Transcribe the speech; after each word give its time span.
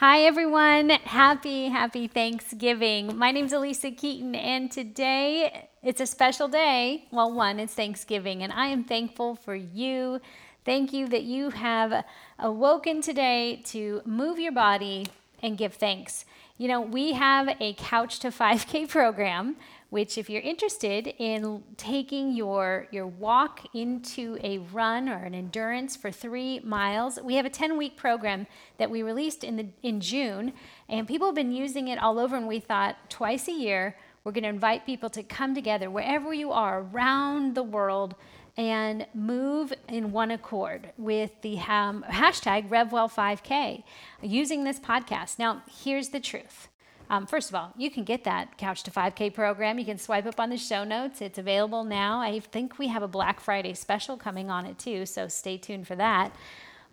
Hi, 0.00 0.22
everyone. 0.22 0.88
Happy, 0.88 1.68
happy 1.68 2.06
Thanksgiving. 2.06 3.18
My 3.18 3.32
name 3.32 3.44
is 3.44 3.52
Alisa 3.52 3.94
Keeton, 3.94 4.34
and 4.34 4.72
today 4.72 5.68
it's 5.82 6.00
a 6.00 6.06
special 6.06 6.48
day. 6.48 7.04
Well, 7.10 7.30
one, 7.30 7.60
it's 7.60 7.74
Thanksgiving, 7.74 8.42
and 8.42 8.50
I 8.50 8.68
am 8.68 8.82
thankful 8.82 9.34
for 9.34 9.54
you. 9.54 10.22
Thank 10.64 10.94
you 10.94 11.06
that 11.08 11.24
you 11.24 11.50
have 11.50 12.06
awoken 12.38 13.02
today 13.02 13.60
to 13.66 14.00
move 14.06 14.38
your 14.38 14.52
body 14.52 15.06
and 15.42 15.58
give 15.58 15.74
thanks. 15.74 16.24
You 16.56 16.68
know, 16.68 16.80
we 16.80 17.12
have 17.12 17.54
a 17.60 17.74
Couch 17.74 18.20
to 18.20 18.28
5K 18.30 18.88
program 18.88 19.56
which 19.90 20.16
if 20.16 20.30
you're 20.30 20.42
interested 20.42 21.12
in 21.18 21.62
taking 21.76 22.32
your 22.32 22.86
your 22.90 23.06
walk 23.06 23.66
into 23.74 24.38
a 24.42 24.58
run 24.58 25.08
or 25.08 25.16
an 25.24 25.34
endurance 25.34 25.96
for 25.96 26.10
3 26.10 26.60
miles, 26.60 27.18
we 27.22 27.34
have 27.34 27.46
a 27.46 27.50
10-week 27.50 27.96
program 27.96 28.46
that 28.78 28.90
we 28.90 29.02
released 29.02 29.44
in 29.44 29.56
the 29.56 29.66
in 29.82 30.00
June 30.00 30.52
and 30.88 31.06
people 31.06 31.28
have 31.28 31.34
been 31.34 31.52
using 31.52 31.88
it 31.88 31.98
all 31.98 32.18
over 32.18 32.36
and 32.36 32.48
we 32.48 32.60
thought 32.60 32.96
twice 33.10 33.48
a 33.48 33.52
year 33.52 33.96
we're 34.22 34.32
going 34.32 34.44
to 34.44 34.50
invite 34.50 34.84
people 34.84 35.08
to 35.10 35.22
come 35.22 35.54
together 35.54 35.90
wherever 35.90 36.32
you 36.34 36.52
are 36.52 36.80
around 36.80 37.54
the 37.54 37.62
world 37.62 38.14
and 38.56 39.06
move 39.14 39.72
in 39.88 40.12
one 40.12 40.30
accord 40.30 40.92
with 40.98 41.30
the 41.42 41.58
um, 41.60 42.04
hashtag 42.08 42.68
RevWell5K 42.68 43.82
using 44.22 44.64
this 44.64 44.78
podcast. 44.78 45.38
Now, 45.38 45.62
here's 45.82 46.10
the 46.10 46.20
truth 46.20 46.68
um, 47.10 47.26
first 47.26 47.48
of 47.48 47.56
all, 47.56 47.72
you 47.76 47.90
can 47.90 48.04
get 48.04 48.22
that 48.22 48.56
Couch 48.56 48.84
to 48.84 48.90
5K 48.92 49.34
program. 49.34 49.80
You 49.80 49.84
can 49.84 49.98
swipe 49.98 50.26
up 50.26 50.38
on 50.38 50.48
the 50.48 50.56
show 50.56 50.84
notes. 50.84 51.20
It's 51.20 51.38
available 51.38 51.82
now. 51.82 52.20
I 52.20 52.38
think 52.38 52.78
we 52.78 52.86
have 52.86 53.02
a 53.02 53.08
Black 53.08 53.40
Friday 53.40 53.74
special 53.74 54.16
coming 54.16 54.48
on 54.48 54.64
it 54.64 54.78
too, 54.78 55.04
so 55.06 55.26
stay 55.26 55.58
tuned 55.58 55.88
for 55.88 55.96
that. 55.96 56.32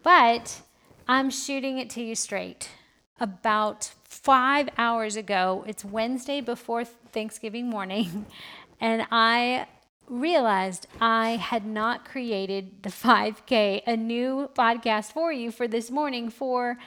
But 0.01 0.63
I'm 1.07 1.29
shooting 1.29 1.77
it 1.77 1.91
to 1.91 2.01
you 2.01 2.15
straight. 2.15 2.69
About 3.19 3.91
five 4.05 4.69
hours 4.75 5.15
ago, 5.15 5.63
it's 5.67 5.85
Wednesday 5.85 6.41
before 6.41 6.83
Thanksgiving 6.83 7.69
morning, 7.69 8.25
and 8.81 9.05
I 9.11 9.67
realized 10.09 10.87
I 10.99 11.35
had 11.35 11.63
not 11.63 12.05
created 12.05 12.81
the 12.81 12.89
5K, 12.89 13.83
a 13.85 13.95
new 13.95 14.49
podcast 14.55 15.11
for 15.11 15.31
you 15.31 15.51
for 15.51 15.67
this 15.67 15.91
morning 15.91 16.31
for 16.31 16.77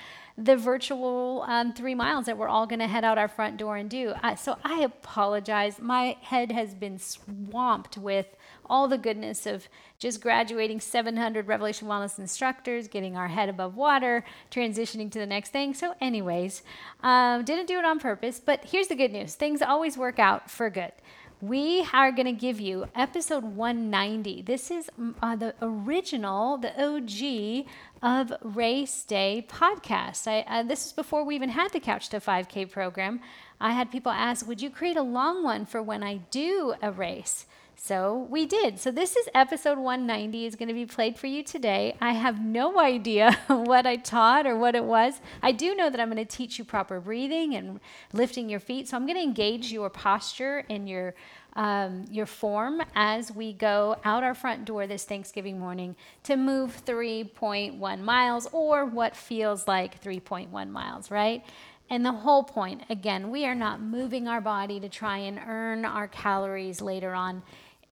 the 0.40 0.56
virtual 0.56 1.44
um, 1.46 1.74
three 1.74 1.94
miles 1.94 2.24
that 2.24 2.38
we're 2.38 2.48
all 2.48 2.66
going 2.66 2.78
to 2.78 2.86
head 2.86 3.04
out 3.04 3.18
our 3.18 3.28
front 3.28 3.58
door 3.58 3.76
and 3.76 3.90
do. 3.90 4.14
So 4.38 4.56
I 4.64 4.80
apologize. 4.80 5.78
My 5.78 6.16
head 6.22 6.50
has 6.50 6.74
been 6.74 6.98
swamped 6.98 7.98
with 7.98 8.26
all 8.64 8.88
the 8.88 8.96
goodness 8.96 9.44
of 9.44 9.68
just 9.98 10.22
graduating 10.22 10.80
700 10.80 11.46
Revelation 11.46 11.88
Wellness 11.88 12.18
instructors, 12.18 12.88
getting 12.88 13.16
our 13.16 13.28
head 13.28 13.50
above 13.50 13.76
water, 13.76 14.24
transitioning 14.50 15.12
to 15.12 15.18
the 15.18 15.26
next 15.26 15.50
thing. 15.50 15.74
So, 15.74 15.94
anyways, 16.00 16.62
um, 17.02 17.44
didn't 17.44 17.66
do 17.66 17.78
it 17.78 17.84
on 17.84 17.98
purpose, 17.98 18.40
but 18.40 18.64
here's 18.64 18.88
the 18.88 18.94
good 18.94 19.12
news 19.12 19.34
things 19.34 19.60
always 19.60 19.98
work 19.98 20.18
out 20.18 20.50
for 20.50 20.70
good 20.70 20.92
we 21.40 21.86
are 21.94 22.12
going 22.12 22.26
to 22.26 22.32
give 22.32 22.60
you 22.60 22.86
episode 22.94 23.44
190. 23.44 24.42
This 24.42 24.70
is 24.70 24.90
mm, 25.00 25.14
uh, 25.22 25.36
the 25.36 25.54
original, 25.62 26.58
the 26.58 26.72
OG 26.78 27.66
of 28.02 28.32
Race 28.42 29.04
Day 29.04 29.46
podcast. 29.48 30.26
I, 30.26 30.40
uh, 30.42 30.62
this 30.62 30.86
is 30.86 30.92
before 30.92 31.24
we 31.24 31.34
even 31.34 31.50
had 31.50 31.72
the 31.72 31.80
Couch 31.80 32.10
to 32.10 32.20
5K 32.20 32.70
program. 32.70 33.20
I 33.58 33.72
had 33.72 33.90
people 33.90 34.12
ask, 34.12 34.46
Would 34.46 34.60
you 34.60 34.68
create 34.68 34.98
a 34.98 35.02
long 35.02 35.42
one 35.42 35.64
for 35.64 35.82
when 35.82 36.02
I 36.02 36.16
do 36.30 36.74
a 36.82 36.92
race? 36.92 37.46
So 37.82 38.26
we 38.28 38.44
did. 38.44 38.78
So 38.78 38.90
this 38.90 39.16
is 39.16 39.26
episode 39.34 39.78
190 39.78 40.44
is 40.44 40.54
going 40.54 40.68
to 40.68 40.74
be 40.74 40.84
played 40.84 41.18
for 41.18 41.28
you 41.28 41.42
today. 41.42 41.96
I 41.98 42.12
have 42.12 42.38
no 42.38 42.78
idea 42.78 43.32
what 43.46 43.86
I 43.86 43.96
taught 43.96 44.46
or 44.46 44.54
what 44.58 44.74
it 44.74 44.84
was. 44.84 45.18
I 45.42 45.52
do 45.52 45.74
know 45.74 45.88
that 45.88 45.98
I'm 45.98 46.10
going 46.10 46.24
to 46.24 46.30
teach 46.36 46.58
you 46.58 46.64
proper 46.66 47.00
breathing 47.00 47.54
and 47.54 47.80
lifting 48.12 48.50
your 48.50 48.60
feet. 48.60 48.88
So 48.88 48.98
I'm 48.98 49.06
going 49.06 49.16
to 49.16 49.22
engage 49.22 49.72
your 49.72 49.88
posture 49.88 50.62
and 50.68 50.88
your 50.88 51.14
um, 51.54 52.04
your 52.10 52.26
form 52.26 52.80
as 52.94 53.32
we 53.32 53.54
go 53.54 53.96
out 54.04 54.22
our 54.22 54.34
front 54.34 54.66
door 54.66 54.86
this 54.86 55.04
Thanksgiving 55.04 55.58
morning 55.58 55.96
to 56.24 56.36
move 56.36 56.84
3.1 56.84 58.00
miles 58.00 58.46
or 58.52 58.84
what 58.84 59.16
feels 59.16 59.66
like 59.66 60.00
3.1 60.00 60.70
miles, 60.70 61.10
right? 61.10 61.42
And 61.88 62.06
the 62.06 62.12
whole 62.12 62.44
point, 62.44 62.84
again, 62.88 63.32
we 63.32 63.46
are 63.46 63.54
not 63.56 63.80
moving 63.80 64.28
our 64.28 64.40
body 64.40 64.78
to 64.78 64.88
try 64.88 65.18
and 65.18 65.40
earn 65.44 65.84
our 65.84 66.06
calories 66.06 66.80
later 66.80 67.14
on 67.14 67.42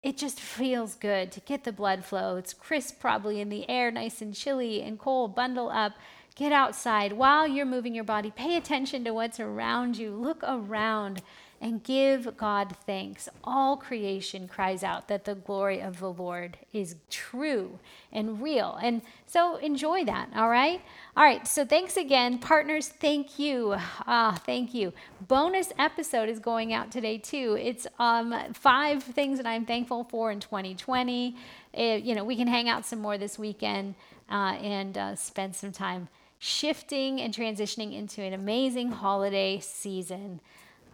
it 0.03 0.17
just 0.17 0.41
feels 0.41 0.95
good 0.95 1.33
to 1.33 1.41
get 1.41 1.65
the 1.65 1.73
blood 1.73 2.05
flow. 2.05 2.37
It's 2.37 2.55
crisp, 2.55 3.01
probably 3.01 3.41
in 3.41 3.49
the 3.49 3.69
air, 3.69 3.91
nice 3.91 4.23
and 4.23 4.35
chilly 4.35 4.81
and 4.83 4.99
cold. 4.99 5.35
Bundle 5.35 5.71
up, 5.71 5.95
get 6.37 6.53
outside 6.53 7.13
while 7.15 7.49
you're 7.49 7.67
moving 7.67 7.95
your 7.95 8.05
body. 8.05 8.31
Pay 8.31 8.57
attention 8.57 9.03
to 9.05 9.13
what's 9.13 9.41
around 9.41 9.97
you. 9.99 10.13
Look 10.15 10.43
around 10.45 11.23
and 11.61 11.83
give 11.83 12.37
God 12.37 12.77
thanks. 12.87 13.29
All 13.43 13.77
creation 13.77 14.47
cries 14.47 14.85
out 14.85 15.09
that 15.09 15.25
the 15.25 15.35
glory 15.35 15.81
of 15.81 15.99
the 15.99 16.13
Lord 16.13 16.57
is 16.73 16.97
true 17.11 17.79
and 18.13 18.41
real. 18.41 18.79
And 18.81 19.03
so 19.27 19.57
enjoy 19.57 20.05
that, 20.05 20.29
all 20.37 20.49
right? 20.49 20.81
All 21.17 21.25
right, 21.25 21.47
so 21.47 21.65
thanks 21.65 21.97
again. 21.97 22.39
Partners, 22.39 22.89
thank 22.89 23.39
you. 23.39 23.75
Ah, 24.07 24.41
thank 24.47 24.73
you. 24.73 24.93
Bonus 25.27 25.73
episode 25.79 26.29
is 26.29 26.39
going 26.39 26.73
out 26.73 26.93
today 26.93 27.19
too. 27.19 27.59
It's 27.61 27.87
um, 27.99 28.35
five 28.55 29.03
things 29.03 29.39
that 29.39 29.47
I'm 29.47 29.67
thankful 29.67 30.05
for 30.05 30.31
in 30.31 30.41
2020. 30.41 31.37
It, 31.73 32.05
you 32.05 32.15
know, 32.15 32.25
we 32.25 32.37
can 32.37 32.47
hang 32.47 32.69
out 32.69 32.87
some 32.87 33.01
more 33.01 33.19
this 33.19 33.39
weekend 33.39 33.97
uh, 34.31 34.57
and 34.61 34.97
uh, 34.97 35.17
spend 35.17 35.57
some 35.57 35.73
time 35.73 36.09
shifting 36.39 37.21
and 37.21 37.35
transitioning 37.35 37.97
into 37.97 38.23
an 38.23 38.33
amazing 38.33 38.93
holiday 38.93 39.59
season. 39.59 40.41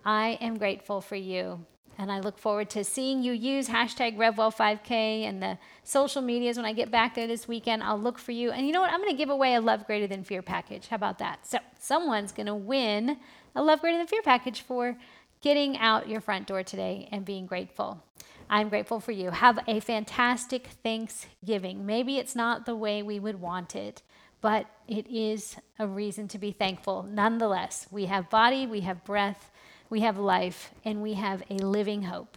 I 0.04 0.38
am 0.40 0.58
grateful 0.58 1.00
for 1.00 1.16
you. 1.16 1.64
And 1.96 2.10
I 2.10 2.20
look 2.20 2.38
forward 2.38 2.70
to 2.70 2.82
seeing 2.82 3.22
you 3.22 3.32
use 3.32 3.68
hashtag 3.68 4.16
RevWell5K 4.16 4.90
and 5.22 5.40
the 5.40 5.58
social 5.84 6.22
medias 6.22 6.56
when 6.56 6.66
I 6.66 6.72
get 6.72 6.90
back 6.90 7.14
there 7.14 7.28
this 7.28 7.46
weekend. 7.46 7.82
I'll 7.84 8.00
look 8.00 8.18
for 8.18 8.32
you. 8.32 8.50
And 8.50 8.66
you 8.66 8.72
know 8.72 8.80
what? 8.80 8.90
I'm 8.90 9.00
going 9.00 9.12
to 9.12 9.16
give 9.16 9.30
away 9.30 9.54
a 9.54 9.60
Love 9.60 9.86
Greater 9.86 10.08
Than 10.08 10.24
Fear 10.24 10.42
package. 10.42 10.88
How 10.88 10.96
about 10.96 11.18
that? 11.18 11.46
So, 11.46 11.58
someone's 11.78 12.32
going 12.32 12.46
to 12.46 12.54
win 12.54 13.18
a 13.54 13.62
Love 13.62 13.80
Greater 13.80 13.98
Than 13.98 14.08
Fear 14.08 14.22
package 14.22 14.62
for 14.62 14.96
getting 15.40 15.78
out 15.78 16.08
your 16.08 16.20
front 16.20 16.48
door 16.48 16.64
today 16.64 17.08
and 17.12 17.24
being 17.24 17.46
grateful. 17.46 18.02
I'm 18.50 18.68
grateful 18.68 18.98
for 18.98 19.12
you. 19.12 19.30
Have 19.30 19.60
a 19.66 19.80
fantastic 19.80 20.66
Thanksgiving. 20.82 21.86
Maybe 21.86 22.18
it's 22.18 22.34
not 22.34 22.66
the 22.66 22.76
way 22.76 23.02
we 23.02 23.20
would 23.20 23.40
want 23.40 23.76
it, 23.76 24.02
but 24.40 24.66
it 24.88 25.06
is 25.06 25.56
a 25.78 25.86
reason 25.86 26.28
to 26.28 26.38
be 26.38 26.50
thankful 26.50 27.04
nonetheless. 27.04 27.86
We 27.90 28.06
have 28.06 28.28
body, 28.28 28.66
we 28.66 28.80
have 28.80 29.04
breath 29.04 29.50
we 29.94 30.00
have 30.00 30.18
life, 30.18 30.72
and 30.84 31.00
we 31.00 31.14
have 31.14 31.40
a 31.50 31.54
living 31.54 32.02
hope. 32.02 32.36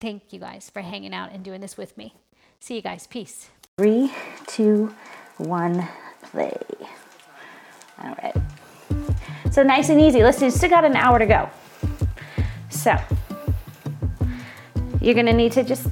Thank 0.00 0.32
you 0.32 0.40
guys 0.40 0.70
for 0.70 0.80
hanging 0.80 1.12
out 1.12 1.30
and 1.32 1.44
doing 1.44 1.60
this 1.60 1.76
with 1.76 1.94
me. 1.98 2.14
See 2.60 2.76
you 2.76 2.80
guys. 2.80 3.06
Peace. 3.06 3.50
Three, 3.76 4.10
two, 4.46 4.94
one, 5.36 5.86
play. 6.22 6.56
All 8.02 8.16
right. 8.22 8.34
So 9.50 9.62
nice 9.64 9.90
and 9.90 10.00
easy. 10.00 10.22
Listen, 10.22 10.44
you 10.44 10.50
still 10.50 10.70
got 10.70 10.86
an 10.86 10.96
hour 10.96 11.18
to 11.18 11.26
go. 11.26 11.50
So 12.70 12.96
you're 15.02 15.14
to 15.14 15.34
need 15.34 15.52
to 15.52 15.62
just 15.62 15.88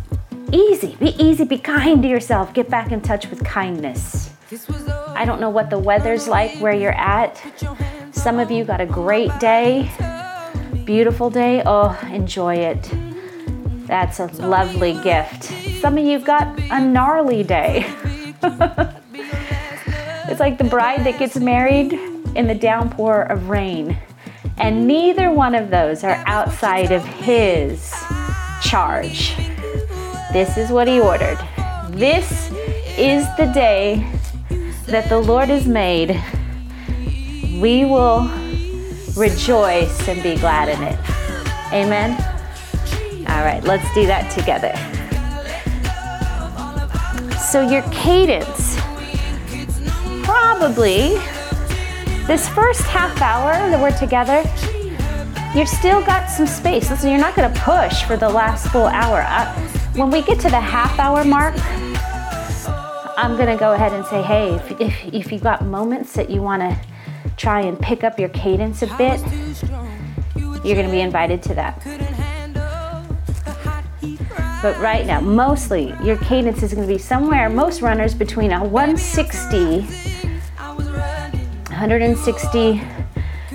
easy, 0.50 0.96
be 0.96 1.14
easy, 1.22 1.44
be 1.44 1.58
kind 1.58 2.00
to 2.00 2.08
yourself. 2.08 2.54
Get 2.54 2.70
back 2.70 2.90
in 2.90 3.02
touch 3.02 3.26
with 3.26 3.44
kindness. 3.44 4.30
I 5.08 5.26
don't 5.26 5.42
know 5.42 5.50
what 5.50 5.68
the 5.68 5.78
weather's 5.78 6.26
like 6.26 6.56
where 6.56 6.72
you're 6.74 6.96
at. 6.96 7.38
Some 8.12 8.38
of 8.38 8.50
you 8.50 8.64
got 8.64 8.80
a 8.80 8.86
great 8.86 9.38
day 9.38 9.90
beautiful 10.84 11.30
day, 11.30 11.62
oh, 11.64 11.98
enjoy 12.12 12.56
it. 12.56 12.90
That's 13.86 14.20
a 14.20 14.26
lovely 14.26 14.94
gift. 15.02 15.44
Some 15.80 15.98
of 15.98 16.04
you've 16.04 16.24
got 16.24 16.58
a 16.70 16.80
gnarly 16.80 17.42
day. 17.42 17.84
it's 20.28 20.40
like 20.40 20.58
the 20.58 20.68
bride 20.68 21.04
that 21.04 21.18
gets 21.18 21.36
married 21.36 21.92
in 22.34 22.46
the 22.46 22.54
downpour 22.54 23.22
of 23.22 23.48
rain. 23.48 23.96
And 24.58 24.86
neither 24.86 25.30
one 25.30 25.54
of 25.54 25.70
those 25.70 26.04
are 26.04 26.22
outside 26.26 26.92
of 26.92 27.04
his 27.04 27.92
charge. 28.62 29.36
This 30.32 30.56
is 30.56 30.70
what 30.70 30.88
he 30.88 31.00
ordered. 31.00 31.38
This 31.90 32.50
is 32.96 33.26
the 33.36 33.50
day 33.54 34.06
that 34.86 35.08
the 35.08 35.18
Lord 35.18 35.48
has 35.48 35.66
made. 35.66 36.10
We 37.60 37.84
will 37.84 38.28
rejoice 39.16 40.08
and 40.08 40.22
be 40.22 40.36
glad 40.36 40.68
in 40.68 40.82
it. 40.82 40.98
Amen? 41.72 42.12
All 43.28 43.44
right, 43.44 43.62
let's 43.64 43.92
do 43.94 44.06
that 44.06 44.30
together. 44.30 44.72
So, 47.38 47.60
your 47.68 47.82
cadence, 47.92 48.76
probably 50.24 51.16
this 52.26 52.48
first 52.48 52.82
half 52.82 53.20
hour 53.20 53.52
that 53.70 53.80
we're 53.80 53.96
together, 53.96 54.42
you've 55.56 55.68
still 55.68 56.04
got 56.04 56.28
some 56.28 56.46
space. 56.46 56.90
Listen, 56.90 57.10
you're 57.10 57.20
not 57.20 57.36
going 57.36 57.52
to 57.52 57.60
push 57.60 58.02
for 58.04 58.16
the 58.16 58.28
last 58.28 58.68
full 58.68 58.86
hour. 58.86 59.24
Uh, 59.26 59.54
when 59.94 60.10
we 60.10 60.22
get 60.22 60.40
to 60.40 60.50
the 60.50 60.60
half 60.60 60.98
hour 60.98 61.24
mark, 61.24 61.54
I'm 63.16 63.36
going 63.36 63.48
to 63.48 63.56
go 63.56 63.72
ahead 63.74 63.92
and 63.92 64.04
say, 64.06 64.22
hey, 64.22 64.54
if, 64.54 64.80
if, 64.80 65.14
if 65.14 65.32
you've 65.32 65.42
got 65.42 65.64
moments 65.64 66.14
that 66.14 66.30
you 66.30 66.42
want 66.42 66.62
to 66.62 66.93
try 67.36 67.60
and 67.60 67.78
pick 67.78 68.02
up 68.04 68.18
your 68.18 68.30
cadence 68.30 68.80
a 68.82 68.86
bit, 68.96 69.20
you're 70.64 70.74
going 70.74 70.86
to 70.86 70.92
be 70.92 71.00
invited 71.00 71.42
to 71.44 71.54
that. 71.54 71.80
But 74.62 74.78
right 74.78 75.06
now, 75.06 75.20
mostly 75.20 75.94
your 76.02 76.16
cadence 76.16 76.62
is 76.62 76.72
going 76.72 76.88
to 76.88 76.92
be 76.92 76.98
somewhere, 76.98 77.50
most 77.50 77.82
runners 77.82 78.14
between 78.14 78.50
a 78.52 78.64
160, 78.64 79.82
160 79.82 82.80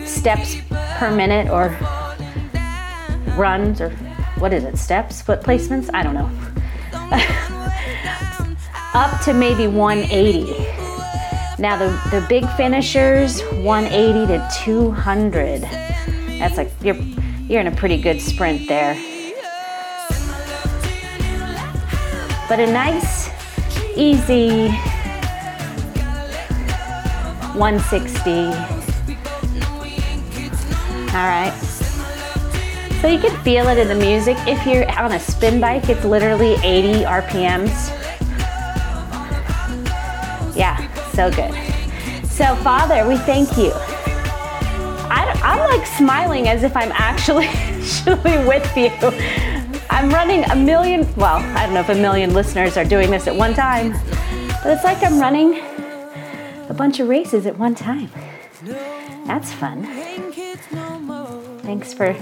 steps 0.06 0.58
per 0.70 1.10
minute 1.16 1.50
or 1.50 1.76
runs 3.36 3.82
or 3.82 3.90
what 4.38 4.54
is 4.54 4.64
it, 4.64 4.78
steps, 4.78 5.22
foot 5.22 5.42
placements? 5.42 5.90
I 5.94 6.04
don't 6.04 6.14
know. 6.14 6.30
Up 8.94 9.20
to 9.22 9.34
maybe 9.34 9.68
180. 9.68 10.79
Now 11.60 11.78
the, 11.78 11.90
the 12.10 12.26
big 12.30 12.48
finishers, 12.52 13.42
180 13.42 14.28
to 14.28 14.50
200. 14.64 15.62
That's 16.40 16.56
like 16.56 16.72
you're 16.82 16.96
you're 17.50 17.60
in 17.60 17.68
a 17.68 17.76
pretty 17.76 18.02
good 18.02 18.22
sprint 18.22 18.66
there. 18.70 18.94
But 22.48 22.62
a 22.62 22.72
nice, 22.72 23.30
easy 23.98 24.70
160. 27.60 28.32
All 31.12 31.28
right. 31.28 31.54
So 33.02 33.08
you 33.08 33.20
can 33.20 33.38
feel 33.44 33.68
it 33.68 33.78
in 33.78 33.90
the 33.90 33.96
music. 33.96 34.38
If 34.48 34.66
you're 34.66 34.90
on 34.98 35.12
a 35.12 35.20
spin 35.20 35.60
bike, 35.60 35.90
it's 35.90 36.06
literally 36.06 36.54
80 36.64 37.04
RPMs. 37.04 37.96
Yeah, 40.56 40.89
so 41.14 41.30
good. 41.32 41.54
So, 42.26 42.56
Father, 42.58 43.08
we 43.08 43.18
thank 43.18 43.58
you. 43.58 43.72
I, 45.12 45.34
am 45.44 45.60
like 45.60 45.86
smiling 45.88 46.48
as 46.48 46.64
if 46.64 46.76
I'm 46.78 46.92
actually, 46.94 47.46
actually 47.48 48.46
with 48.46 48.78
you. 48.78 48.92
I'm 49.90 50.10
running 50.10 50.44
a 50.46 50.56
million, 50.56 51.08
well, 51.16 51.38
I 51.58 51.66
don't 51.66 51.74
know 51.74 51.82
if 51.82 51.90
a 51.90 51.96
million 51.96 52.34
listeners 52.34 52.78
are 52.78 52.86
doing 52.86 53.10
this 53.10 53.28
at 53.28 53.36
one 53.36 53.54
time, 53.54 53.92
but 54.64 54.68
it's 54.68 54.84
like 54.84 55.04
I'm 55.04 55.20
running 55.20 55.60
a 56.70 56.74
bunch 56.76 57.00
of 57.00 57.10
races 57.10 57.46
at 57.46 57.58
one 57.58 57.76
time. 57.76 58.10
That's 59.26 59.52
fun. 59.52 59.84
Thanks 61.64 61.94
for 61.94 62.16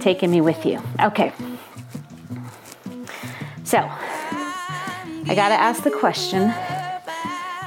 taking 0.00 0.30
me 0.30 0.40
with 0.40 0.64
you. 0.64 0.82
Okay. 1.00 1.32
So, 3.64 3.78
I 3.78 5.34
got 5.34 5.48
to 5.50 5.54
ask 5.54 5.82
the 5.82 5.90
question. 5.90 6.52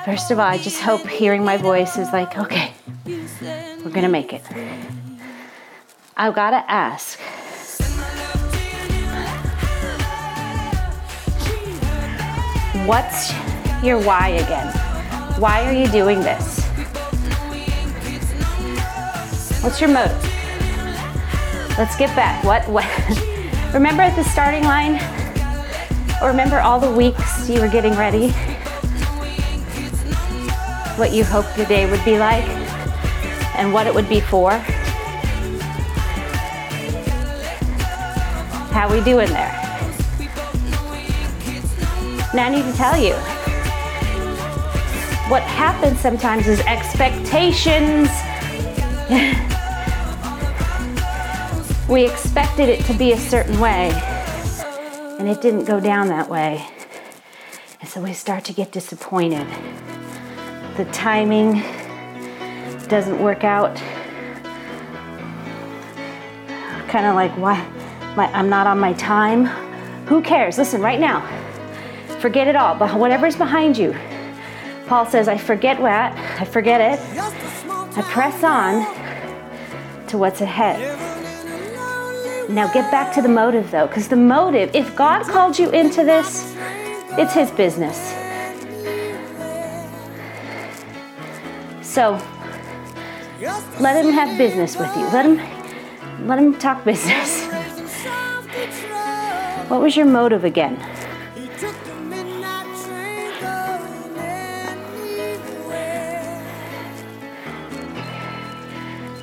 First 0.05 0.29
of 0.29 0.37
all, 0.37 0.45
I 0.45 0.59
just 0.59 0.81
hope 0.81 1.01
hearing 1.07 1.43
my 1.43 1.57
voice 1.57 1.97
is 1.97 2.13
like, 2.13 2.37
okay, 2.37 2.71
we're 3.07 3.89
going 3.89 4.03
to 4.03 4.07
make 4.07 4.33
it. 4.33 4.43
I've 6.15 6.35
got 6.35 6.51
to 6.51 6.57
ask. 6.71 7.19
What's 12.85 13.33
your 13.83 13.99
why 13.99 14.27
again? 14.27 14.71
Why 15.39 15.65
are 15.65 15.73
you 15.73 15.87
doing 15.87 16.19
this? 16.19 16.63
What's 19.63 19.81
your 19.81 19.89
motive? 19.89 20.21
Let's 21.79 21.95
get 21.95 22.15
back. 22.15 22.43
What 22.43 22.61
what 22.69 22.85
remember 23.73 24.03
at 24.03 24.15
the 24.15 24.23
starting 24.23 24.65
line? 24.65 25.01
Or 26.21 26.27
remember 26.27 26.59
all 26.59 26.79
the 26.79 26.91
weeks 26.91 27.49
you 27.49 27.59
were 27.59 27.67
getting 27.67 27.95
ready? 27.95 28.35
What 30.97 31.11
you 31.11 31.23
hoped 31.23 31.57
your 31.57 31.65
day 31.65 31.89
would 31.89 32.03
be 32.05 32.17
like 32.17 32.45
and 33.57 33.73
what 33.73 33.87
it 33.87 33.93
would 33.93 34.07
be 34.07 34.21
for? 34.21 34.51
How 38.71 38.91
we 38.91 39.01
doing 39.01 39.29
there? 39.29 39.51
Now 42.33 42.45
I 42.45 42.49
need 42.49 42.63
to 42.63 42.73
tell 42.73 42.97
you. 42.97 43.13
What 45.29 45.43
happens 45.43 45.99
sometimes 45.99 46.47
is 46.47 46.59
expectations 46.61 48.09
we 51.89 52.05
expected 52.05 52.69
it 52.69 52.83
to 52.85 52.93
be 52.93 53.11
a 53.11 53.17
certain 53.17 53.59
way, 53.59 53.91
and 55.19 55.29
it 55.29 55.41
didn't 55.41 55.65
go 55.65 55.79
down 55.79 56.07
that 56.07 56.29
way. 56.29 56.65
And 57.79 57.89
so 57.89 58.01
we 58.01 58.13
start 58.13 58.43
to 58.45 58.53
get 58.53 58.71
disappointed. 58.71 59.47
The 60.77 60.85
timing 60.91 61.63
doesn't 62.89 63.21
work 63.21 63.45
out. 63.45 63.77
Kind 66.89 67.05
of 67.05 67.15
like, 67.15 67.31
why? 67.37 67.65
My, 68.17 68.27
I'm 68.33 68.49
not 68.49 68.67
on 68.67 68.77
my 68.77 68.91
time. 68.93 69.45
Who 70.07 70.21
cares? 70.21 70.57
Listen, 70.57 70.81
right 70.81 70.99
now, 70.99 71.21
forget 72.19 72.47
it 72.47 72.57
all. 72.57 72.75
But 72.75 72.93
whatever's 72.93 73.37
behind 73.37 73.77
you, 73.77 73.95
Paul 74.87 75.05
says, 75.05 75.29
I 75.29 75.37
forget 75.37 75.79
what, 75.79 75.91
I 75.91 76.43
forget 76.43 76.81
it. 76.81 76.99
I 77.97 78.01
press 78.01 78.43
on 78.43 78.85
to 80.07 80.17
what's 80.17 80.41
ahead. 80.41 80.79
Now 82.49 82.71
get 82.73 82.91
back 82.91 83.13
to 83.15 83.21
the 83.21 83.29
motive 83.29 83.71
though, 83.71 83.87
because 83.87 84.09
the 84.09 84.17
motive, 84.17 84.75
if 84.75 84.93
God 84.95 85.23
called 85.23 85.57
you 85.57 85.69
into 85.71 86.03
this, 86.03 86.53
it's 87.17 87.33
His 87.33 87.49
business. 87.51 88.24
So 91.95 92.21
let 93.79 94.03
Him 94.03 94.11
have 94.11 94.37
business 94.37 94.75
with 94.75 94.93
you. 94.97 95.03
Let 95.13 95.25
Him, 95.25 96.27
let 96.27 96.39
Him 96.39 96.59
talk 96.59 96.83
business. 96.83 97.47
What 99.69 99.81
was 99.81 99.95
your 99.95 100.05
motive 100.05 100.43
again? 100.43 100.75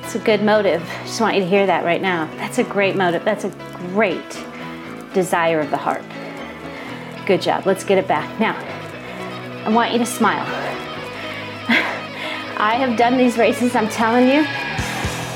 It's 0.03 0.15
a 0.15 0.19
good 0.19 0.43
motive. 0.43 0.81
Just 1.05 1.21
want 1.21 1.35
you 1.35 1.41
to 1.41 1.47
hear 1.47 1.65
that 1.65 1.85
right 1.85 2.01
now. 2.01 2.25
That's 2.35 2.57
a 2.57 2.63
great 2.65 2.97
motive. 2.97 3.23
That's 3.23 3.45
a 3.45 3.49
great 3.93 4.43
desire 5.13 5.61
of 5.61 5.69
the 5.69 5.77
heart. 5.77 6.03
Good 7.25 7.41
job. 7.41 7.65
Let's 7.65 7.85
get 7.85 7.97
it 7.97 8.07
back. 8.07 8.37
Now, 8.37 8.57
I 9.65 9.69
want 9.69 9.93
you 9.93 9.99
to 9.99 10.05
smile. 10.05 10.62
I 12.63 12.75
have 12.75 12.97
done 12.97 13.17
these 13.17 13.37
races, 13.37 13.75
I'm 13.75 13.89
telling 13.89 14.25
you. 14.25 14.43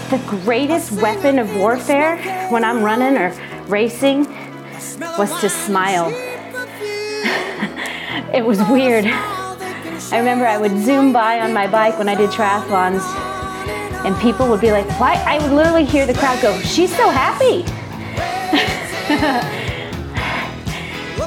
The 0.10 0.24
greatest 0.46 0.94
weapon 0.94 1.40
of 1.40 1.54
warfare 1.58 2.16
when 2.50 2.64
I'm 2.64 2.82
running 2.82 3.18
or 3.18 3.34
racing 3.68 4.26
was 5.18 5.38
to 5.42 5.50
smile. 5.50 6.08
it 8.34 8.46
was 8.46 8.60
weird. 8.70 9.04
I 9.08 10.18
remember 10.20 10.48
I 10.48 10.58
would 10.58 10.80
zoom 10.80 11.12
by 11.12 11.42
on 11.42 11.52
my 11.52 11.68
bike 11.68 11.98
when 11.98 12.08
I 12.08 12.16
did 12.16 12.30
triathlons 12.30 13.02
and 14.06 14.16
people 14.22 14.48
would 14.48 14.62
be 14.62 14.72
like, 14.72 14.88
why? 14.98 15.16
I 15.28 15.38
would 15.40 15.52
literally 15.52 15.84
hear 15.84 16.06
the 16.06 16.14
crowd 16.14 16.42
go, 16.42 16.58
she's 16.62 16.96
so 16.96 17.10
happy. 17.10 17.66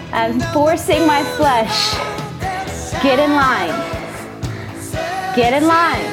I'm 0.14 0.40
forcing 0.54 1.06
my 1.06 1.22
flesh. 1.36 1.92
Get 3.02 3.18
in 3.18 3.32
line. 3.32 3.89
Get 5.36 5.52
in 5.52 5.66
line. 5.66 6.04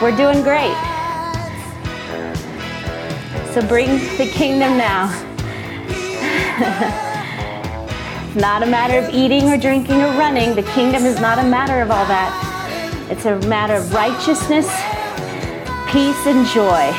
We're 0.00 0.16
doing 0.16 0.42
great. 0.42 0.76
So 3.52 3.66
bring 3.66 3.98
the 4.16 4.30
kingdom 4.32 4.78
now. 4.78 5.06
not 8.34 8.62
a 8.62 8.66
matter 8.66 8.98
of 8.98 9.14
eating 9.14 9.48
or 9.48 9.56
drinking 9.56 10.02
or 10.02 10.12
running. 10.18 10.54
The 10.54 10.62
kingdom 10.62 11.04
is 11.04 11.20
not 11.20 11.38
a 11.38 11.42
matter 11.42 11.80
of 11.80 11.90
all 11.90 12.06
that. 12.06 13.08
It's 13.10 13.26
a 13.26 13.38
matter 13.48 13.74
of 13.74 13.92
righteousness 13.92 14.68
peace 15.90 16.24
and 16.24 16.46
joy. 16.46 16.92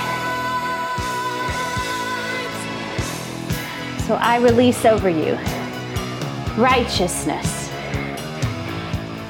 So 4.06 4.16
I 4.16 4.38
release 4.42 4.84
over 4.84 5.08
you 5.08 5.38
righteousness. 6.62 7.72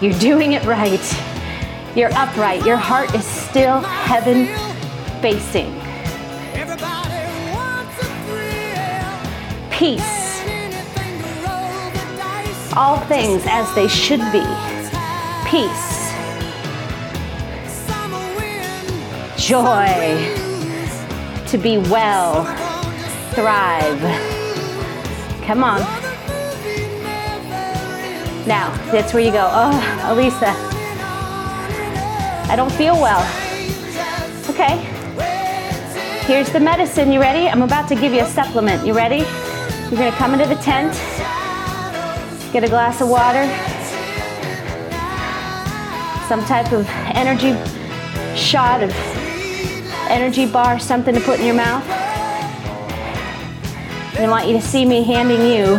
You're 0.01 0.17
doing 0.17 0.53
it 0.53 0.65
right. 0.65 1.30
You're 1.95 2.13
upright. 2.13 2.65
Your 2.65 2.77
heart 2.77 3.13
is 3.13 3.25
still 3.25 3.81
heaven 3.81 4.47
facing. 5.21 5.73
Peace. 9.69 10.19
All 12.75 12.97
things 13.07 13.43
as 13.47 13.73
they 13.75 13.87
should 13.87 14.21
be. 14.31 14.45
Peace 15.49 15.91
joy, 19.51 20.17
to 21.47 21.57
be 21.57 21.77
well, 21.77 22.45
thrive. 23.33 23.99
Come 25.43 25.63
on. 25.63 25.81
Now, 28.47 28.71
that's 28.91 29.13
where 29.13 29.23
you 29.23 29.31
go, 29.31 29.49
oh, 29.51 29.99
Alisa, 30.03 30.70
I 32.51 32.57
don't 32.57 32.71
feel 32.73 32.95
well. 32.95 33.21
Okay. 34.49 34.75
Here's 36.25 36.51
the 36.51 36.59
medicine. 36.59 37.09
You 37.09 37.21
ready? 37.21 37.47
I'm 37.47 37.61
about 37.61 37.87
to 37.87 37.95
give 37.95 38.11
you 38.13 38.23
a 38.23 38.25
supplement. 38.25 38.85
You 38.85 38.91
ready? 38.91 39.19
You're 39.89 39.97
gonna 39.97 40.11
come 40.17 40.33
into 40.33 40.45
the 40.45 40.61
tent, 40.61 40.91
get 42.51 42.65
a 42.65 42.67
glass 42.67 42.99
of 42.99 43.07
water, 43.07 43.45
some 46.27 46.43
type 46.43 46.73
of 46.73 46.85
energy 47.15 47.53
shot 48.35 48.83
of 48.83 48.91
energy 50.09 50.45
bar, 50.45 50.77
something 50.77 51.15
to 51.15 51.21
put 51.21 51.39
in 51.39 51.45
your 51.45 51.55
mouth. 51.55 51.87
And 54.17 54.25
I 54.25 54.27
want 54.29 54.47
you 54.47 54.59
to 54.59 54.61
see 54.61 54.83
me 54.83 55.03
handing 55.03 55.39
you 55.39 55.75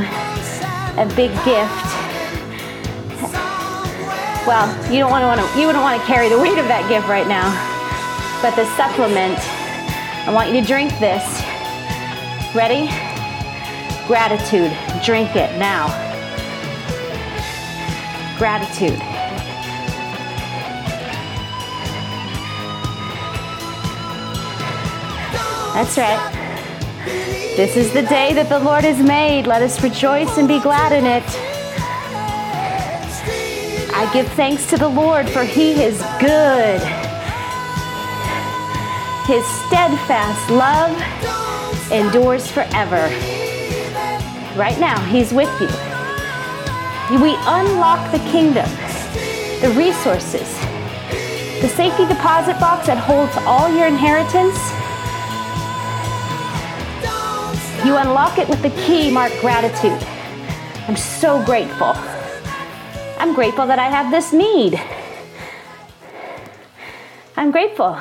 a 0.96 1.06
big 1.14 1.32
gift. 1.44 1.91
Well, 4.44 4.92
you 4.92 4.98
don't 4.98 5.10
want 5.10 5.22
to, 5.22 5.26
want 5.28 5.40
to 5.40 5.60
you 5.60 5.66
wouldn't 5.66 5.84
want 5.84 6.00
to 6.00 6.06
carry 6.06 6.28
the 6.28 6.38
weight 6.38 6.58
of 6.58 6.66
that 6.66 6.88
gift 6.88 7.06
right 7.06 7.28
now. 7.28 7.46
But 8.42 8.56
the 8.56 8.66
supplement, 8.74 9.38
I 10.26 10.32
want 10.34 10.52
you 10.52 10.60
to 10.60 10.66
drink 10.66 10.90
this. 10.98 11.22
Ready? 12.52 12.90
Gratitude. 14.08 14.76
Drink 15.04 15.36
it 15.36 15.56
now. 15.58 15.86
Gratitude. 18.36 18.98
That's 25.72 25.96
right. 25.96 26.32
This 27.56 27.76
is 27.76 27.92
the 27.92 28.02
day 28.02 28.32
that 28.34 28.48
the 28.48 28.58
Lord 28.58 28.82
has 28.82 28.98
made. 28.98 29.46
Let 29.46 29.62
us 29.62 29.80
rejoice 29.84 30.36
and 30.36 30.48
be 30.48 30.58
glad 30.58 30.92
in 30.92 31.06
it. 31.06 31.51
I 34.02 34.12
give 34.12 34.26
thanks 34.32 34.66
to 34.70 34.76
the 34.76 34.88
Lord, 34.88 35.28
for 35.28 35.44
he 35.44 35.82
is 35.82 35.96
good. 36.18 36.80
His 39.26 39.46
steadfast 39.66 40.50
love 40.50 40.92
endures 41.92 42.50
forever. 42.50 43.08
Right 44.58 44.78
now, 44.80 44.98
he's 45.04 45.32
with 45.32 45.52
you. 45.60 45.68
We 47.22 47.36
unlock 47.46 48.10
the 48.10 48.18
kingdom, 48.30 48.68
the 49.60 49.72
resources, 49.76 50.48
the 51.62 51.68
safety 51.68 52.04
deposit 52.06 52.58
box 52.58 52.88
that 52.88 52.98
holds 52.98 53.36
all 53.46 53.72
your 53.72 53.86
inheritance 53.86 54.58
You 57.84 57.96
unlock 57.96 58.38
it 58.38 58.48
with 58.48 58.62
the 58.62 58.70
key 58.86 59.10
marked 59.10 59.40
gratitude. 59.40 60.06
I'm 60.86 60.96
so 60.96 61.44
grateful. 61.44 61.94
I'm 63.22 63.34
grateful 63.36 63.68
that 63.68 63.78
I 63.78 63.88
have 63.88 64.10
this 64.10 64.32
need. 64.32 64.82
I'm 67.36 67.52
grateful. 67.52 67.96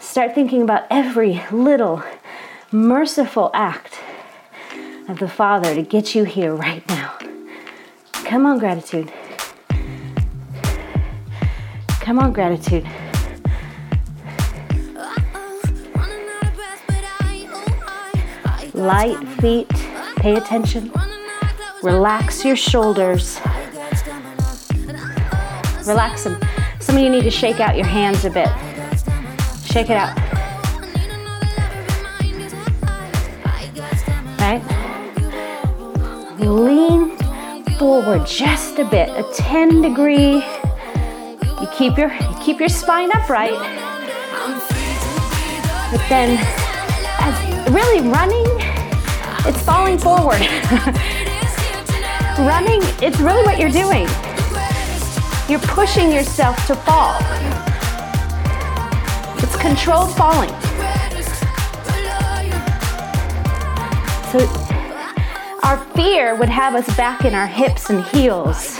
Start 0.00 0.34
thinking 0.34 0.62
about 0.62 0.82
every 0.90 1.44
little 1.52 2.02
merciful 2.72 3.52
act 3.54 4.00
of 5.08 5.20
the 5.20 5.28
Father 5.28 5.76
to 5.76 5.82
get 5.82 6.16
you 6.16 6.24
here 6.24 6.56
right 6.56 6.84
now. 6.88 7.16
Come 8.24 8.46
on, 8.46 8.58
gratitude. 8.58 9.12
Come 12.00 12.18
on, 12.18 12.32
gratitude. 12.32 12.84
light 18.74 19.16
feet. 19.40 19.68
Pay 20.16 20.34
attention. 20.34 20.90
Relax 21.86 22.44
your 22.44 22.56
shoulders. 22.56 23.38
Relax 25.86 26.24
them. 26.24 26.36
Some 26.80 26.96
of 26.96 27.02
you 27.02 27.08
need 27.08 27.22
to 27.22 27.30
shake 27.30 27.60
out 27.60 27.76
your 27.76 27.86
hands 27.86 28.24
a 28.24 28.30
bit. 28.30 28.48
Shake 29.64 29.88
it 29.88 29.96
out. 29.96 30.16
Right? 34.40 34.60
Lean 36.40 37.16
forward 37.78 38.26
just 38.26 38.80
a 38.80 38.84
bit, 38.84 39.08
a 39.10 39.22
10 39.34 39.82
degree. 39.82 40.44
You 41.60 41.68
keep 41.72 41.96
your 41.96 42.12
you 42.12 42.36
keep 42.42 42.58
your 42.58 42.68
spine 42.68 43.12
upright. 43.12 43.52
But 45.92 46.04
then 46.08 46.36
as 47.20 47.70
really 47.70 48.08
running 48.08 48.44
it's 49.46 49.62
falling 49.62 49.98
forward. 49.98 50.42
Running, 52.38 52.82
it's 53.00 53.18
really 53.18 53.42
what 53.44 53.58
you're 53.58 53.70
doing. 53.70 54.06
You're 55.48 55.58
pushing 55.60 56.12
yourself 56.12 56.66
to 56.66 56.74
fall. 56.74 57.16
It's 59.38 59.56
controlled 59.56 60.14
falling. 60.14 60.50
So 64.30 64.46
our 65.62 65.78
fear 65.94 66.34
would 66.34 66.50
have 66.50 66.74
us 66.74 66.86
back 66.94 67.24
in 67.24 67.34
our 67.34 67.46
hips 67.46 67.88
and 67.88 68.04
heels, 68.04 68.78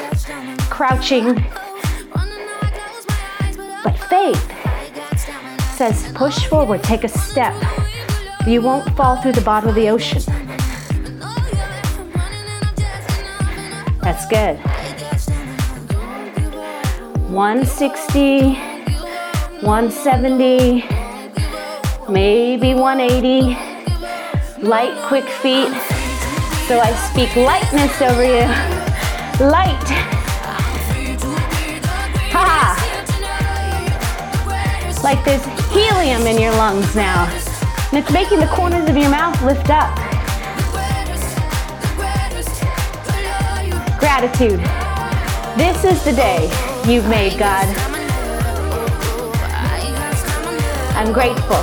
crouching. 0.68 1.34
But 3.82 3.96
faith 4.10 4.52
says 5.76 6.12
push 6.14 6.46
forward, 6.46 6.82
take 6.82 7.04
a 7.04 7.08
step. 7.08 7.54
You 8.46 8.60
won't 8.60 8.94
fall 8.96 9.16
through 9.22 9.32
the 9.32 9.40
bottom 9.40 9.70
of 9.70 9.74
the 9.74 9.88
ocean. 9.88 10.45
That's 14.06 14.24
good. 14.26 14.56
160, 17.28 18.54
170, 19.66 20.84
maybe 22.08 22.74
180. 22.74 23.56
Light, 24.64 24.96
quick 25.08 25.24
feet. 25.24 25.74
So 26.68 26.78
I 26.78 26.92
speak 27.10 27.34
lightness 27.34 28.00
over 28.00 28.22
you. 28.22 28.46
Light. 29.44 29.88
Ha! 32.30 32.78
Like 35.02 35.24
there's 35.24 35.44
helium 35.72 36.22
in 36.28 36.40
your 36.40 36.52
lungs 36.52 36.94
now. 36.94 37.26
And 37.90 37.98
it's 37.98 38.12
making 38.12 38.38
the 38.38 38.46
corners 38.46 38.88
of 38.88 38.96
your 38.96 39.10
mouth 39.10 39.42
lift 39.42 39.68
up. 39.68 40.05
Gratitude. 43.98 44.60
This 45.56 45.84
is 45.84 46.04
the 46.04 46.12
day 46.12 46.50
you've 46.86 47.08
made, 47.08 47.38
God. 47.38 47.66
I'm 50.96 51.12
grateful. 51.12 51.56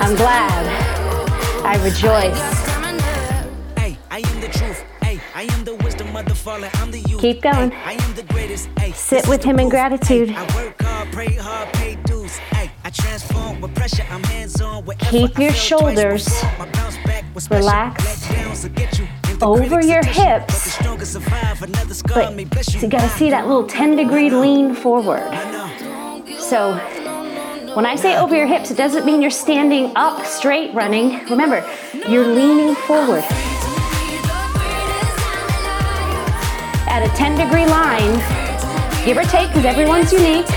I'm 0.00 0.14
glad. 0.16 0.66
I 1.64 1.76
rejoice. 1.84 2.66
Keep 7.20 7.42
going. 7.42 7.72
Sit 8.94 9.28
with 9.28 9.42
Him 9.44 9.58
in 9.58 9.68
gratitude. 9.68 10.36
Keep 15.10 15.38
your 15.38 15.52
shoulders 15.52 16.28
relaxed 17.50 18.26
over 19.42 19.80
your 19.82 20.04
hips. 20.04 20.76
But 22.50 22.82
you 22.82 22.88
gotta 22.88 23.08
see 23.10 23.30
that 23.30 23.46
little 23.46 23.66
10 23.66 23.96
degree 23.96 24.30
lean 24.30 24.74
forward. 24.74 25.30
So 26.38 26.74
when 27.74 27.84
I 27.84 27.96
say 27.96 28.16
over 28.16 28.34
your 28.34 28.46
hips, 28.46 28.70
it 28.70 28.76
doesn't 28.76 29.04
mean 29.04 29.20
you're 29.20 29.30
standing 29.30 29.92
up 29.96 30.24
straight 30.24 30.72
running. 30.74 31.24
Remember, 31.28 31.68
you're 32.08 32.26
leaning 32.26 32.74
forward. 32.74 33.24
At 36.88 37.02
a 37.04 37.14
10 37.16 37.36
degree 37.36 37.66
line, 37.66 38.14
give 39.04 39.18
or 39.18 39.24
take, 39.24 39.48
because 39.48 39.66
everyone's 39.66 40.12
unique, 40.12 40.50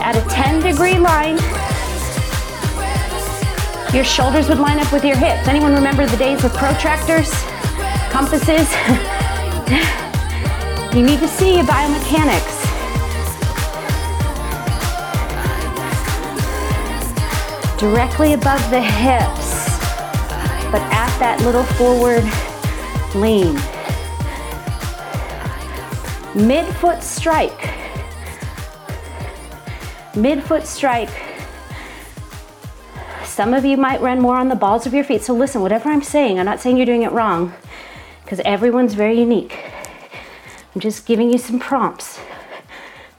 at 0.00 0.16
a 0.16 0.22
10 0.30 0.62
degree 0.62 0.98
line, 0.98 1.36
your 3.94 4.04
shoulders 4.04 4.48
would 4.48 4.58
line 4.58 4.78
up 4.78 4.90
with 4.92 5.04
your 5.04 5.16
hips. 5.16 5.48
Anyone 5.48 5.74
remember 5.74 6.06
the 6.06 6.16
days 6.16 6.42
with 6.42 6.52
protractors? 6.54 7.30
Compasses. 8.16 8.70
you 10.96 11.02
need 11.02 11.20
to 11.20 11.28
see 11.28 11.58
biomechanics. 11.58 12.56
Directly 17.78 18.32
above 18.32 18.70
the 18.70 18.80
hips, 18.80 19.68
but 20.72 20.80
at 20.94 21.14
that 21.18 21.42
little 21.42 21.64
forward 21.76 22.24
lean. 23.14 23.54
Midfoot 26.32 27.02
strike. 27.02 27.60
Midfoot 30.14 30.64
strike. 30.64 31.10
Some 33.26 33.52
of 33.52 33.66
you 33.66 33.76
might 33.76 34.00
run 34.00 34.22
more 34.22 34.36
on 34.36 34.48
the 34.48 34.56
balls 34.56 34.86
of 34.86 34.94
your 34.94 35.04
feet. 35.04 35.20
So 35.20 35.34
listen, 35.34 35.60
whatever 35.60 35.90
I'm 35.90 36.02
saying, 36.02 36.38
I'm 36.38 36.46
not 36.46 36.60
saying 36.60 36.78
you're 36.78 36.86
doing 36.86 37.02
it 37.02 37.12
wrong 37.12 37.52
because 38.26 38.40
everyone's 38.40 38.94
very 38.94 39.20
unique. 39.20 39.56
I'm 40.74 40.80
just 40.80 41.06
giving 41.06 41.30
you 41.30 41.38
some 41.38 41.60
prompts 41.60 42.18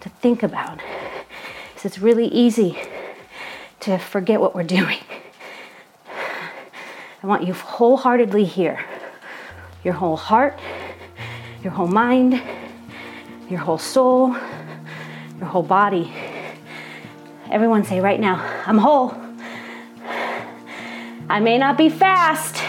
to 0.02 0.10
think 0.10 0.44
about. 0.44 0.82
because 1.70 1.86
it's 1.86 2.00
really 2.00 2.28
easy 2.28 2.78
to 3.80 3.98
forget 3.98 4.42
what 4.42 4.54
we're 4.54 4.64
doing. 4.64 5.00
I 7.24 7.26
want 7.26 7.48
you 7.48 7.54
wholeheartedly 7.54 8.44
here. 8.44 8.84
Your 9.86 9.94
whole 9.94 10.18
heart, 10.18 10.60
your 11.64 11.72
whole 11.72 11.88
mind, 11.88 12.42
your 13.50 13.60
whole 13.60 13.78
soul, 13.78 14.36
your 15.38 15.48
whole 15.48 15.64
body. 15.64 16.12
Everyone 17.50 17.86
say 17.86 18.02
right 18.02 18.20
now, 18.20 18.46
I'm 18.66 18.78
whole. 18.78 19.16
I 21.30 21.40
may 21.40 21.58
not 21.58 21.78
be 21.78 21.88
fast, 21.88 22.62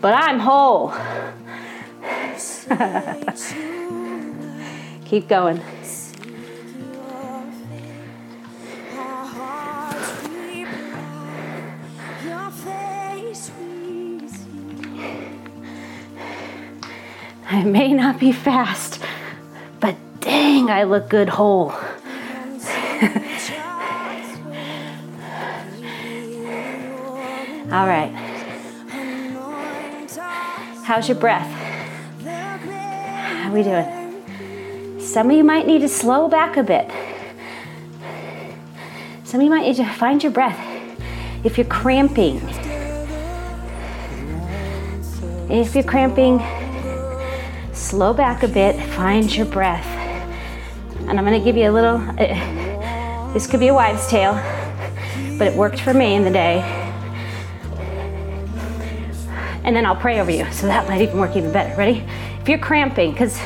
but 0.00 0.14
I'm 0.14 0.38
whole. 0.38 0.94
Keep 5.04 5.28
going. 5.28 5.60
I 17.50 17.62
may 17.64 17.92
not 17.92 18.18
be 18.18 18.32
fast, 18.32 18.98
but 19.78 19.94
dang, 20.20 20.70
I 20.70 20.84
look 20.84 21.10
good 21.10 21.28
whole. 21.28 21.72
All 27.70 27.86
right. 27.86 28.12
How's 30.84 31.08
your 31.08 31.18
breath? 31.18 31.61
We 33.52 33.62
doing? 33.62 34.98
Some 34.98 35.30
of 35.30 35.36
you 35.36 35.44
might 35.44 35.66
need 35.66 35.80
to 35.80 35.88
slow 35.88 36.26
back 36.26 36.56
a 36.56 36.62
bit. 36.62 36.90
Some 39.24 39.40
of 39.40 39.44
you 39.44 39.50
might 39.50 39.66
need 39.66 39.76
to 39.76 39.84
find 39.84 40.22
your 40.22 40.32
breath. 40.32 40.58
If 41.44 41.58
you're 41.58 41.66
cramping, 41.66 42.36
if 45.50 45.74
you're 45.74 45.84
cramping, 45.84 46.40
slow 47.74 48.14
back 48.14 48.42
a 48.42 48.48
bit, 48.48 48.82
find 48.94 49.34
your 49.36 49.44
breath. 49.44 49.84
And 51.00 51.18
I'm 51.18 51.26
going 51.26 51.38
to 51.38 51.44
give 51.44 51.58
you 51.58 51.68
a 51.68 51.72
little, 51.72 51.96
uh, 51.96 53.32
this 53.34 53.46
could 53.46 53.60
be 53.60 53.68
a 53.68 53.74
wives' 53.74 54.08
tale, 54.08 54.32
but 55.36 55.46
it 55.46 55.54
worked 55.54 55.80
for 55.80 55.92
me 55.92 56.14
in 56.14 56.24
the 56.24 56.30
day. 56.30 56.60
And 59.64 59.76
then 59.76 59.84
I'll 59.84 59.94
pray 59.94 60.20
over 60.20 60.30
you, 60.30 60.50
so 60.52 60.66
that 60.68 60.88
might 60.88 61.02
even 61.02 61.18
work 61.18 61.36
even 61.36 61.52
better. 61.52 61.76
Ready? 61.76 62.06
If 62.42 62.48
you're 62.48 62.58
cramping, 62.58 63.12
because 63.12 63.40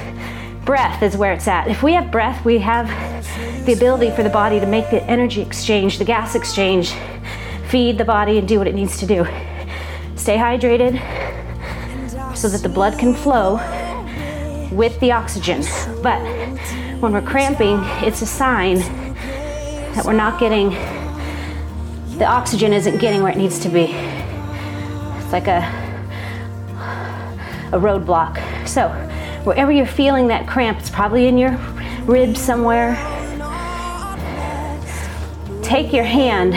breath 0.64 1.02
is 1.02 1.18
where 1.18 1.34
it's 1.34 1.46
at. 1.46 1.68
If 1.68 1.82
we 1.82 1.92
have 1.92 2.10
breath, 2.10 2.42
we 2.46 2.58
have 2.60 2.86
the 3.66 3.74
ability 3.74 4.10
for 4.16 4.22
the 4.22 4.30
body 4.30 4.58
to 4.58 4.64
make 4.64 4.88
the 4.88 5.02
energy 5.04 5.42
exchange, 5.42 5.98
the 5.98 6.04
gas 6.06 6.34
exchange, 6.34 6.94
feed 7.68 7.98
the 7.98 8.06
body 8.06 8.38
and 8.38 8.48
do 8.48 8.56
what 8.56 8.66
it 8.66 8.74
needs 8.74 8.98
to 9.00 9.06
do. 9.06 9.26
Stay 10.16 10.38
hydrated 10.38 10.94
so 12.34 12.48
that 12.48 12.62
the 12.62 12.70
blood 12.70 12.98
can 12.98 13.12
flow 13.12 13.56
with 14.72 14.98
the 15.00 15.12
oxygen. 15.12 15.60
But 16.02 16.18
when 17.00 17.12
we're 17.12 17.20
cramping, 17.20 17.78
it's 18.02 18.22
a 18.22 18.26
sign 18.26 18.78
that 19.92 20.06
we're 20.06 20.14
not 20.14 20.40
getting, 20.40 20.70
the 22.16 22.24
oxygen 22.24 22.72
isn't 22.72 22.96
getting 22.96 23.22
where 23.22 23.30
it 23.30 23.36
needs 23.36 23.58
to 23.58 23.68
be. 23.68 23.92
It's 25.18 25.32
like 25.32 25.48
a, 25.48 25.85
a 27.72 27.78
roadblock. 27.78 28.38
So, 28.66 28.88
wherever 29.44 29.70
you're 29.72 29.86
feeling 29.86 30.28
that 30.28 30.46
cramp, 30.46 30.78
it's 30.78 30.90
probably 30.90 31.26
in 31.26 31.38
your 31.38 31.52
ribs 32.04 32.40
somewhere. 32.40 32.94
Take 35.62 35.92
your 35.92 36.04
hand, 36.04 36.54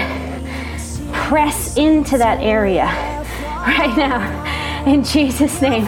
press 1.14 1.78
into 1.78 2.18
that 2.18 2.40
area 2.42 2.86
right 3.46 3.96
now 3.98 4.86
in 4.86 5.04
Jesus' 5.04 5.62
name 5.62 5.88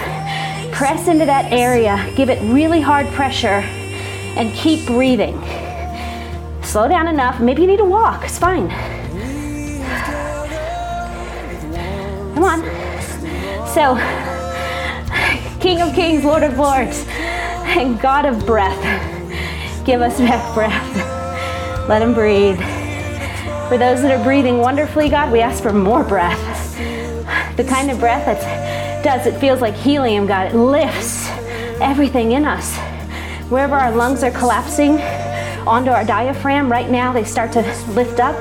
press 0.82 1.08
into 1.08 1.28
that 1.28 1.52
area, 1.52 2.12
give 2.16 2.28
it 2.28 2.42
really 2.52 2.82
hard 2.82 3.06
pressure, 3.10 3.62
and 4.36 4.52
keep 4.56 4.88
breathing. 4.88 5.40
Slow 6.64 6.88
down 6.88 7.08
enough. 7.08 7.40
Maybe 7.40 7.62
you 7.62 7.68
need 7.68 7.78
to 7.78 7.86
walk, 7.86 8.24
it's 8.24 8.40
fine. 8.40 8.68
Come 12.34 12.44
on. 12.44 12.62
So, 13.68 13.96
King 15.62 15.82
of 15.82 15.94
Kings, 15.94 16.24
Lord 16.24 16.42
of 16.42 16.58
Lords, 16.58 17.06
and 17.08 18.02
God 18.02 18.26
of 18.26 18.48
breath, 18.48 18.82
give 19.86 20.02
us 20.02 20.18
back 20.18 20.56
breath. 20.56 21.88
Let 21.88 22.02
him 22.02 22.16
breathe. 22.16 22.58
For 23.70 23.78
those 23.78 24.02
that 24.02 24.20
are 24.20 24.24
breathing 24.24 24.58
wonderfully, 24.58 25.08
God, 25.08 25.32
we 25.32 25.40
ask 25.40 25.62
for 25.62 25.72
more 25.72 26.04
breath. 26.04 26.76
The 27.58 27.64
kind 27.64 27.92
of 27.92 28.00
breath 28.00 28.26
that 28.26 29.04
does. 29.04 29.28
It 29.28 29.40
feels 29.40 29.62
like 29.62 29.76
helium, 29.76 30.26
God. 30.26 30.48
It 30.48 30.58
lifts 30.58 31.30
everything 31.80 32.32
in 32.32 32.44
us. 32.44 32.76
Wherever 33.52 33.76
our 33.76 33.92
lungs 33.92 34.24
are 34.24 34.32
collapsing 34.32 35.00
onto 35.68 35.92
our 35.92 36.04
diaphragm, 36.04 36.72
right 36.72 36.90
now 36.90 37.14
they 37.14 37.24
start 37.24 37.52
to 37.52 37.62
lift 37.90 38.20
up, 38.20 38.36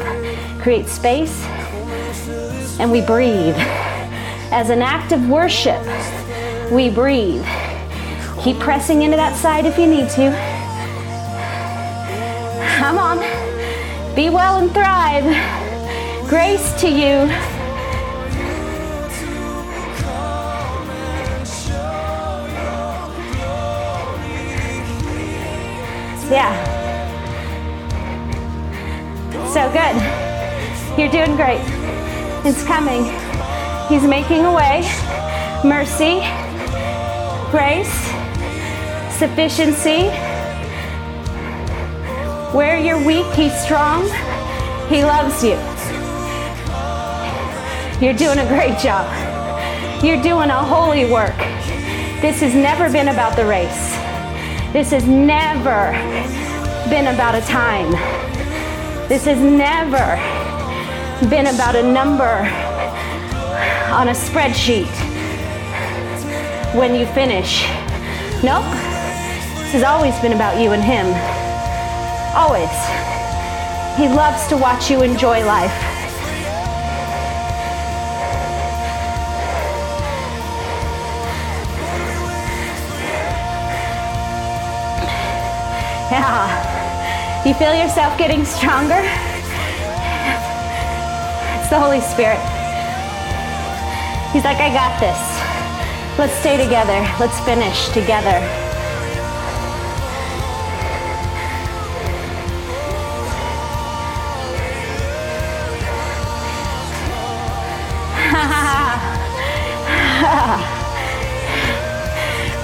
create 0.63 0.87
space, 0.87 1.45
and 2.81 2.91
we 2.91 3.03
breathe. 3.03 3.57
As 4.53 4.71
an 4.71 4.81
act 4.81 5.13
of 5.13 5.29
worship, 5.29 5.85
we 6.71 6.89
breathe. 6.89 7.45
Keep 8.43 8.59
pressing 8.59 9.03
into 9.03 9.17
that 9.17 9.37
side 9.37 9.67
if 9.67 9.77
you 9.77 9.87
need 9.87 10.09
to. 10.11 10.31
Come 12.79 12.97
on. 12.97 13.19
Be 14.15 14.31
well 14.31 14.59
and 14.59 14.73
thrive. 14.73 15.25
Grace 16.29 16.73
to 16.81 16.89
you. 16.89 17.29
Yeah. 26.31 26.55
So 29.53 29.69
good. 29.73 29.97
You're 30.97 31.11
doing 31.11 31.37
great. 31.37 31.61
It's 32.47 32.65
coming. 32.65 33.05
He's 33.89 34.09
making 34.09 34.45
a 34.45 34.55
way. 34.55 34.83
Mercy, 35.65 36.21
grace, 37.51 37.93
sufficiency. 39.19 40.09
Where 42.57 42.79
you're 42.79 43.05
weak, 43.05 43.27
He's 43.35 43.53
strong. 43.61 44.05
He 44.89 45.03
loves 45.03 45.43
you. 45.43 45.59
You're 48.01 48.15
doing 48.15 48.39
a 48.39 48.47
great 48.47 48.79
job. 48.79 49.05
You're 50.03 50.23
doing 50.23 50.51
a 50.51 50.63
holy 50.63 51.11
work. 51.11 51.37
This 52.21 52.41
has 52.41 52.55
never 52.55 52.91
been 52.91 53.09
about 53.09 53.35
the 53.35 53.45
race. 53.45 53.97
This 54.73 54.91
has 54.91 55.07
never 55.07 55.91
been 56.89 57.13
about 57.13 57.35
a 57.35 57.41
time. 57.47 57.91
This 59.09 59.25
has 59.25 59.41
never 59.41 60.17
been 61.29 61.53
about 61.53 61.75
a 61.75 61.83
number 61.83 62.47
on 63.93 64.09
a 64.09 64.13
spreadsheet 64.13 65.00
when 66.75 66.95
you 66.95 67.05
finish. 67.07 67.63
Nope. 68.45 68.65
This 69.59 69.73
has 69.73 69.83
always 69.83 70.19
been 70.21 70.33
about 70.33 70.61
you 70.63 70.71
and 70.73 70.83
Him. 70.83 71.07
Always. 72.35 72.71
He 73.99 74.09
loves 74.09 74.47
to 74.49 74.57
watch 74.57 74.91
you 74.91 75.03
enjoy 75.03 75.45
life. 75.45 75.75
Yeah. 86.11 87.45
You 87.45 87.55
feel 87.55 87.75
yourself 87.75 88.17
getting 88.17 88.45
stronger? 88.45 89.01
It's 91.59 91.69
the 91.69 91.81
Holy 91.81 92.01
Spirit. 92.01 92.39
He's 94.33 94.45
like, 94.45 94.59
I 94.59 94.73
got 94.73 95.01
this. 95.01 95.40
Let's 96.21 96.35
stay 96.35 96.63
together. 96.63 97.01
Let's 97.19 97.41
finish 97.47 97.89
together. 97.95 98.31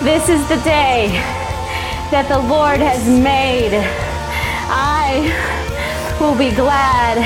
this 0.05 0.29
is 0.29 0.47
the 0.51 0.61
day 0.63 1.09
that 2.11 2.27
the 2.29 2.39
Lord 2.39 2.81
has 2.81 3.09
made. 3.09 3.73
I 4.69 5.33
will 6.21 6.37
be 6.37 6.51
glad 6.55 7.17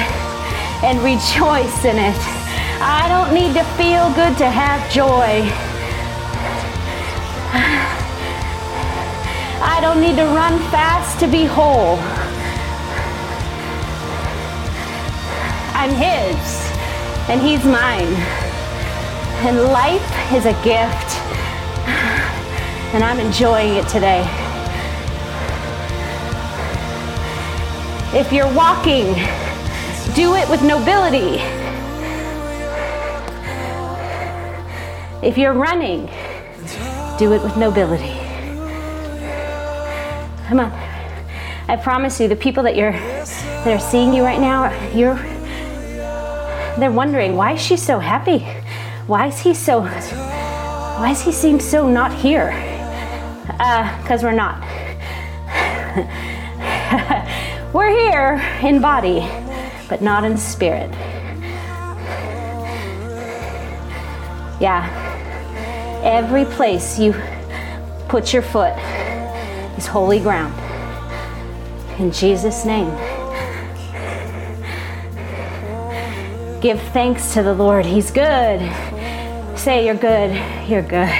and 0.84 1.00
rejoice 1.00 1.84
in 1.84 1.98
it. 1.98 2.16
I 2.80 3.08
don't 3.08 3.34
need 3.34 3.54
to 3.54 3.64
feel 3.74 4.12
good 4.14 4.38
to 4.38 4.48
have 4.48 4.88
joy. 4.92 5.69
I 9.80 9.82
don't 9.82 10.02
need 10.02 10.16
to 10.16 10.24
run 10.24 10.58
fast 10.70 11.18
to 11.20 11.26
be 11.26 11.46
whole. 11.46 11.96
I'm 15.74 15.88
His 15.88 16.36
and 17.30 17.40
He's 17.40 17.64
mine. 17.64 18.12
And 19.46 19.72
life 19.72 20.34
is 20.34 20.44
a 20.44 20.52
gift. 20.62 21.16
And 22.92 23.02
I'm 23.02 23.18
enjoying 23.20 23.76
it 23.76 23.88
today. 23.88 24.20
If 28.12 28.34
you're 28.34 28.52
walking, 28.52 29.14
do 30.14 30.34
it 30.34 30.46
with 30.50 30.62
nobility. 30.62 31.40
If 35.26 35.38
you're 35.38 35.54
running, 35.54 36.04
do 37.18 37.32
it 37.32 37.42
with 37.42 37.56
nobility. 37.56 38.19
Come 40.50 40.58
on. 40.58 40.72
I 41.68 41.78
promise 41.80 42.18
you, 42.18 42.26
the 42.26 42.34
people 42.34 42.64
that 42.64 42.74
you're 42.74 42.90
that 42.90 43.68
are 43.68 43.78
seeing 43.78 44.12
you 44.12 44.24
right 44.24 44.40
now, 44.40 44.68
you're 44.92 45.14
they're 46.76 46.90
wondering 46.90 47.36
why 47.36 47.52
is 47.52 47.62
she 47.62 47.76
so 47.76 48.00
happy? 48.00 48.40
Why 49.06 49.28
is 49.28 49.38
he 49.38 49.54
so 49.54 49.82
why 49.82 51.10
does 51.10 51.22
he 51.22 51.30
seem 51.30 51.60
so 51.60 51.88
not 51.88 52.12
here? 52.12 52.50
Uh, 53.60 53.96
because 54.02 54.24
we're 54.24 54.32
not. 54.32 54.60
we're 57.72 57.90
here 57.90 58.42
in 58.60 58.80
body, 58.80 59.20
but 59.88 60.02
not 60.02 60.24
in 60.24 60.36
spirit. 60.36 60.90
Yeah. 64.60 64.82
Every 66.02 66.44
place 66.44 66.98
you 66.98 67.14
put 68.08 68.32
your 68.32 68.42
foot 68.42 68.74
is 69.80 69.86
holy 69.86 70.20
ground. 70.20 70.52
In 71.98 72.12
Jesus' 72.12 72.66
name. 72.66 72.90
Give 76.60 76.78
thanks 76.92 77.32
to 77.32 77.42
the 77.42 77.54
Lord. 77.54 77.86
He's 77.86 78.10
good. 78.10 78.60
Say, 79.56 79.86
You're 79.86 79.94
good. 79.94 80.30
You're 80.68 80.82
good. 80.82 81.10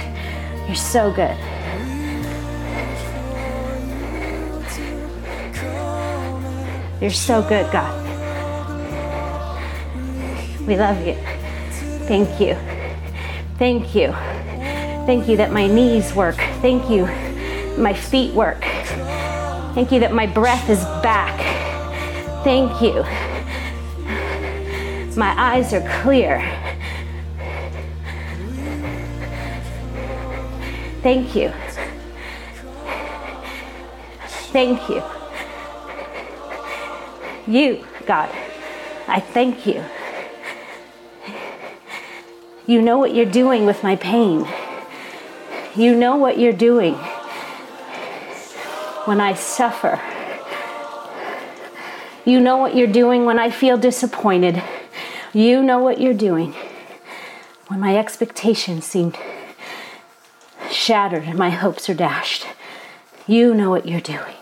You're 0.67 0.75
so 0.75 1.11
good. 1.11 1.37
You're 7.01 7.11
so 7.11 7.41
good, 7.41 7.73
God. 7.73 7.97
We 10.67 10.77
love 10.77 11.01
you. 11.07 11.15
Thank 12.07 12.39
you. 12.39 12.57
Thank 13.59 13.95
you. 13.95 14.13
Thank 15.07 15.29
you 15.29 15.39
that 15.39 15.51
my 15.51 15.67
knees 15.67 16.15
work. 16.15 16.37
Thank 16.61 16.91
you, 16.91 17.07
my 17.79 17.95
feet 17.95 18.35
work. 18.35 18.65
Thank 19.75 19.93
you 19.93 20.01
that 20.01 20.13
my 20.13 20.27
breath 20.27 20.69
is 20.69 20.85
back. 21.03 21.39
Thank 22.43 22.83
you. 22.83 23.03
My 25.17 25.35
eyes 25.39 25.73
are 25.73 26.03
clear. 26.03 26.41
Thank 31.03 31.35
you. 31.35 31.53
Thank 34.53 34.89
you. 34.89 35.03
You, 37.47 37.87
God, 38.07 38.29
I 39.07 39.21
thank 39.21 39.67
you. 39.67 39.85
You 42.67 42.83
know 42.83 42.99
what 42.99 43.15
you're 43.15 43.25
doing 43.25 43.67
with 43.67 43.83
my 43.83 43.97
pain. 43.97 44.47
You 45.77 45.95
know 45.95 46.17
what 46.17 46.39
you're 46.39 46.53
doing 46.53 46.99
when 49.05 49.21
I 49.21 49.35
suffer. 49.35 50.01
You 52.25 52.41
know 52.41 52.59
what 52.59 52.77
you're 52.77 52.87
doing 52.87 53.25
when 53.25 53.39
I 53.39 53.51
feel 53.51 53.77
disappointed. 53.77 54.63
You 55.33 55.63
know 55.63 55.79
what 55.79 56.01
you're 56.01 56.15
doing 56.15 56.55
when 57.69 57.81
my 57.81 57.97
expectations 57.97 58.85
seem 58.85 59.15
shattered 60.71 61.25
and 61.25 61.39
my 61.39 61.51
hopes 61.51 61.89
are 61.89 61.95
dashed. 61.95 62.47
You 63.27 63.55
know 63.55 63.71
what 63.71 63.87
you're 63.87 64.01
doing. 64.01 64.37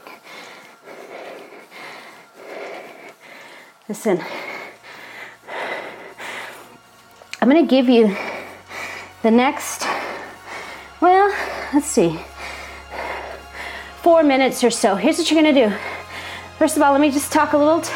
Listen, 3.89 4.23
I'm 7.41 7.49
going 7.49 7.65
to 7.65 7.71
give 7.71 7.89
you 7.89 8.15
the 9.23 9.31
next, 9.31 9.87
well, 11.01 11.35
let's 11.73 11.87
see, 11.87 12.19
four 14.09 14.23
minutes 14.23 14.65
or 14.65 14.71
so. 14.71 14.95
Here's 14.95 15.19
what 15.19 15.31
you're 15.31 15.43
to 15.43 15.53
do. 15.53 15.71
First 16.57 16.79
of 16.79 16.83
all, 16.83 16.93
let 16.93 17.01
me 17.03 17.11
just 17.11 17.31
talk 17.31 17.53
a 17.53 17.59
little 17.59 17.83
t- 17.83 17.93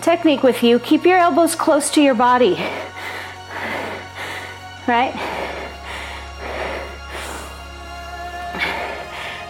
technique 0.00 0.42
with 0.42 0.64
you. 0.64 0.80
Keep 0.80 1.06
your 1.06 1.16
elbows 1.16 1.54
close 1.54 1.92
to 1.92 2.02
your 2.02 2.16
body, 2.16 2.54
right? 4.88 5.14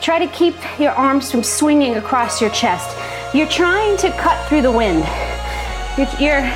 Try 0.03 0.19
to 0.19 0.27
keep 0.27 0.57
your 0.79 0.91
arms 0.91 1.31
from 1.33 1.43
swinging 1.43 1.95
across 1.95 2.39
your 2.39 2.51
chest. 2.51 2.95
You're 3.35 3.49
trying 3.49 3.97
to 3.97 4.11
cut 4.11 4.47
through 4.51 4.61
the 4.61 4.71
wind. 4.71 5.07
You're, 5.97 6.09
you're, 6.21 6.53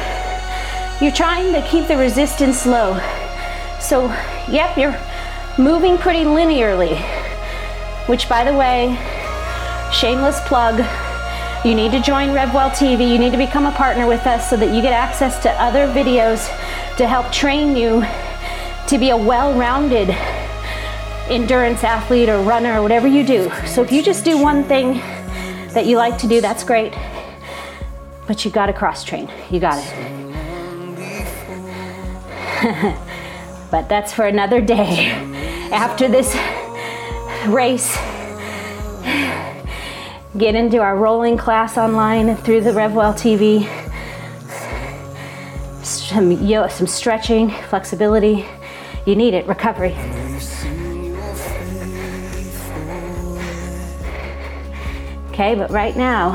you're 1.01 1.17
trying 1.17 1.55
to 1.55 1.67
keep 1.71 1.89
the 1.89 1.97
resistance 1.97 2.67
low. 2.67 3.01
So, 3.81 4.09
yep, 4.51 4.77
you're 4.77 5.01
moving 5.57 5.97
pretty 5.97 6.25
linearly, 6.25 7.01
which, 8.07 8.29
by 8.29 8.45
the 8.45 8.57
way, 8.57 8.97
shameless 9.93 10.41
plug. 10.47 10.85
You 11.65 11.75
need 11.75 11.91
to 11.93 12.01
join 12.01 12.29
RevWell 12.29 12.71
TV. 12.71 13.11
You 13.11 13.19
need 13.19 13.33
to 13.33 13.39
become 13.39 13.67
a 13.67 13.73
partner 13.73 14.07
with 14.07 14.27
us 14.27 14.49
so 14.49 14.57
that 14.57 14.75
you 14.75 14.81
get 14.83 14.93
access 14.93 15.43
to 15.43 15.51
other 15.51 15.87
videos 15.89 16.47
to 16.97 17.07
help 17.07 17.33
train 17.33 17.77
you 17.77 18.05
to 18.89 18.99
be 18.99 19.11
a 19.11 19.17
well 19.17 19.59
rounded 19.59 20.11
endurance 21.29 21.83
athlete 21.83 22.29
or 22.29 22.41
runner 22.43 22.79
or 22.79 22.83
whatever 22.83 23.09
you 23.09 23.27
do. 23.27 23.51
So, 23.67 23.83
if 23.83 23.91
you 23.91 24.03
just 24.03 24.25
do 24.25 24.39
one 24.39 24.63
thing 24.65 24.99
that 25.73 25.87
you 25.87 25.97
like 25.97 26.19
to 26.19 26.29
do, 26.29 26.41
that's 26.41 26.63
great. 26.63 26.95
But 28.27 28.45
you 28.45 28.51
got 28.51 28.67
to 28.67 28.73
cross 28.73 29.03
train. 29.05 29.29
You 29.51 29.61
got 29.61 29.83
it. 29.85 29.93
but 33.71 33.89
that's 33.89 34.13
for 34.13 34.25
another 34.27 34.61
day. 34.61 35.11
After 35.73 36.09
this 36.09 36.35
race, 37.49 37.97
get 40.37 40.55
into 40.55 40.79
our 40.79 40.97
rolling 40.97 41.37
class 41.37 41.79
online 41.79 42.37
through 42.37 42.61
the 42.61 42.71
RevWell 42.71 43.15
TV. 43.15 43.67
Some, 45.85 46.33
yo, 46.33 46.69
some 46.69 46.87
stretching, 46.87 47.51
flexibility. 47.69 48.45
You 49.05 49.17
need 49.17 49.35
it, 49.35 49.47
recovery. 49.47 49.93
Okay, 55.31 55.55
but 55.55 55.71
right 55.71 55.97
now, 55.97 56.33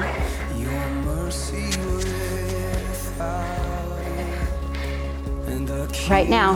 right 6.09 6.29
now, 6.29 6.55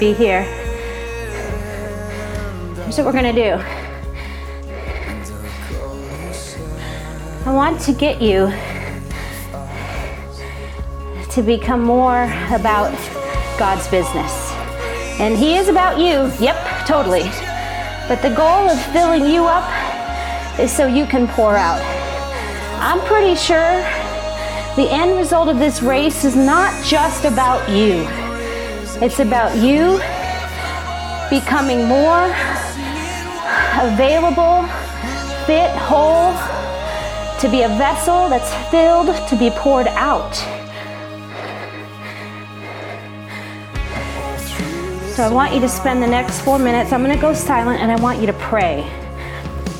be 0.00 0.12
here. 0.12 0.42
Here's 2.82 2.98
what 2.98 3.06
we're 3.06 3.12
gonna 3.12 3.32
do. 3.32 3.85
I 7.46 7.52
want 7.52 7.80
to 7.82 7.92
get 7.92 8.20
you 8.20 8.52
to 11.30 11.42
become 11.42 11.80
more 11.80 12.24
about 12.50 12.90
God's 13.56 13.86
business. 13.86 14.50
And 15.20 15.38
He 15.38 15.54
is 15.54 15.68
about 15.68 15.96
you, 16.00 16.32
yep, 16.44 16.56
totally. 16.88 17.22
But 18.08 18.20
the 18.20 18.34
goal 18.34 18.68
of 18.68 18.82
filling 18.86 19.32
you 19.32 19.44
up 19.44 20.58
is 20.58 20.72
so 20.72 20.88
you 20.88 21.06
can 21.06 21.28
pour 21.28 21.54
out. 21.54 21.80
I'm 22.80 23.00
pretty 23.06 23.36
sure 23.36 23.78
the 24.74 24.90
end 24.90 25.16
result 25.16 25.48
of 25.48 25.60
this 25.60 25.82
race 25.82 26.24
is 26.24 26.34
not 26.34 26.74
just 26.84 27.24
about 27.24 27.70
you. 27.70 28.08
It's 29.00 29.20
about 29.20 29.56
you 29.56 30.00
becoming 31.30 31.86
more 31.86 32.24
available, 33.78 34.66
fit, 35.46 35.70
whole, 35.76 36.34
to 37.40 37.48
be 37.48 37.62
a 37.62 37.68
vessel 37.68 38.28
that's 38.28 38.52
filled 38.70 39.08
to 39.28 39.36
be 39.36 39.50
poured 39.50 39.88
out. 39.88 40.34
So 45.14 45.22
I 45.22 45.30
want 45.32 45.54
you 45.54 45.60
to 45.60 45.68
spend 45.68 46.02
the 46.02 46.06
next 46.06 46.40
four 46.42 46.58
minutes. 46.58 46.92
I'm 46.92 47.02
going 47.02 47.14
to 47.14 47.20
go 47.20 47.32
silent 47.32 47.80
and 47.80 47.90
I 47.90 47.96
want 48.02 48.20
you 48.20 48.26
to 48.26 48.34
pray. 48.34 48.88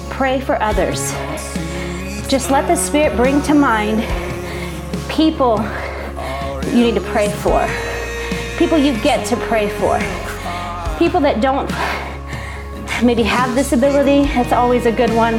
Pray 0.09 0.41
for 0.41 0.61
others. 0.63 1.13
Just 2.29 2.51
let 2.51 2.67
the 2.67 2.77
Spirit 2.77 3.17
bring 3.17 3.43
to 3.43 3.55
mind 3.55 4.01
people 5.09 5.59
you 6.73 6.83
need 6.85 6.95
to 6.95 7.01
pray 7.01 7.31
for 7.31 7.67
people 8.57 8.79
you 8.79 8.99
get 9.03 9.27
to 9.27 9.37
pray 9.37 9.69
for, 9.69 9.99
people 10.99 11.21
that 11.21 11.43
don't 11.43 11.71
maybe 13.05 13.23
have 13.23 13.55
this 13.55 13.73
ability, 13.73 14.25
that's 14.33 14.53
always 14.53 14.87
a 14.87 14.93
good 14.93 15.11
one. 15.11 15.35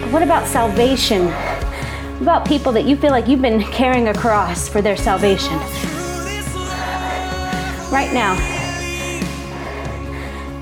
But 0.00 0.10
what 0.10 0.22
about 0.22 0.46
salvation 0.46 1.26
about 2.20 2.46
people 2.46 2.72
that 2.72 2.84
you 2.84 2.96
feel 2.96 3.10
like 3.10 3.28
you've 3.28 3.42
been 3.42 3.62
carrying 3.62 4.08
a 4.08 4.14
cross 4.14 4.68
for 4.68 4.80
their 4.82 4.96
salvation? 4.96 5.56
Right 7.92 8.10
now, 8.12 8.34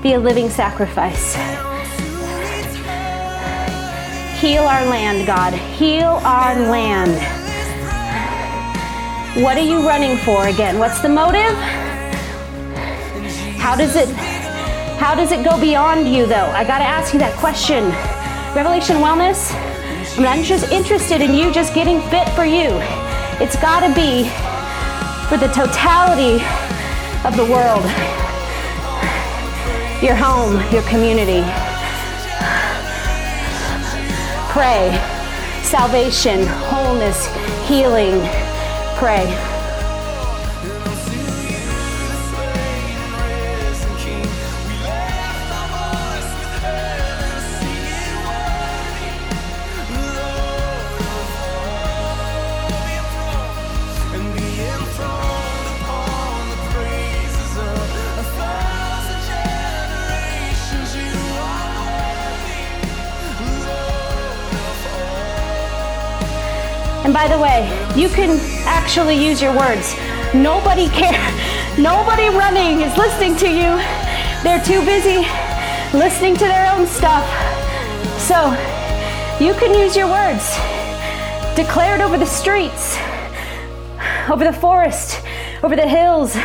be 0.01 0.13
a 0.13 0.19
living 0.19 0.49
sacrifice. 0.49 1.35
Heal 4.39 4.63
our 4.63 4.85
land, 4.85 5.25
God. 5.25 5.53
Heal 5.53 6.21
our 6.23 6.55
land. 6.55 7.15
What 9.43 9.57
are 9.57 9.65
you 9.65 9.87
running 9.87 10.17
for 10.17 10.47
again? 10.47 10.77
What's 10.77 11.01
the 11.01 11.09
motive? 11.09 11.55
How 13.57 13.75
does 13.75 13.95
it 13.95 14.07
how 14.99 15.15
does 15.15 15.31
it 15.31 15.43
go 15.43 15.59
beyond 15.59 16.07
you 16.07 16.25
though? 16.25 16.51
I 16.53 16.63
got 16.63 16.77
to 16.77 16.85
ask 16.85 17.13
you 17.13 17.19
that 17.19 17.35
question. 17.37 17.85
Revelation 18.55 18.97
Wellness, 18.97 19.51
I'm 20.15 20.23
not 20.23 20.45
just 20.45 20.71
interested 20.71 21.19
in 21.19 21.33
you 21.33 21.51
just 21.51 21.73
getting 21.73 21.99
fit 22.09 22.29
for 22.29 22.45
you. 22.45 22.69
It's 23.43 23.57
got 23.57 23.81
to 23.85 23.93
be 23.93 24.23
for 25.27 25.35
the 25.35 25.51
totality 25.53 26.41
of 27.27 27.35
the 27.35 27.43
world. 27.43 27.83
Your 30.01 30.15
home, 30.15 30.53
your 30.71 30.83
community. 30.83 31.41
Pray. 34.53 34.97
Salvation, 35.63 36.47
wholeness, 36.47 37.27
healing. 37.67 38.21
Pray. 38.95 39.54
And 67.05 67.13
by 67.13 67.27
the 67.27 67.37
way, 67.37 67.69
you 67.95 68.09
can 68.09 68.39
actually 68.65 69.23
use 69.23 69.39
your 69.39 69.55
words. 69.55 69.95
Nobody 70.33 70.89
care. 70.89 71.21
Nobody 71.77 72.29
running 72.29 72.81
is 72.81 72.97
listening 72.97 73.35
to 73.37 73.47
you. 73.47 73.77
They're 74.41 74.63
too 74.65 74.83
busy 74.83 75.19
listening 75.95 76.33
to 76.37 76.45
their 76.45 76.67
own 76.73 76.87
stuff. 76.87 77.23
So 78.19 78.49
you 79.39 79.53
can 79.53 79.79
use 79.79 79.95
your 79.95 80.07
words. 80.07 80.49
Declare 81.55 81.93
it 81.93 82.01
over 82.01 82.17
the 82.17 82.25
streets, 82.25 82.97
over 84.27 84.43
the 84.43 84.51
forest, 84.51 85.21
over 85.61 85.75
the 85.75 85.87
hills, 85.87 86.35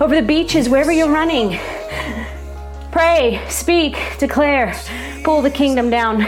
over 0.00 0.16
the 0.16 0.26
beaches, 0.26 0.68
wherever 0.68 0.90
you're 0.90 1.12
running. 1.12 1.60
Pray, 2.90 3.40
speak, 3.48 3.96
declare, 4.18 4.74
pull 5.22 5.40
the 5.40 5.50
kingdom 5.50 5.88
down. 5.88 6.26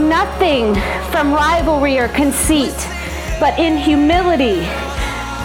Nothing 0.00 0.74
from 1.12 1.32
rivalry 1.32 1.98
or 1.98 2.08
conceit, 2.08 2.74
but 3.38 3.58
in 3.58 3.76
humility 3.76 4.60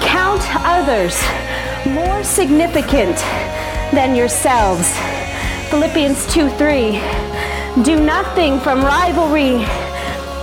count 0.01 0.41
others 0.65 1.21
more 1.85 2.23
significant 2.23 3.17
than 3.93 4.15
yourselves. 4.15 4.89
Philippians 5.69 6.25
2 6.33 6.49
3. 6.49 6.91
Do 7.83 7.99
nothing 7.99 8.59
from 8.59 8.83
rivalry 8.83 9.65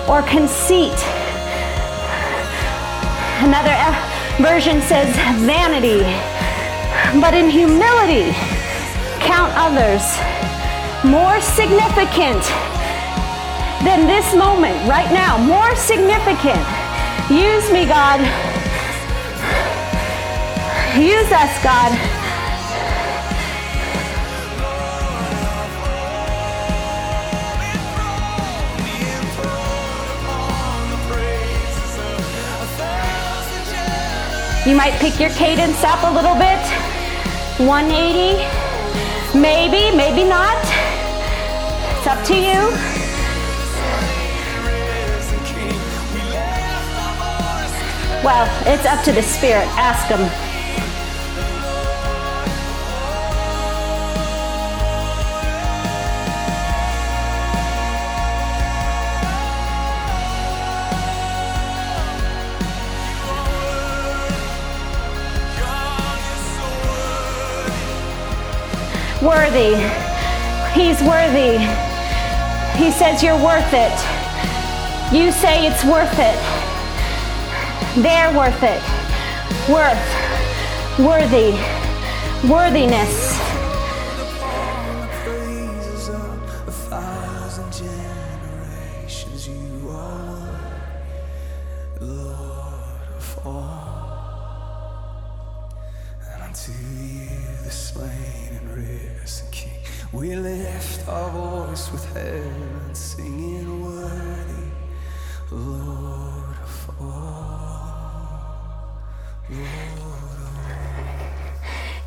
or 0.09 0.23
conceit. 0.23 0.99
Another 3.41 3.75
uh, 3.75 4.37
version 4.41 4.81
says 4.83 5.09
vanity, 5.41 6.03
but 7.21 7.35
in 7.35 7.51
humility 7.51 8.33
count 9.21 9.53
others 9.57 10.03
more 11.05 11.41
significant 11.41 12.43
than 13.85 14.07
this 14.07 14.35
moment 14.35 14.77
right 14.89 15.11
now, 15.13 15.39
more 15.39 15.75
significant. 15.75 16.63
Use 17.29 17.71
me, 17.73 17.85
God. 17.87 18.21
Use 20.97 21.33
us, 21.33 21.63
God. 21.65 21.91
You 34.65 34.77
might 34.77 34.93
pick 35.01 35.19
your 35.19 35.31
cadence 35.31 35.83
up 35.83 36.05
a 36.05 36.15
little 36.15 36.37
bit. 36.37 36.61
180. 37.59 38.63
Maybe, 39.37 39.97
maybe 39.97 40.23
not. 40.23 40.57
It's 41.99 42.07
up 42.07 42.25
to 42.27 42.37
you. 42.37 42.92
Well, 48.25 48.47
it's 48.69 48.87
up 48.87 49.05
to 49.07 49.11
the 49.11 49.21
Spirit. 49.21 49.67
Ask 49.77 50.07
Him. 50.07 50.21
Worthy. 69.21 69.75
He's 70.79 71.03
worthy. 71.03 71.59
He 72.79 72.93
says 72.93 73.21
you're 73.21 73.35
worth 73.35 73.73
it. 73.73 73.93
You 75.13 75.33
say 75.33 75.67
it's 75.67 75.85
worth 75.85 76.17
it. 76.21 76.62
They're 77.97 78.35
worth 78.35 78.63
it. 78.63 78.83
Worth. 79.69 80.99
Worthy. 80.99 81.53
Worthiness. 82.49 83.32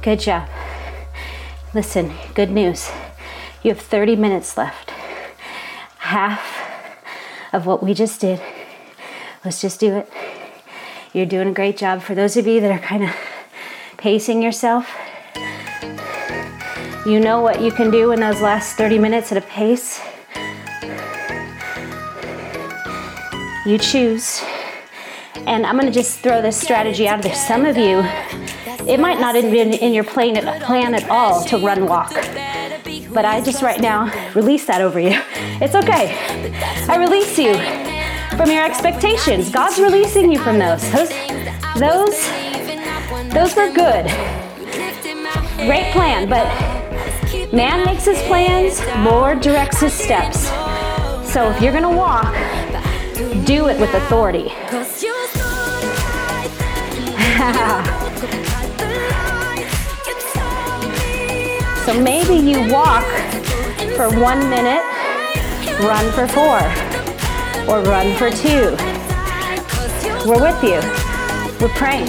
Good 0.06 0.20
job. 0.20 0.48
Listen, 1.74 2.14
good 2.36 2.52
news. 2.52 2.92
You 3.64 3.74
have 3.74 3.82
30 3.82 4.16
minutes 4.16 4.56
left. 4.56 4.92
Half 5.98 6.46
of 7.52 7.66
what 7.66 7.82
we 7.82 7.96
just 7.96 8.22
did. 8.22 8.40
Let's 9.44 9.60
just 9.60 9.80
do 9.80 9.96
it. 9.96 10.08
You're 11.12 11.26
doing 11.26 11.48
a 11.48 11.54
great 11.54 11.76
job. 11.76 12.04
For 12.04 12.14
those 12.14 12.38
of 12.38 12.46
you 12.46 12.62
that 12.62 12.72
are 12.72 12.86
kind 12.86 13.04
of 13.04 13.16
pacing 13.98 14.44
yourself, 14.44 14.96
you 17.08 17.20
know 17.20 17.42
what 17.42 17.60
you 17.60 17.72
can 17.72 17.90
do 17.90 18.12
in 18.12 18.20
those 18.20 18.42
last 18.42 18.78
30 18.78 19.00
minutes 19.00 19.32
at 19.32 19.40
a 19.40 19.48
pace. 19.48 20.00
You 23.66 23.80
choose. 23.80 24.44
And 25.48 25.66
I'm 25.66 25.80
going 25.80 25.92
to 25.92 25.92
just 25.92 26.20
throw 26.20 26.44
this 26.44 26.62
strategy 26.62 27.08
out 27.08 27.24
there. 27.24 27.34
Some 27.34 27.66
of 27.66 27.76
you, 27.76 28.04
it 28.88 29.00
might 29.00 29.20
not 29.20 29.36
have 29.36 29.52
been 29.52 29.74
in 29.74 29.94
your 29.94 30.04
plan 30.04 30.38
at 30.38 31.10
all 31.10 31.44
to 31.46 31.58
run 31.58 31.88
walk. 31.88 32.14
But 32.14 33.26
I 33.26 33.42
just 33.42 33.62
right 33.62 33.80
now 33.80 34.12
release 34.34 34.66
that 34.66 34.82
over 34.82 35.00
you. 35.00 35.22
It's 35.62 35.74
okay. 35.74 36.14
I 36.90 36.98
release 36.98 37.40
you 37.40 37.54
from 38.36 38.52
your 38.52 38.66
expectations. 38.66 39.50
God's 39.50 39.80
releasing 39.80 40.30
you 40.30 40.38
from 40.38 40.60
those. 40.60 40.82
Those, 40.92 41.08
those, 41.80 42.28
those 43.34 43.56
were 43.56 43.72
good. 43.72 44.06
Great 45.66 45.94
plan, 45.94 46.28
but 46.28 46.46
man 47.54 47.86
makes 47.86 48.04
his 48.04 48.22
plans, 48.24 48.82
Lord 49.06 49.40
directs 49.40 49.80
his 49.80 49.94
steps. 49.94 50.48
So 51.32 51.50
if 51.52 51.62
you're 51.62 51.72
gonna 51.72 51.96
walk, 51.96 52.34
do 53.46 53.70
it 53.70 53.80
with 53.80 53.94
authority. 53.94 54.52
so 61.86 61.94
maybe 62.02 62.34
you 62.34 62.68
walk 62.74 63.06
for 63.96 64.10
one 64.20 64.50
minute, 64.50 64.82
run 65.86 66.12
for 66.14 66.28
four, 66.28 66.58
or 67.70 67.84
run 67.84 68.18
for 68.18 68.32
two. 68.32 68.76
We're 70.28 70.42
with 70.42 70.64
you. 70.64 70.82
We're 71.62 71.72
praying. 71.76 72.08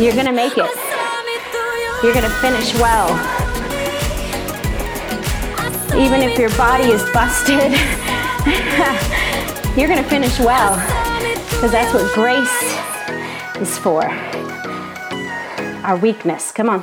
You're 0.00 0.16
gonna 0.16 0.32
make 0.32 0.56
it. 0.56 0.70
You're 2.02 2.14
gonna 2.14 2.30
finish 2.40 2.72
well. 2.76 3.10
Even 5.94 6.22
if 6.22 6.38
your 6.38 6.48
body 6.56 6.84
is 6.84 7.02
busted, 7.12 7.70
you're 9.76 9.88
gonna 9.88 10.08
finish 10.08 10.38
well. 10.38 10.76
Because 11.50 11.70
that's 11.70 11.92
what 11.92 12.10
grace 12.14 12.78
is 13.60 13.76
for. 13.76 14.06
Our 15.84 15.98
weakness. 15.98 16.50
Come 16.50 16.70
on. 16.70 16.82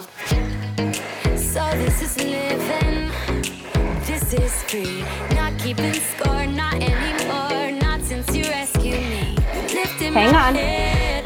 Hang 10.13 10.35
on. 10.35 10.53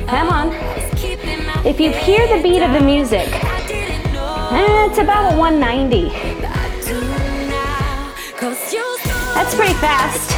Come 0.08 0.30
on. 0.30 0.48
If 1.66 1.80
you 1.80 1.92
hear 1.92 2.28
the 2.28 2.44
beat 2.44 2.62
of 2.62 2.72
the 2.72 2.82
music, 2.82 3.28
eh, 3.34 4.86
it's 4.88 5.00
about 5.00 5.34
a 5.34 5.38
190. 5.38 6.12
I 6.12 6.70
do 6.86 7.02
now. 7.50 8.14
'Cause 8.38 8.72
you 8.72 8.86
That's 9.34 9.56
pretty 9.56 9.74
fast. 9.74 10.30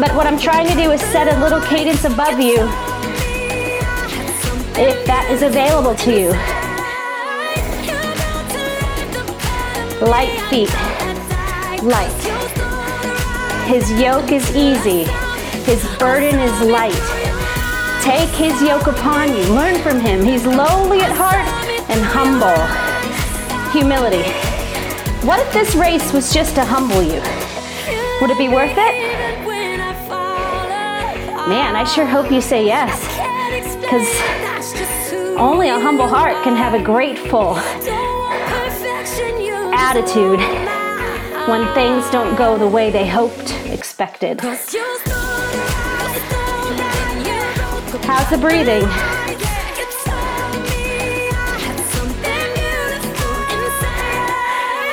But 0.00 0.14
what 0.14 0.26
I'm 0.26 0.38
trying 0.38 0.66
to 0.68 0.74
do 0.74 0.90
is 0.92 1.00
set 1.12 1.28
a 1.28 1.38
little 1.38 1.60
cadence 1.60 2.04
above 2.04 2.40
you 2.40 2.58
if 4.78 5.06
that 5.06 5.28
is 5.30 5.42
available 5.42 5.94
to 5.94 6.10
you. 6.20 6.30
Light 10.00 10.34
feet, 10.48 10.72
light. 11.82 12.18
His 13.66 13.90
yoke 14.00 14.32
is 14.32 14.54
easy, 14.56 15.06
his 15.66 15.84
burden 15.98 16.38
is 16.38 16.60
light. 16.62 16.94
Take 18.00 18.30
his 18.30 18.62
yoke 18.62 18.86
upon 18.86 19.30
you. 19.36 19.42
Learn 19.52 19.82
from 19.82 19.98
him. 19.98 20.24
He's 20.24 20.46
lowly 20.46 21.00
at 21.00 21.10
heart 21.10 21.44
and 21.90 22.00
humble. 22.04 22.56
Humility. 23.72 24.22
What 25.26 25.40
if 25.40 25.52
this 25.52 25.74
race 25.74 26.12
was 26.12 26.32
just 26.32 26.54
to 26.54 26.64
humble 26.64 27.02
you? 27.02 27.20
Would 28.20 28.30
it 28.30 28.38
be 28.38 28.48
worth 28.48 28.76
it? 28.78 29.16
Man, 31.48 31.74
I 31.74 31.82
sure 31.82 32.06
hope 32.06 32.30
you 32.30 32.40
say 32.40 32.64
yes. 32.64 33.02
Because 33.80 34.06
Only 35.36 35.68
a 35.68 35.80
humble 35.80 36.06
heart 36.06 36.42
can 36.44 36.54
have 36.54 36.74
a 36.74 36.82
grateful 36.82 37.56
attitude 39.74 40.40
when 41.48 41.66
things 41.74 42.08
don't 42.10 42.36
go 42.36 42.56
the 42.56 42.68
way 42.68 42.90
they 42.90 43.06
hoped, 43.08 43.52
expected. 43.66 44.40
How's 48.06 48.30
the 48.30 48.38
breathing? 48.38 48.82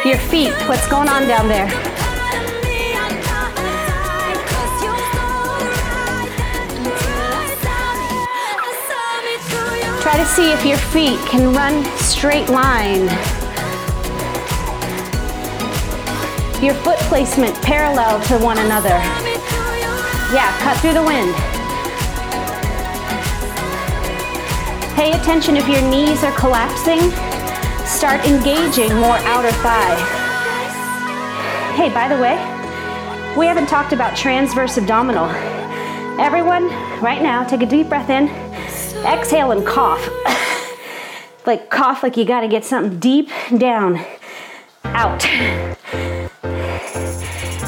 Your 0.04 0.18
feet, 0.18 0.52
what's 0.68 0.88
going 0.90 1.08
on 1.08 1.28
down 1.28 1.48
there? 1.48 1.70
Try 10.02 10.18
to 10.18 10.26
see 10.26 10.52
if 10.52 10.66
your 10.66 10.80
feet 10.80 11.20
can 11.30 11.54
run 11.54 11.86
straight 11.98 12.50
line. 12.50 13.04
Your 16.64 16.74
foot 16.74 16.98
placement 17.10 17.54
parallel 17.62 18.20
to 18.24 18.40
one 18.40 18.58
another. 18.58 18.98
Yeah, 20.34 20.52
cut 20.62 20.80
through 20.80 20.96
the 20.96 21.04
wind. 21.04 21.53
Pay 25.04 25.20
attention 25.20 25.58
if 25.58 25.68
your 25.68 25.82
knees 25.82 26.24
are 26.24 26.32
collapsing. 26.32 27.12
Start 27.86 28.26
engaging 28.26 28.88
more 28.96 29.18
outer 29.28 29.52
thigh. 29.52 29.96
Hey, 31.76 31.90
by 31.94 32.08
the 32.08 32.16
way, 32.16 32.36
we 33.38 33.46
haven't 33.46 33.68
talked 33.68 33.92
about 33.92 34.16
transverse 34.16 34.78
abdominal. 34.78 35.26
Everyone, 36.22 36.70
right 37.02 37.22
now, 37.22 37.44
take 37.44 37.62
a 37.62 37.66
deep 37.66 37.90
breath 37.90 38.10
in, 38.10 38.30
exhale, 39.06 39.52
and 39.52 39.68
cough. 39.68 40.08
like 41.46 41.70
cough 41.70 42.02
like 42.02 42.16
you 42.16 42.24
gotta 42.24 42.48
get 42.48 42.64
something 42.64 42.98
deep 43.02 43.28
down, 43.58 44.00
out. 44.86 45.22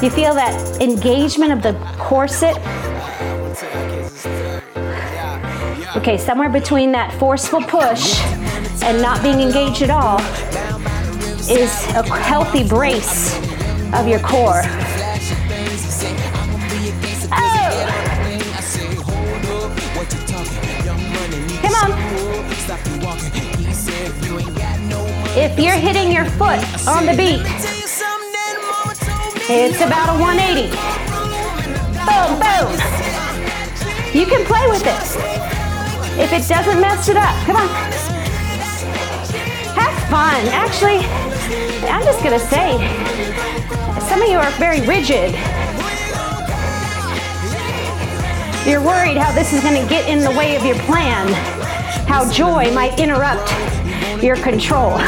You 0.02 0.08
feel 0.08 0.32
that 0.32 0.80
engagement 0.80 1.52
of 1.52 1.60
the 1.60 1.74
corset? 1.98 2.56
Okay, 5.96 6.18
somewhere 6.18 6.50
between 6.50 6.92
that 6.92 7.10
forceful 7.14 7.62
push 7.62 8.20
and 8.82 9.00
not 9.00 9.22
being 9.22 9.40
engaged 9.40 9.80
at 9.80 9.88
all 9.88 10.20
is 11.48 11.72
a 11.96 12.02
healthy 12.20 12.68
brace 12.68 13.34
of 13.94 14.06
your 14.06 14.20
core. 14.20 14.60
Oh. 17.32 17.72
Come 21.62 21.74
on. 21.80 21.90
If 25.34 25.58
you're 25.58 25.76
hitting 25.76 26.12
your 26.12 26.26
foot 26.26 26.60
on 26.86 27.06
the 27.06 27.14
beat, 27.16 27.40
it's 29.48 29.80
about 29.80 30.14
a 30.14 30.20
180. 30.20 30.68
Boom, 32.04 32.38
boom. 32.38 32.96
You 34.14 34.26
can 34.26 34.44
play 34.44 34.66
with 34.68 34.82
it. 34.84 35.55
If 36.18 36.32
it 36.32 36.48
doesn't 36.48 36.80
mess 36.80 37.10
it 37.10 37.16
up, 37.18 37.36
come 37.44 37.56
on. 37.56 37.68
Have 39.76 39.94
fun. 40.08 40.48
Actually, 40.48 41.04
I'm 41.90 42.02
just 42.04 42.24
gonna 42.24 42.38
say, 42.38 42.78
some 44.08 44.22
of 44.22 44.28
you 44.28 44.38
are 44.38 44.50
very 44.52 44.80
rigid. 44.86 45.32
You're 48.66 48.80
worried 48.80 49.18
how 49.18 49.30
this 49.32 49.52
is 49.52 49.62
gonna 49.62 49.86
get 49.88 50.08
in 50.08 50.20
the 50.20 50.30
way 50.30 50.56
of 50.56 50.64
your 50.64 50.78
plan, 50.86 51.28
how 52.08 52.28
joy 52.32 52.72
might 52.72 52.98
interrupt 52.98 53.52
your 54.22 54.36
control. 54.36 54.96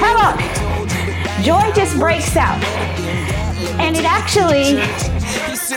how 0.00 0.14
about 0.14 0.38
joy 1.44 1.70
just 1.74 1.98
breaks 1.98 2.34
out 2.34 2.64
and 3.78 3.94
it 3.94 4.06
actually 4.06 4.80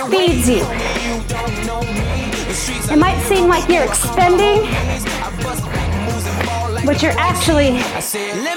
feeds 0.09 0.47
you? 0.47 2.00
It 2.51 2.99
might 2.99 3.17
seem 3.29 3.47
like 3.47 3.69
you're 3.69 3.85
expending, 3.85 4.69
but 6.85 7.01
you're 7.01 7.17
actually 7.17 7.79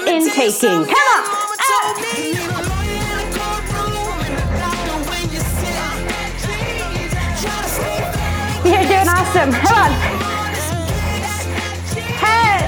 intaking. 0.05 0.83
Come 0.83 1.07
on. 1.15 1.23
Ah. 1.61 1.95
You're 8.65 8.83
doing 8.83 9.07
awesome. 9.07 9.53
Come 9.53 9.77
on. 9.77 9.91
Hey. 12.19 12.67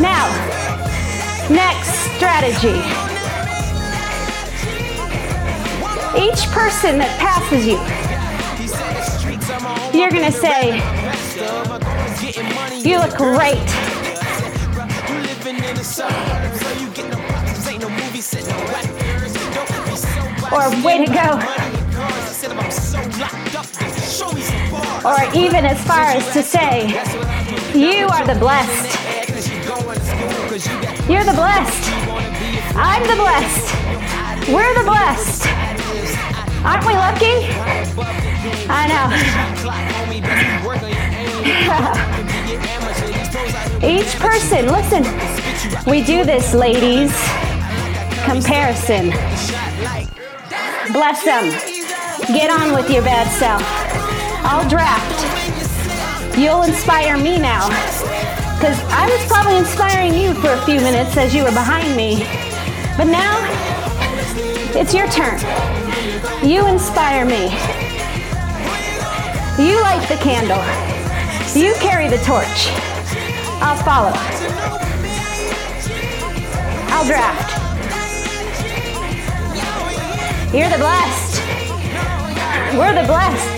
Now, 0.00 0.55
next 1.50 1.90
strategy. 2.16 2.80
Each 6.18 6.46
person 6.50 6.98
that 6.98 7.14
passes 7.20 7.66
you, 7.66 7.78
you're 9.96 10.10
gonna 10.10 10.32
say, 10.32 10.78
You 12.82 12.98
look 12.98 13.16
great. 13.16 13.62
Or 20.52 20.70
way 20.84 21.04
to 21.04 21.12
go. 21.12 21.38
Or 25.04 25.18
even 25.34 25.64
as 25.64 25.84
far 25.84 26.02
as 26.02 26.32
to 26.32 26.42
say, 26.42 26.88
You 27.74 28.06
are 28.08 28.26
the 28.26 28.38
blessed. 28.38 29.05
You're 31.08 31.22
the 31.22 31.34
blessed. 31.34 31.92
I'm 32.74 33.02
the 33.02 33.14
blessed. 33.14 33.74
We're 34.50 34.74
the 34.74 34.82
blessed. 34.82 35.46
Aren't 36.64 36.84
we 36.84 36.94
lucky? 36.94 37.46
I 38.68 38.88
know. 38.90 39.06
Each 43.86 44.16
person, 44.16 44.66
listen, 44.66 45.04
we 45.88 46.02
do 46.02 46.24
this, 46.24 46.52
ladies. 46.54 47.12
Comparison. 48.24 49.10
Bless 50.92 51.22
them. 51.24 51.50
Get 52.34 52.50
on 52.50 52.74
with 52.74 52.90
your 52.90 53.02
bad 53.02 53.28
self. 53.38 53.62
I'll 54.44 54.68
draft. 54.68 56.36
You'll 56.36 56.62
inspire 56.62 57.16
me 57.16 57.38
now. 57.38 57.68
Because 58.56 58.80
I 58.88 59.06
was 59.06 59.22
probably 59.26 59.58
inspiring 59.58 60.14
you 60.14 60.32
for 60.40 60.48
a 60.48 60.60
few 60.64 60.80
minutes 60.80 61.14
as 61.18 61.34
you 61.34 61.44
were 61.44 61.52
behind 61.52 61.94
me. 61.94 62.24
But 62.96 63.04
now, 63.04 63.36
it's 64.74 64.94
your 64.94 65.06
turn. 65.08 65.38
You 66.42 66.66
inspire 66.66 67.26
me. 67.26 67.52
You 69.62 69.78
light 69.82 70.06
the 70.08 70.16
candle. 70.16 70.64
You 71.54 71.74
carry 71.80 72.08
the 72.08 72.16
torch. 72.24 72.72
I'll 73.60 73.76
follow. 73.84 74.12
I'll 76.88 77.04
draft. 77.04 77.52
You're 80.54 80.70
the 80.70 80.78
blessed. 80.78 81.42
We're 82.74 82.94
the 82.94 83.06
blessed. 83.06 83.56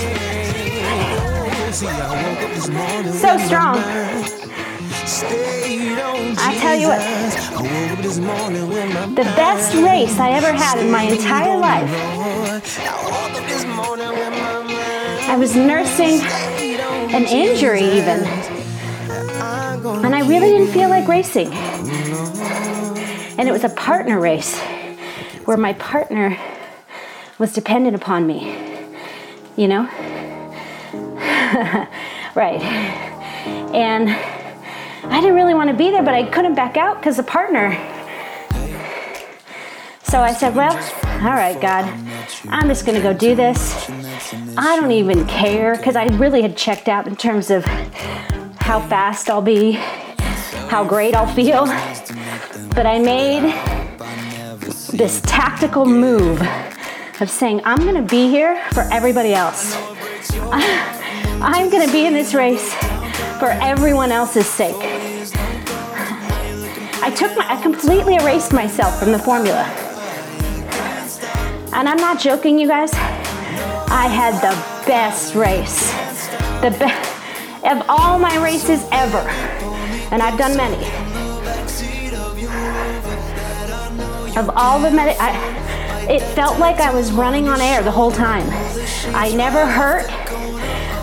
So 3.20 3.38
strong. 3.38 3.76
I 5.10 6.54
tell 6.60 6.76
you 6.76 6.88
what, 6.88 7.00
the 9.16 9.22
best 9.22 9.74
race 9.74 10.18
I 10.18 10.32
ever 10.32 10.52
had 10.52 10.78
in 10.78 10.90
my 10.90 11.04
entire 11.04 11.56
life, 11.56 11.90
I 15.30 15.36
was 15.38 15.56
nursing 15.56 16.20
an 17.14 17.24
injury 17.24 17.84
even. 17.84 18.22
And 20.04 20.14
I 20.14 20.20
really 20.28 20.50
didn't 20.50 20.74
feel 20.74 20.90
like 20.90 21.08
racing. 21.08 21.54
And 23.38 23.48
it 23.48 23.52
was 23.52 23.64
a 23.64 23.70
partner 23.70 24.20
race 24.20 24.60
where 25.46 25.56
my 25.56 25.72
partner 25.72 26.36
was 27.38 27.54
dependent 27.54 27.96
upon 27.96 28.26
me. 28.26 28.54
You 29.56 29.68
know? 29.68 29.84
right. 32.34 32.60
And 33.72 34.10
I 35.10 35.20
didn't 35.20 35.36
really 35.36 35.54
want 35.54 35.70
to 35.70 35.76
be 35.76 35.90
there, 35.90 36.02
but 36.02 36.14
I 36.14 36.22
couldn't 36.22 36.54
back 36.54 36.76
out 36.76 36.98
because 36.98 37.16
the 37.16 37.22
partner. 37.22 37.72
So 40.02 40.20
I 40.20 40.32
said, 40.32 40.54
Well, 40.54 40.74
all 41.22 41.34
right, 41.34 41.60
God, 41.60 41.84
I'm 42.48 42.68
just 42.68 42.86
going 42.86 42.96
to 42.96 43.02
go 43.02 43.12
do 43.12 43.34
this. 43.34 43.90
I 44.56 44.76
don't 44.76 44.92
even 44.92 45.26
care 45.26 45.76
because 45.76 45.96
I 45.96 46.06
really 46.16 46.42
had 46.42 46.56
checked 46.56 46.88
out 46.88 47.06
in 47.06 47.16
terms 47.16 47.50
of 47.50 47.64
how 48.58 48.80
fast 48.80 49.28
I'll 49.28 49.42
be, 49.42 49.72
how 50.68 50.84
great 50.84 51.14
I'll 51.14 51.32
feel. 51.34 51.66
But 52.74 52.86
I 52.86 52.98
made 52.98 53.52
this 54.92 55.20
tactical 55.22 55.84
move 55.84 56.40
of 57.20 57.28
saying, 57.28 57.62
I'm 57.64 57.78
going 57.78 57.94
to 57.94 58.02
be 58.02 58.28
here 58.28 58.62
for 58.72 58.82
everybody 58.92 59.34
else. 59.34 59.74
I'm 61.40 61.70
going 61.70 61.86
to 61.86 61.92
be 61.92 62.06
in 62.06 62.12
this 62.12 62.34
race 62.34 62.72
for 63.38 63.50
everyone 63.60 64.10
else's 64.10 64.46
sake. 64.46 64.97
I 67.08 67.10
took 67.10 67.34
my, 67.38 67.50
I 67.50 67.58
completely 67.62 68.16
erased 68.16 68.52
myself 68.52 68.98
from 68.98 69.12
the 69.12 69.18
formula. 69.18 69.64
And 71.72 71.88
I'm 71.88 71.96
not 71.96 72.20
joking, 72.20 72.58
you 72.58 72.68
guys. 72.68 72.92
I 72.92 74.08
had 74.08 74.34
the 74.42 74.54
best 74.86 75.34
race. 75.34 75.90
The 76.60 76.76
best 76.78 77.64
of 77.64 77.82
all 77.88 78.18
my 78.18 78.36
races 78.44 78.86
ever. 78.92 79.26
And 80.12 80.20
I've 80.20 80.36
done 80.36 80.54
many. 80.54 80.76
Of 84.36 84.50
all 84.50 84.78
the 84.78 84.90
many, 84.90 85.16
I, 85.18 86.10
it 86.10 86.20
felt 86.34 86.58
like 86.58 86.76
I 86.76 86.92
was 86.92 87.10
running 87.10 87.48
on 87.48 87.62
air 87.62 87.82
the 87.82 87.90
whole 87.90 88.12
time. 88.12 88.44
I 89.14 89.32
never 89.34 89.64
hurt. 89.64 90.10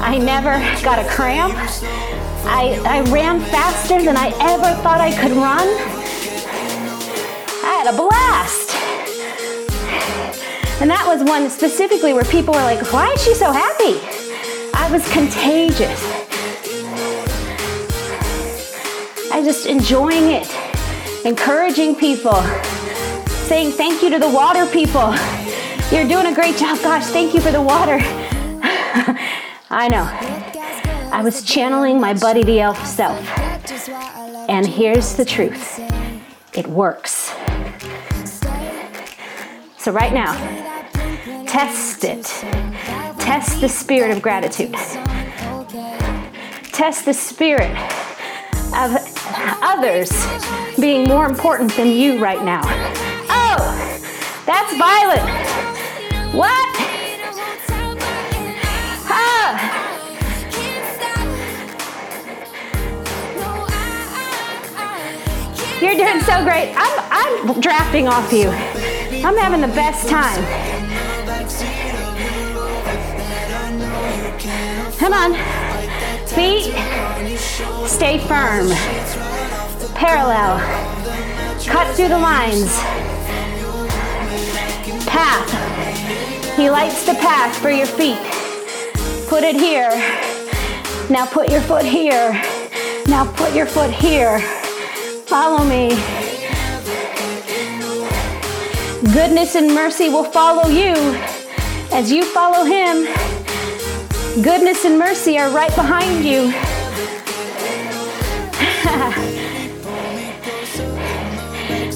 I 0.02 0.20
never 0.20 0.60
got 0.84 1.04
a 1.04 1.10
cramp. 1.10 1.56
I, 2.48 2.80
I 2.86 3.02
ran 3.12 3.40
faster 3.40 4.02
than 4.02 4.16
I 4.16 4.28
ever 4.40 4.82
thought 4.82 5.02
I 5.02 5.12
could 5.12 5.32
run. 5.32 5.68
I 7.64 7.74
had 7.82 7.94
a 7.94 7.98
blast. 7.98 8.76
And 10.82 10.90
that 10.90 11.06
was 11.08 11.24
one 11.28 11.50
specifically 11.50 12.14
where 12.14 12.26
people 12.26 12.54
were 12.54 12.62
like, 12.62 12.92
why 12.94 13.12
is 13.12 13.24
she 13.24 13.34
so 13.34 13.52
happy? 13.52 14.00
I 14.74 14.90
was 14.92 15.10
contagious. 15.12 16.00
I 19.32 19.42
just 19.44 19.66
enjoying 19.66 20.32
it, 20.32 20.48
encouraging 21.26 21.96
people, 21.96 22.42
saying 23.48 23.72
thank 23.72 24.04
you 24.04 24.10
to 24.12 24.20
the 24.20 24.30
water 24.30 24.66
people. 24.68 25.16
You're 25.92 26.08
doing 26.08 26.28
a 26.28 26.36
great 26.36 26.58
job. 26.58 26.78
Gosh, 26.82 27.06
thank 27.06 27.34
you 27.34 27.42
for 27.42 27.52
the 27.52 27.62
water. 27.62 27.98
I 29.70 29.88
know. 29.90 30.55
I 31.16 31.22
was 31.24 31.44
channeling 31.44 32.02
my 32.02 32.14
Buddy 32.14 32.44
the 32.44 32.60
Elf 32.60 32.86
self. 32.86 33.18
And 34.50 34.68
here's 34.68 35.16
the 35.16 35.24
truth 35.24 35.80
it 36.54 36.68
works. 36.68 37.32
So, 39.78 39.94
right 39.94 40.14
now, 40.14 40.34
test 41.46 42.04
it. 42.04 42.26
Test 43.18 43.62
the 43.62 43.70
spirit 43.70 44.12
of 44.12 44.22
gratitude. 44.22 44.74
Test 46.74 47.06
the 47.06 47.14
spirit 47.14 47.72
of 48.76 48.98
others 49.64 50.12
being 50.78 51.08
more 51.08 51.26
important 51.28 51.74
than 51.78 51.94
you 51.94 52.22
right 52.22 52.44
now. 52.44 52.60
Oh, 53.30 54.02
that's 54.46 54.76
violent. 54.76 56.36
What? 56.36 57.05
You're 65.82 65.96
doing 65.96 66.22
so 66.22 66.42
great. 66.46 66.74
I'm, 66.78 67.50
I'm 67.52 67.60
drafting 67.60 68.08
off 68.08 68.32
you. 68.32 68.48
I'm 68.48 69.36
having 69.36 69.60
the 69.60 69.76
best 69.76 70.08
time. 70.08 70.42
Come 74.98 75.12
on. 75.12 75.34
Feet, 76.28 76.74
stay 77.88 78.20
firm. 78.20 78.70
Parallel. 79.96 80.60
Cut 81.66 81.94
through 81.96 82.08
the 82.08 82.20
lines. 82.20 82.78
Path. 85.06 86.56
He 86.56 86.70
lights 86.70 87.06
the 87.06 87.16
path 87.16 87.58
for 87.58 87.70
your 87.70 87.86
feet. 87.86 88.18
Put 89.28 89.44
it 89.44 89.56
here. 89.56 89.90
Now 91.10 91.26
put 91.26 91.52
your 91.52 91.62
foot 91.62 91.84
here. 91.84 92.32
Now 93.08 93.30
put 93.36 93.54
your 93.54 93.66
foot 93.66 93.92
here. 93.92 94.40
Follow 95.36 95.66
me. 95.66 95.90
Goodness 99.12 99.56
and 99.56 99.76
mercy 99.76 100.08
will 100.08 100.24
follow 100.24 100.70
you 100.70 100.94
As 101.92 102.10
you 102.10 102.24
follow 102.24 102.64
Him, 102.64 103.04
goodness 104.42 104.86
and 104.86 104.98
mercy 104.98 105.38
are 105.38 105.50
right 105.50 105.76
behind 105.76 106.24
you. 106.24 106.54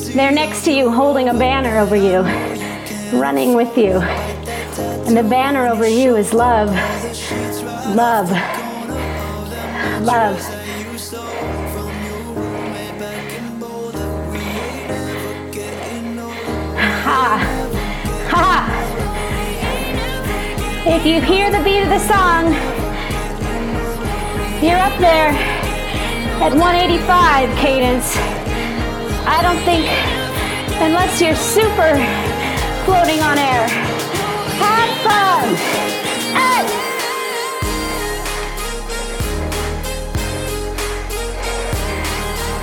They're 0.14 0.34
next 0.34 0.66
to 0.66 0.74
you, 0.74 0.92
holding 0.92 1.30
a 1.30 1.34
banner 1.34 1.80
over 1.80 1.96
you, 1.96 2.24
running 3.18 3.54
with 3.54 3.78
you. 3.78 4.02
And 5.08 5.16
the 5.16 5.24
banner 5.24 5.66
over 5.70 5.88
you 5.88 6.18
is 6.18 6.34
love, 6.34 6.68
love, 7.96 8.30
love. 10.04 10.59
Ha! 17.10 17.42
Ha! 18.30 18.54
If 20.86 21.08
you 21.08 21.20
hear 21.20 21.50
the 21.50 21.58
beat 21.64 21.82
of 21.82 21.90
the 21.90 21.98
song, 22.06 22.54
you're 24.62 24.78
up 24.78 24.96
there 25.00 25.34
at 26.38 26.54
185 26.54 27.50
cadence. 27.58 28.16
I 29.26 29.42
don't 29.42 29.58
think, 29.66 29.90
unless 30.86 31.20
you're 31.20 31.34
super 31.34 31.98
floating 32.86 33.22
on 33.26 33.40
air. 33.40 33.68
Have 34.62 34.94
fun! 35.02 35.56
Hey! 36.38 36.62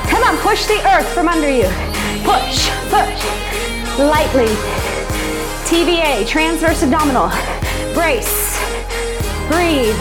Come 0.09 0.22
on, 0.22 0.36
push 0.38 0.66
the 0.66 0.78
earth 0.94 1.09
from 1.09 1.26
under 1.26 1.51
you. 1.51 1.68
Push, 2.22 2.70
push. 2.90 3.45
Lightly. 3.99 4.44
TVA, 5.64 6.28
transverse 6.28 6.82
abdominal. 6.82 7.30
Brace. 7.94 8.59
Breathe. 9.49 9.99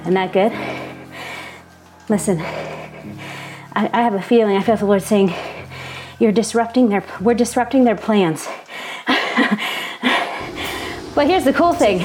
Isn't 0.00 0.14
that 0.14 0.32
good? 0.32 0.50
Listen, 2.08 2.40
I, 2.40 3.88
I, 3.92 4.02
have 4.02 4.14
a 4.14 4.20
feeling, 4.20 4.56
I 4.56 4.62
feel 4.62 4.76
the 4.76 4.84
Lord 4.84 5.02
saying, 5.02 5.32
you're 6.18 6.32
disrupting 6.32 6.88
their, 6.88 7.04
we're 7.20 7.34
disrupting 7.34 7.84
their 7.84 7.94
plans. 7.94 8.48
but 11.14 11.28
here's 11.28 11.44
the 11.44 11.52
cool 11.52 11.72
thing. 11.72 12.04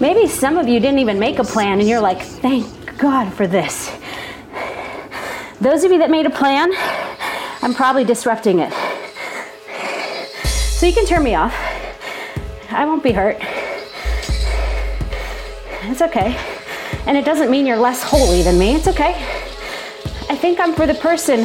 Maybe 0.00 0.26
some 0.26 0.58
of 0.58 0.66
you 0.66 0.80
didn't 0.80 0.98
even 0.98 1.20
make 1.20 1.38
a 1.38 1.44
plan 1.44 1.78
and 1.78 1.88
you're 1.88 2.00
like, 2.00 2.20
thank 2.20 2.75
God 2.98 3.32
for 3.32 3.46
this. 3.46 3.90
Those 5.60 5.84
of 5.84 5.92
you 5.92 5.98
that 5.98 6.10
made 6.10 6.26
a 6.26 6.30
plan, 6.30 6.70
I'm 7.62 7.74
probably 7.74 8.04
disrupting 8.04 8.58
it. 8.60 8.72
So 10.46 10.86
you 10.86 10.92
can 10.92 11.06
turn 11.06 11.22
me 11.22 11.34
off. 11.34 11.54
I 12.70 12.84
won't 12.84 13.02
be 13.02 13.12
hurt. 13.12 13.38
It's 15.90 16.02
okay. 16.02 16.36
And 17.06 17.16
it 17.16 17.24
doesn't 17.24 17.50
mean 17.50 17.66
you're 17.66 17.76
less 17.76 18.02
holy 18.02 18.42
than 18.42 18.58
me. 18.58 18.74
It's 18.74 18.88
okay. 18.88 19.14
I 20.28 20.36
think 20.36 20.60
I'm 20.60 20.74
for 20.74 20.86
the 20.86 20.94
person 20.94 21.44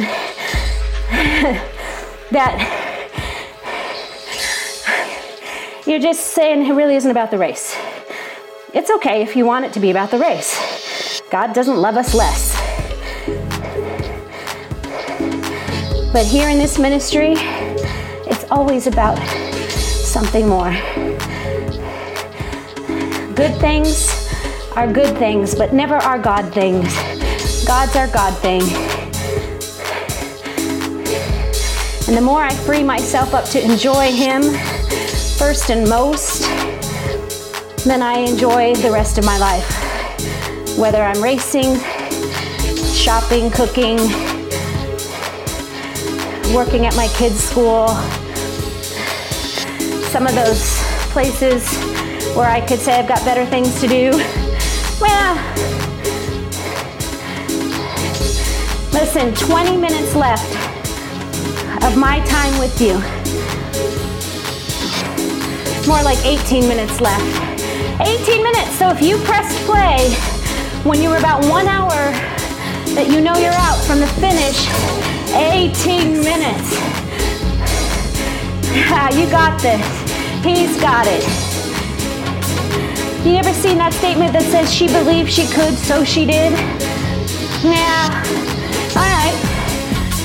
that 2.30 2.78
you're 5.86 6.00
just 6.00 6.28
saying 6.28 6.66
it 6.66 6.72
really 6.72 6.96
isn't 6.96 7.10
about 7.10 7.30
the 7.30 7.38
race. 7.38 7.76
It's 8.74 8.90
okay 8.90 9.22
if 9.22 9.36
you 9.36 9.46
want 9.46 9.64
it 9.64 9.72
to 9.74 9.80
be 9.80 9.90
about 9.90 10.10
the 10.10 10.18
race. 10.18 10.91
God 11.32 11.54
doesn't 11.54 11.78
love 11.78 11.96
us 11.96 12.12
less. 12.12 12.52
But 16.12 16.26
here 16.26 16.50
in 16.50 16.58
this 16.58 16.78
ministry, 16.78 17.32
it's 18.28 18.44
always 18.50 18.86
about 18.86 19.16
something 19.16 20.46
more. 20.46 20.72
Good 23.34 23.58
things 23.62 24.28
are 24.76 24.92
good 24.92 25.16
things, 25.16 25.54
but 25.54 25.72
never 25.72 25.94
are 25.94 26.18
God 26.18 26.52
things. 26.52 26.94
God's 27.66 27.96
our 27.96 28.08
God 28.08 28.36
thing. 28.42 28.60
And 32.08 32.14
the 32.14 32.22
more 32.22 32.42
I 32.42 32.54
free 32.54 32.82
myself 32.82 33.32
up 33.32 33.46
to 33.46 33.64
enjoy 33.64 34.12
Him 34.12 34.42
first 35.38 35.70
and 35.70 35.88
most, 35.88 36.42
then 37.86 38.02
I 38.02 38.18
enjoy 38.18 38.74
the 38.74 38.90
rest 38.90 39.16
of 39.16 39.24
my 39.24 39.38
life. 39.38 39.81
Whether 40.78 41.02
I'm 41.02 41.22
racing, 41.22 41.78
shopping, 42.92 43.50
cooking, 43.50 43.98
working 46.54 46.86
at 46.86 46.94
my 46.96 47.08
kids' 47.14 47.44
school, 47.44 47.88
some 50.10 50.26
of 50.26 50.34
those 50.34 50.78
places 51.12 51.68
where 52.34 52.48
I 52.48 52.60
could 52.66 52.78
say 52.78 52.98
I've 52.98 53.06
got 53.06 53.22
better 53.24 53.44
things 53.46 53.80
to 53.80 53.86
do. 53.86 54.10
Well, 55.00 55.34
listen, 58.92 59.34
20 59.34 59.76
minutes 59.76 60.14
left 60.14 60.50
of 61.84 61.96
my 61.98 62.24
time 62.26 62.58
with 62.58 62.80
you. 62.80 62.94
More 65.86 66.02
like 66.02 66.18
18 66.24 66.66
minutes 66.66 67.00
left. 67.00 68.00
18 68.00 68.42
minutes, 68.42 68.70
so 68.78 68.88
if 68.88 69.02
you 69.02 69.18
pressed 69.18 69.56
play 69.66 70.31
when 70.84 71.00
you 71.00 71.08
were 71.08 71.18
about 71.18 71.44
one 71.46 71.68
hour 71.68 72.10
that 72.96 73.06
you 73.08 73.20
know 73.20 73.36
you're 73.38 73.54
out 73.54 73.78
from 73.86 74.00
the 74.00 74.06
finish, 74.18 74.66
18 75.30 76.18
minutes. 76.24 76.74
you 79.16 79.30
got 79.30 79.60
this. 79.62 79.84
He's 80.42 80.80
got 80.80 81.06
it. 81.06 81.22
You 83.24 83.36
ever 83.36 83.52
seen 83.52 83.78
that 83.78 83.92
statement 83.94 84.32
that 84.32 84.42
says 84.50 84.74
she 84.74 84.88
believed 84.88 85.30
she 85.30 85.46
could, 85.46 85.74
so 85.74 86.02
she 86.02 86.26
did? 86.26 86.50
Yeah. 87.62 88.10
All 88.98 89.06
right. 89.06 89.38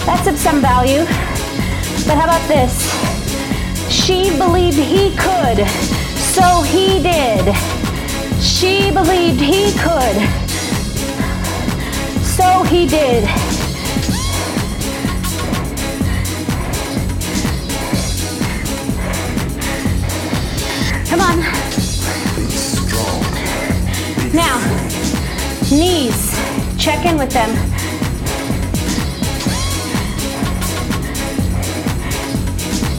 That's 0.10 0.26
of 0.26 0.38
some 0.38 0.60
value. 0.60 1.06
But 2.10 2.18
how 2.18 2.26
about 2.26 2.48
this? 2.48 2.74
She 3.94 4.36
believed 4.38 4.78
he 4.78 5.14
could, 5.16 5.68
so 6.18 6.64
he 6.64 6.98
did. 7.04 7.54
She 8.42 8.92
believed 8.92 9.40
he 9.40 9.72
could, 9.78 10.47
so 12.58 12.64
he 12.64 12.88
did. 12.88 13.24
Come 21.08 21.22
on. 21.22 21.40
Now, 24.34 24.58
knees, 25.72 26.34
check 26.80 27.06
in 27.06 27.18
with 27.18 27.32
them. 27.32 27.52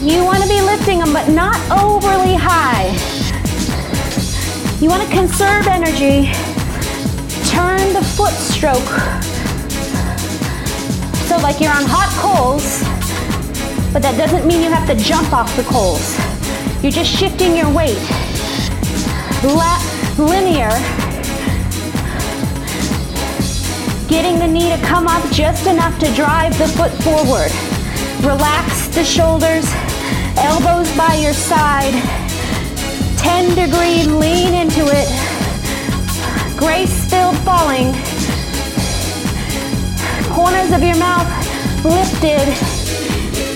You 0.01 0.23
want 0.23 0.41
to 0.41 0.47
be 0.47 0.61
lifting 0.61 0.99
them, 0.99 1.11
but 1.11 1.27
not 1.29 1.57
overly 1.69 2.35
high. 2.35 2.87
You 4.79 4.89
want 4.89 5.03
to 5.03 5.09
conserve 5.09 5.67
energy. 5.67 6.31
Turn 7.49 7.93
the 7.93 8.01
foot 8.15 8.33
stroke. 8.33 9.18
So, 11.39 11.43
like 11.43 11.61
you're 11.61 11.71
on 11.71 11.85
hot 11.87 12.11
coals, 12.19 12.83
but 13.93 14.01
that 14.01 14.17
doesn't 14.17 14.45
mean 14.45 14.61
you 14.61 14.69
have 14.69 14.85
to 14.91 14.95
jump 14.95 15.31
off 15.31 15.47
the 15.55 15.63
coals. 15.63 16.03
You're 16.83 16.91
just 16.91 17.09
shifting 17.09 17.55
your 17.55 17.71
weight. 17.71 17.95
La- 19.47 19.79
linear 20.19 20.67
getting 24.11 24.35
the 24.39 24.47
knee 24.47 24.67
to 24.67 24.79
come 24.83 25.07
up 25.07 25.23
just 25.31 25.65
enough 25.65 25.97
to 25.99 26.11
drive 26.13 26.57
the 26.57 26.67
foot 26.75 26.91
forward. 27.07 27.51
Relax 28.27 28.89
the 28.89 29.03
shoulders, 29.05 29.63
elbows 30.35 30.91
by 30.97 31.15
your 31.15 31.33
side. 31.33 31.95
10 33.15 33.55
degree 33.55 34.03
lean 34.11 34.53
into 34.53 34.83
it. 34.91 35.07
Grace 36.59 37.09
filled 37.09 37.37
falling. 37.47 37.95
Corners 40.33 40.71
of 40.71 40.81
your 40.81 40.95
mouth 40.97 41.28
lifted. 41.85 42.47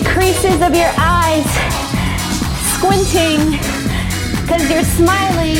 Creases 0.05 0.61
of 0.61 0.75
your 0.75 0.91
eyes 0.97 1.45
squinting 2.75 3.51
because 4.41 4.69
you're 4.69 4.83
smiling. 4.83 5.57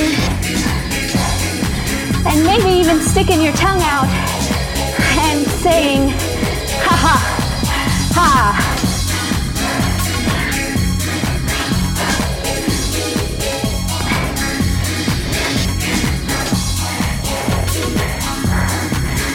And 2.26 2.46
maybe 2.46 2.80
even 2.80 3.00
sticking 3.00 3.42
your 3.42 3.54
tongue 3.54 3.82
out 3.82 4.08
and 5.26 5.46
saying, 5.48 6.10
ha 6.84 6.96
ha, 6.96 7.18
ha. 8.14 8.60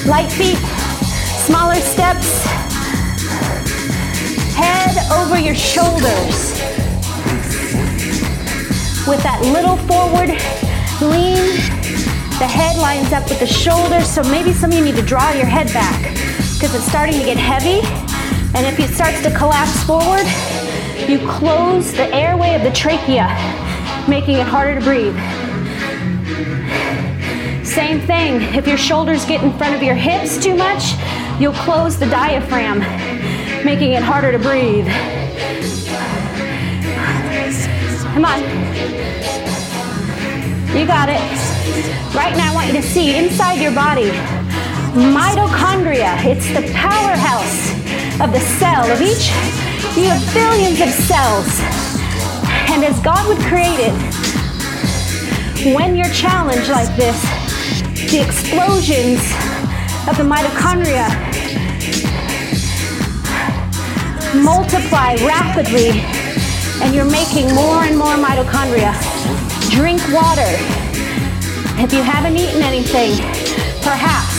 Light 0.07 0.33
feet, 0.33 0.59
smaller 1.45 1.81
steps. 1.81 2.68
Head 4.79 5.11
over 5.11 5.39
your 5.39 5.55
shoulders. 5.55 6.55
With 9.09 9.23
that 9.23 9.41
little 9.43 9.77
forward 9.91 10.31
lean, 11.03 11.57
the 12.39 12.47
head 12.47 12.77
lines 12.79 13.13
up 13.13 13.29
with 13.29 13.41
the 13.41 13.47
shoulders. 13.47 14.07
So 14.07 14.23
maybe 14.25 14.53
some 14.53 14.71
of 14.71 14.77
you 14.77 14.85
need 14.85 14.97
to 14.97 15.03
draw 15.03 15.33
your 15.33 15.47
head 15.47 15.67
back 15.73 16.01
because 16.55 16.75
it's 16.75 16.85
starting 16.85 17.19
to 17.19 17.25
get 17.25 17.37
heavy. 17.37 17.81
And 18.55 18.67
if 18.67 18.79
it 18.79 18.95
starts 18.95 19.21
to 19.23 19.31
collapse 19.37 19.83
forward, 19.83 20.27
you 21.09 21.19
close 21.29 21.93
the 21.93 22.15
airway 22.15 22.55
of 22.55 22.63
the 22.63 22.71
trachea, 22.71 23.27
making 24.09 24.37
it 24.37 24.47
harder 24.47 24.79
to 24.79 24.85
breathe. 24.85 25.17
Same 27.65 28.01
thing, 28.01 28.43
if 28.55 28.67
your 28.67 28.79
shoulders 28.79 29.25
get 29.25 29.43
in 29.43 29.53
front 29.59 29.75
of 29.75 29.83
your 29.83 29.95
hips 29.95 30.43
too 30.43 30.55
much, 30.55 30.95
you'll 31.41 31.53
close 31.53 31.99
the 31.99 32.07
diaphragm, 32.07 32.81
making 33.65 33.93
it 33.93 34.03
harder 34.03 34.33
to 34.33 34.39
breathe. 34.39 34.87
Come 38.15 38.25
on. 38.25 38.41
You 40.77 40.87
got 40.87 41.09
it. 41.09 41.21
Right 42.15 42.37
now, 42.37 42.51
I 42.51 42.55
want 42.55 42.69
you 42.69 42.75
to 42.75 42.83
see 42.83 43.17
inside 43.17 43.61
your 43.61 43.73
body 43.73 44.11
mitochondria. 44.95 46.25
It's 46.25 46.49
the 46.49 46.73
powerhouse 46.75 47.73
of 48.21 48.33
the 48.33 48.41
cell 48.59 48.91
of 48.91 49.01
each. 49.01 49.31
You 49.97 50.11
have 50.11 50.35
billions 50.35 50.81
of 50.81 50.89
cells. 50.89 51.61
And 52.71 52.85
as 52.85 52.99
God 53.01 53.27
would 53.29 53.39
create 53.47 53.79
it, 53.79 53.95
when 55.75 55.97
you're 55.97 56.11
challenged 56.11 56.71
like 56.71 56.95
this, 56.97 57.21
the 58.11 58.21
explosions 58.25 59.21
of 60.09 60.17
the 60.17 60.25
mitochondria 60.25 61.09
multiply 64.35 65.15
rapidly 65.25 65.91
and 66.83 66.95
you're 66.95 67.11
making 67.11 67.55
more 67.55 67.85
and 67.85 67.97
more 67.97 68.15
mitochondria. 68.17 68.93
Drink 69.71 70.01
water. 70.13 70.51
If 71.81 71.93
you 71.93 72.03
haven't 72.03 72.37
eaten 72.37 72.63
anything, 72.63 73.17
perhaps. 73.83 74.37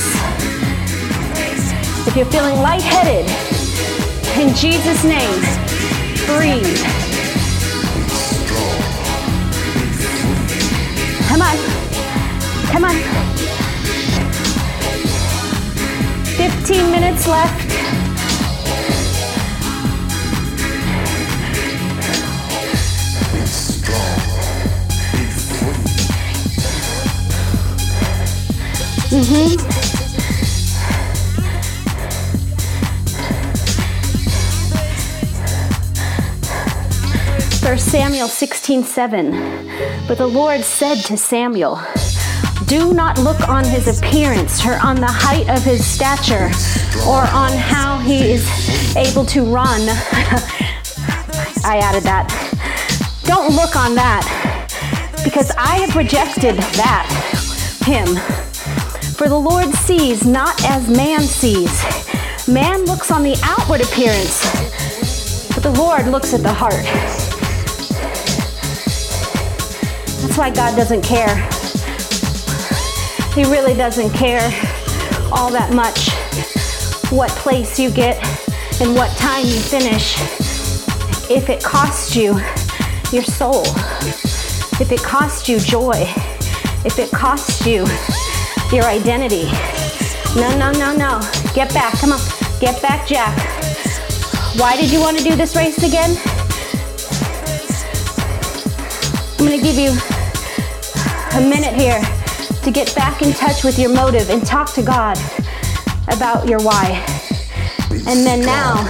If 2.07 2.15
you're 2.15 2.25
feeling 2.25 2.55
lightheaded, 2.61 3.25
in 4.37 4.53
Jesus' 4.55 5.03
name, 5.03 5.39
breathe. 6.27 6.81
Come 11.27 11.41
on. 11.41 11.57
Come 12.71 12.85
on. 12.85 12.95
15 16.37 16.91
minutes 16.91 17.27
left. 17.27 17.98
Mm-hmm. 29.09 29.57
First 37.65 37.87
Samuel 37.91 38.27
16, 38.27 38.83
7. 38.83 39.31
But 40.07 40.19
the 40.19 40.27
Lord 40.27 40.61
said 40.61 40.97
to 41.05 41.17
Samuel, 41.17 41.81
Do 42.67 42.93
not 42.93 43.17
look 43.17 43.49
on 43.49 43.65
his 43.65 43.87
appearance 43.87 44.63
or 44.63 44.75
on 44.85 44.97
the 44.97 45.07
height 45.07 45.49
of 45.49 45.63
his 45.63 45.83
stature 45.83 46.51
or 47.07 47.21
on 47.33 47.51
how 47.51 47.97
he 47.97 48.33
is 48.33 48.95
able 48.95 49.25
to 49.25 49.41
run. 49.43 49.81
I 51.65 51.79
added 51.81 52.03
that. 52.03 52.27
Don't 53.23 53.55
look 53.55 53.75
on 53.75 53.95
that 53.95 54.23
because 55.23 55.49
I 55.57 55.79
have 55.79 55.95
rejected 55.95 56.57
that, 56.57 57.07
him. 57.83 58.48
For 59.19 59.27
the 59.27 59.37
Lord 59.37 59.67
sees 59.73 60.25
not 60.25 60.63
as 60.63 60.87
man 60.87 61.19
sees. 61.19 61.83
Man 62.47 62.85
looks 62.85 63.11
on 63.11 63.21
the 63.21 63.37
outward 63.43 63.81
appearance, 63.81 64.39
but 65.53 65.61
the 65.61 65.73
Lord 65.77 66.07
looks 66.07 66.33
at 66.33 66.41
the 66.41 66.53
heart. 66.53 66.85
That's 70.21 70.37
why 70.37 70.51
God 70.51 70.77
doesn't 70.77 71.01
care. 71.01 71.35
He 73.35 73.43
really 73.51 73.73
doesn't 73.73 74.11
care 74.11 74.39
all 75.33 75.51
that 75.51 75.73
much 75.73 76.11
what 77.11 77.29
place 77.31 77.77
you 77.77 77.91
get 77.91 78.15
and 78.79 78.95
what 78.95 79.11
time 79.17 79.43
you 79.43 79.59
finish 79.59 80.15
if 81.29 81.49
it 81.49 81.61
costs 81.61 82.15
you 82.15 82.39
your 83.11 83.23
soul, 83.23 83.65
if 84.79 84.93
it 84.93 85.03
costs 85.03 85.49
you 85.49 85.59
joy, 85.59 86.07
if 86.85 86.97
it 86.97 87.11
costs 87.11 87.65
you 87.67 87.85
your 88.71 88.85
identity. 88.85 89.45
No, 90.35 90.55
no, 90.57 90.71
no, 90.71 90.95
no. 90.95 91.19
Get 91.53 91.73
back. 91.73 91.93
Come 91.99 92.11
on. 92.11 92.19
Get 92.59 92.81
back, 92.81 93.07
Jack. 93.07 93.35
Why 94.57 94.75
did 94.75 94.91
you 94.91 94.99
want 94.99 95.17
to 95.17 95.23
do 95.23 95.35
this 95.35 95.55
race 95.55 95.77
again? 95.79 96.15
I'm 99.39 99.45
going 99.45 99.57
to 99.57 99.63
give 99.63 99.75
you 99.75 99.91
a 101.37 101.41
minute 101.41 101.73
here 101.73 101.99
to 102.63 102.71
get 102.71 102.93
back 102.95 103.21
in 103.21 103.33
touch 103.33 103.63
with 103.63 103.79
your 103.79 103.93
motive 103.93 104.29
and 104.29 104.45
talk 104.45 104.73
to 104.73 104.83
God 104.83 105.17
about 106.07 106.47
your 106.47 106.59
why. 106.59 107.03
And 107.91 108.25
then 108.25 108.41
now, 108.41 108.85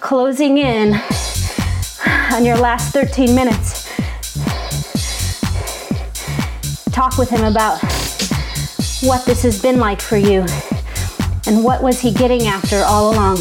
closing 0.00 0.58
in 0.58 0.94
on 2.32 2.44
your 2.44 2.56
last 2.56 2.92
13 2.92 3.34
minutes, 3.34 3.90
talk 6.92 7.18
with 7.18 7.28
Him 7.28 7.44
about 7.44 7.93
what 9.04 9.26
this 9.26 9.42
has 9.42 9.60
been 9.60 9.78
like 9.78 10.00
for 10.00 10.16
you 10.16 10.46
and 11.46 11.62
what 11.62 11.82
was 11.82 12.00
He 12.00 12.12
getting 12.12 12.46
after 12.46 12.82
all 12.84 13.12
along. 13.12 13.38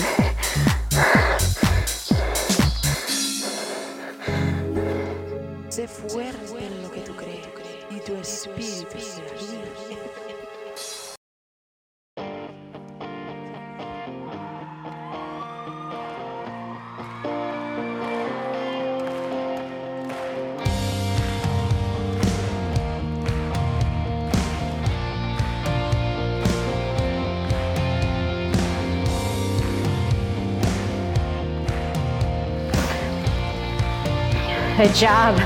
Job. 34.89 35.37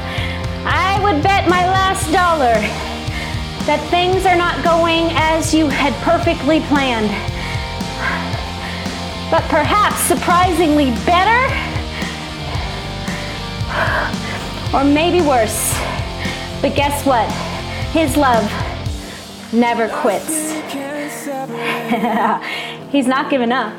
I 0.65 0.99
would 1.03 1.21
bet 1.21 1.47
my 1.47 1.65
last 1.67 2.11
dollar 2.11 2.55
that 3.67 3.85
things 3.89 4.25
are 4.25 4.35
not 4.35 4.63
going 4.63 5.09
as 5.15 5.53
you 5.53 5.67
had 5.67 5.93
perfectly 6.03 6.61
planned. 6.61 7.09
But 9.29 9.43
perhaps 9.49 9.99
surprisingly 10.01 10.91
better, 11.05 11.43
or 14.75 14.83
maybe 14.83 15.21
worse. 15.21 15.73
But 16.61 16.75
guess 16.75 17.05
what? 17.05 17.29
His 17.91 18.17
love 18.17 18.43
never 19.53 19.89
quits. 19.89 20.53
He's 22.91 23.07
not 23.07 23.29
giving 23.29 23.51
up 23.51 23.73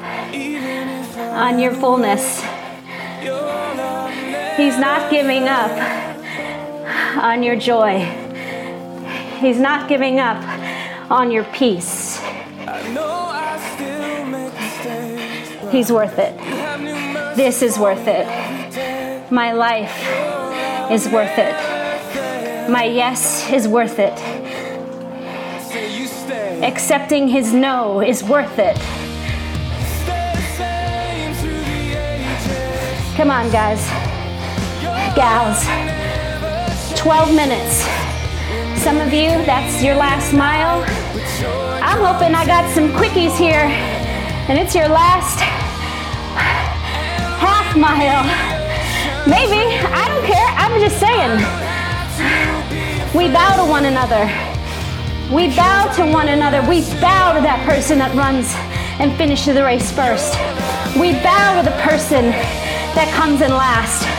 on 1.19 1.59
your 1.59 1.73
fullness. 1.73 2.43
He's 4.59 4.77
not 4.77 5.09
giving 5.09 5.45
up 5.47 5.71
on 7.23 7.45
your 7.45 7.55
joy. 7.55 8.01
He's 9.39 9.61
not 9.61 9.89
giving 9.89 10.19
up 10.19 10.43
on 11.13 11.31
your 11.31 11.45
peace. 11.45 12.21
He's 15.71 15.93
worth 15.93 16.19
it. 16.19 16.37
This 17.37 17.63
is 17.63 17.79
worth 17.79 18.09
it. 18.09 19.31
My 19.31 19.53
life 19.53 19.97
is 20.91 21.09
worth 21.09 21.39
it. 21.39 22.69
My 22.69 22.83
yes 22.83 23.49
is 23.53 23.69
worth 23.69 24.01
it. 24.01 24.19
Accepting 26.65 27.29
his 27.29 27.53
no 27.53 28.01
is 28.01 28.25
worth 28.25 28.59
it. 28.59 28.77
Come 33.17 33.31
on, 33.31 33.51
guys, 33.53 34.08
gals. 35.19 35.67
12 36.95 37.35
minutes. 37.35 37.83
Some 38.81 38.99
of 39.01 39.13
you, 39.13 39.31
that's 39.51 39.83
your 39.83 39.97
last 39.97 40.33
mile. 40.33 40.85
I'm 41.83 41.99
hoping 41.99 42.37
I 42.37 42.47
got 42.47 42.71
some 42.73 42.91
quickies 42.91 43.37
here, 43.37 43.67
and 44.47 44.57
it's 44.57 44.77
your 44.77 44.87
last 44.87 45.41
half 47.43 47.77
mile. 47.77 48.23
Maybe. 49.27 49.59
I 49.91 50.07
don't 50.07 50.25
care. 50.25 50.49
I'm 50.55 50.79
just 50.79 51.01
saying. 51.01 51.35
We 53.13 53.27
bow 53.35 53.57
to 53.57 53.69
one 53.69 53.87
another. 53.87 54.23
We 55.35 55.49
bow 55.57 55.93
to 55.97 56.07
one 56.13 56.29
another. 56.29 56.63
We 56.63 56.83
bow 57.01 57.33
to 57.35 57.41
that 57.41 57.67
person 57.67 57.99
that 57.99 58.15
runs 58.15 58.55
and 59.01 59.11
finishes 59.19 59.57
the 59.57 59.65
race 59.65 59.91
first. 59.91 60.35
We 60.95 61.15
bow 61.27 61.61
to 61.61 61.69
the 61.69 61.77
person 61.83 62.31
that 62.95 63.13
comes 63.19 63.41
in 63.41 63.51
last. 63.51 64.18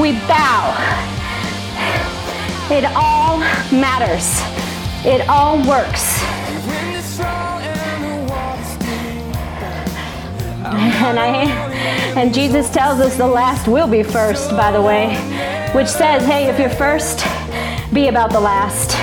We 0.00 0.12
bow. 0.12 0.74
It 2.70 2.84
all 2.96 3.36
matters. 3.70 4.40
It 5.04 5.28
all 5.28 5.58
works. 5.68 6.22
And 10.62 11.18
I 11.18 11.44
and 12.16 12.32
Jesus 12.32 12.70
tells 12.70 13.00
us 13.00 13.16
the 13.16 13.26
last 13.26 13.68
will 13.68 13.86
be 13.86 14.02
first, 14.02 14.50
by 14.50 14.72
the 14.72 14.80
way, 14.80 15.14
which 15.74 15.88
says, 15.88 16.24
hey, 16.24 16.48
if 16.48 16.58
you're 16.58 16.70
first, 16.70 17.24
be 17.92 18.08
about 18.08 18.30
the 18.32 18.40
last. 18.40 18.96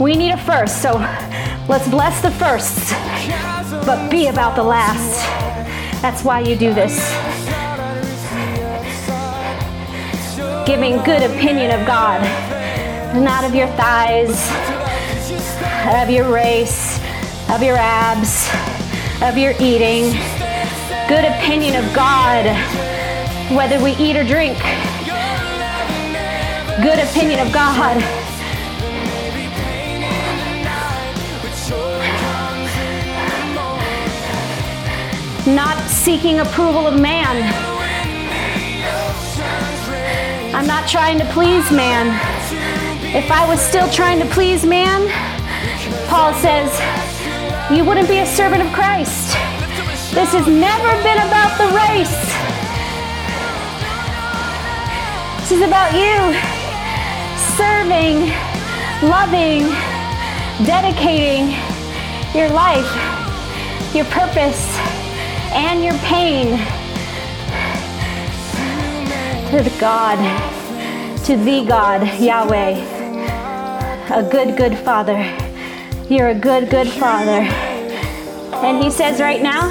We 0.00 0.16
need 0.16 0.30
a 0.30 0.38
first, 0.38 0.80
so 0.80 0.94
let's 1.68 1.88
bless 1.88 2.22
the 2.22 2.30
firsts, 2.30 2.92
but 3.84 4.10
be 4.10 4.28
about 4.28 4.56
the 4.56 4.62
last. 4.62 5.20
That's 6.00 6.24
why 6.24 6.40
you 6.40 6.56
do 6.56 6.72
this. 6.72 7.29
Giving 10.70 11.02
good 11.02 11.28
opinion 11.28 11.72
of 11.72 11.84
God, 11.84 12.22
not 13.12 13.42
of 13.42 13.56
your 13.56 13.66
thighs, 13.74 14.38
of 16.00 16.08
your 16.08 16.32
race, 16.32 17.00
of 17.50 17.60
your 17.60 17.76
abs, 17.76 18.48
of 19.20 19.36
your 19.36 19.50
eating. 19.58 20.12
Good 21.08 21.24
opinion 21.24 21.74
of 21.74 21.92
God, 21.92 22.46
whether 23.52 23.82
we 23.82 23.96
eat 23.96 24.14
or 24.14 24.22
drink. 24.22 24.58
Good 26.84 27.00
opinion 27.00 27.40
of 27.44 27.52
God. 27.52 27.96
Not 35.48 35.76
seeking 35.90 36.38
approval 36.38 36.86
of 36.86 37.00
man. 37.00 37.69
I'm 40.60 40.66
not 40.66 40.86
trying 40.86 41.18
to 41.20 41.24
please 41.32 41.72
man. 41.72 42.08
If 43.16 43.30
I 43.30 43.48
was 43.48 43.62
still 43.62 43.88
trying 43.88 44.18
to 44.20 44.26
please 44.26 44.66
man, 44.66 45.08
Paul 46.06 46.34
says, 46.34 46.68
you 47.74 47.82
wouldn't 47.82 48.10
be 48.10 48.18
a 48.18 48.26
servant 48.26 48.60
of 48.60 48.70
Christ. 48.70 49.32
This 50.12 50.36
has 50.36 50.46
never 50.46 50.92
been 51.00 51.16
about 51.16 51.56
the 51.56 51.64
race. 51.72 52.12
This 55.40 55.52
is 55.52 55.62
about 55.66 55.96
you 55.96 56.36
serving, 57.56 58.28
loving, 59.08 59.64
dedicating 60.66 61.56
your 62.38 62.50
life, 62.50 62.92
your 63.94 64.04
purpose, 64.12 64.76
and 65.56 65.82
your 65.82 65.96
pain 66.00 66.60
to 69.50 69.62
the 69.64 69.76
God, 69.80 70.16
to 71.24 71.36
the 71.36 71.64
God, 71.66 72.20
Yahweh. 72.20 72.76
A 74.14 74.22
good, 74.30 74.56
good 74.56 74.78
Father. 74.78 75.18
You're 76.08 76.28
a 76.28 76.34
good, 76.36 76.70
good 76.70 76.86
Father. 76.86 77.42
And 78.62 78.80
He 78.80 78.92
says 78.92 79.20
right 79.20 79.42
now, 79.42 79.66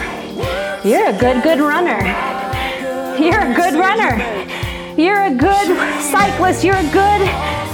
you're 0.84 1.08
a 1.08 1.18
good, 1.18 1.42
good 1.44 1.62
runner. 1.62 1.98
You're 3.24 3.40
a 3.40 3.56
good 3.56 3.76
runner. 3.76 4.18
You're 4.98 5.24
a 5.24 5.34
good 5.34 6.02
cyclist. 6.02 6.62
You're 6.62 6.76
a 6.76 6.92
good 6.92 7.28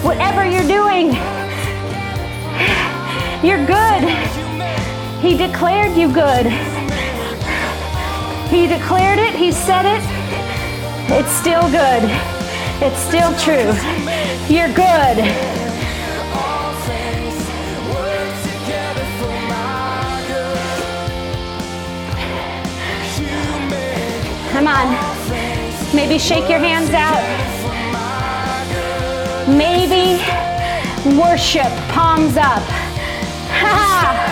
whatever 0.06 0.46
you're 0.46 0.68
doing. 0.68 1.08
You're 3.44 3.66
good. 3.66 4.04
He 5.24 5.36
declared 5.36 5.98
you 5.98 6.14
good. 6.14 6.46
He 8.52 8.68
declared 8.68 9.18
it. 9.18 9.34
He 9.34 9.52
said 9.52 9.88
it. 9.88 10.15
It's 11.08 11.32
still 11.32 11.70
good. 11.70 12.04
It's 12.82 13.00
still 13.00 13.34
true. 13.38 13.74
You're 14.54 14.74
good. 14.74 15.18
Come 24.52 24.68
on. 24.68 25.96
Maybe 25.96 26.18
shake 26.18 26.50
your 26.50 26.60
hands 26.60 26.92
out. 26.92 27.22
Maybe 29.48 30.22
worship, 31.18 31.72
palms 31.94 32.36
up. 32.36 32.64
Ha! 33.62 34.25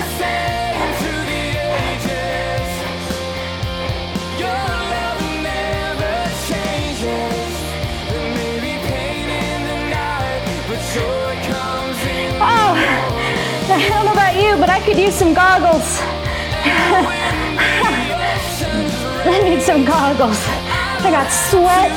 You, 14.54 14.60
but 14.60 14.70
I 14.70 14.80
could 14.80 14.98
use 14.98 15.14
some 15.16 15.34
goggles. 15.34 16.00
I 19.26 19.42
need 19.44 19.62
some 19.62 19.86
goggles. 19.86 20.40
I 21.06 21.12
got 21.12 21.30
sweat 21.30 21.92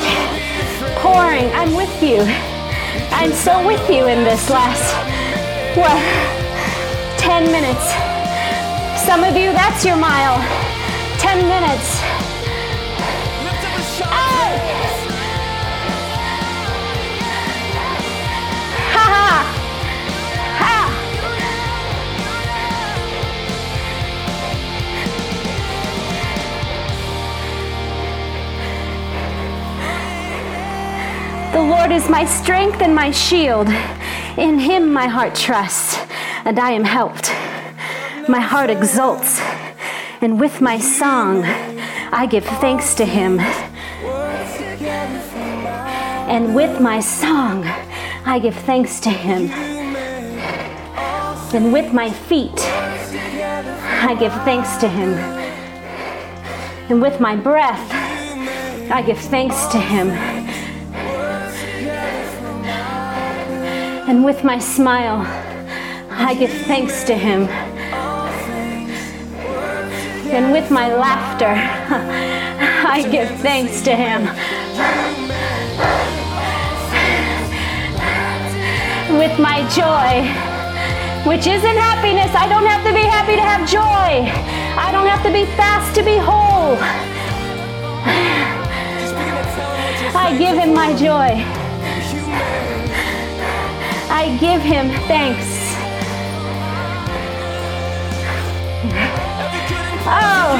pouring. 0.99 1.51
I'm 1.53 1.75
with 1.75 2.01
you. 2.01 2.21
I'm 3.11 3.31
so 3.31 3.65
with 3.65 3.89
you 3.89 4.07
in 4.07 4.23
this 4.23 4.49
last, 4.49 4.95
what, 5.77 6.01
10 7.19 7.51
minutes. 7.51 7.93
Some 9.05 9.23
of 9.23 9.35
you, 9.37 9.51
that's 9.53 9.85
your 9.85 9.97
mile. 9.97 10.37
10 11.19 11.47
minutes. 11.47 12.16
The 31.57 31.63
Lord 31.63 31.91
is 31.91 32.07
my 32.07 32.23
strength 32.23 32.81
and 32.83 32.93
my 32.93 33.09
shield. 33.09 33.67
In 34.37 34.59
him 34.59 34.93
my 34.93 35.07
heart 35.07 35.33
trusts, 35.33 35.97
and 36.45 36.59
I 36.59 36.69
am 36.69 36.83
helped. 36.83 37.31
My 38.29 38.39
heart 38.39 38.69
exults, 38.69 39.39
and 40.21 40.39
with 40.39 40.61
my 40.61 40.77
song 40.77 41.43
I 42.13 42.27
give 42.27 42.45
thanks 42.45 42.93
to 42.93 43.05
him. 43.05 43.39
And 46.29 46.53
with 46.53 46.79
my 46.79 46.99
song 46.99 47.65
I 48.23 48.37
give 48.37 48.55
thanks 48.55 48.99
to 48.99 49.09
him. 49.09 49.49
And 51.55 51.73
with 51.73 51.91
my 51.91 52.11
feet 52.11 52.59
I 52.59 54.15
give 54.19 54.33
thanks 54.45 54.77
to 54.77 54.87
him. 54.87 55.15
And 56.91 57.01
with 57.01 57.19
my 57.19 57.35
breath 57.35 57.91
I 58.91 59.01
give 59.01 59.17
thanks 59.17 59.65
to 59.69 59.79
him. 59.79 60.36
And 64.07 64.23
with 64.23 64.45
my 64.45 64.57
smile, 64.57 65.19
I 66.09 66.33
give 66.33 66.49
thanks 66.49 67.03
to 67.03 67.13
Him. 67.13 67.43
And 70.31 70.53
with 70.53 70.71
my 70.71 70.95
laughter, 70.95 71.51
I 72.87 73.05
give 73.11 73.29
thanks 73.41 73.81
to 73.81 73.93
Him. 73.93 74.21
With 79.19 79.37
my 79.39 79.67
joy, 79.75 80.23
which 81.29 81.45
isn't 81.45 81.77
happiness, 81.77 82.33
I 82.33 82.47
don't 82.47 82.65
have 82.65 82.85
to 82.87 82.93
be 82.93 83.03
happy 83.03 83.35
to 83.35 83.41
have 83.41 83.69
joy. 83.69 84.31
I 84.79 84.89
don't 84.93 85.07
have 85.07 85.21
to 85.23 85.33
be 85.33 85.43
fast 85.57 85.93
to 85.95 86.01
be 86.01 86.15
whole. 86.15 86.77
I 90.15 90.37
give 90.37 90.55
Him 90.55 90.73
my 90.73 90.95
joy. 90.95 91.56
I 94.27 94.37
give 94.39 94.61
him 94.61 94.89
thanks. 95.07 95.47
Oh, 100.05 100.59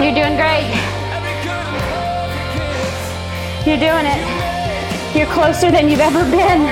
you're 0.00 0.14
doing 0.14 0.36
great. 0.36 0.70
You're 3.66 3.82
doing 3.82 4.06
it. 4.06 5.16
You're 5.16 5.26
closer 5.34 5.72
than 5.72 5.88
you've 5.88 5.98
ever 5.98 6.22
been. 6.30 6.62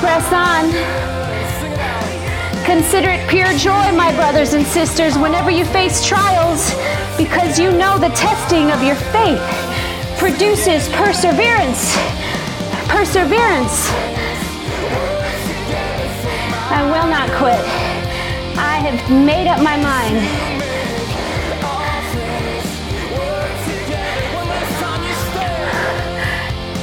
Press 0.00 0.30
on. 0.34 0.70
Consider 2.66 3.08
it 3.08 3.26
pure 3.30 3.54
joy, 3.54 3.90
my 3.96 4.14
brothers 4.16 4.52
and 4.52 4.66
sisters, 4.66 5.16
whenever 5.16 5.50
you 5.50 5.64
face 5.64 6.06
trials, 6.06 6.74
because 7.16 7.58
you 7.58 7.72
know 7.72 7.96
the 7.96 8.10
testing 8.10 8.70
of 8.70 8.82
your 8.82 8.96
faith 8.96 9.69
produces 10.20 10.86
perseverance. 10.90 11.96
Perseverance. 12.88 13.88
I 16.68 16.82
will 16.84 17.08
not 17.08 17.30
quit. 17.38 17.58
I 18.58 18.76
have 18.84 19.00
made 19.10 19.48
up 19.48 19.62
my 19.62 19.78
mind. 19.78 20.18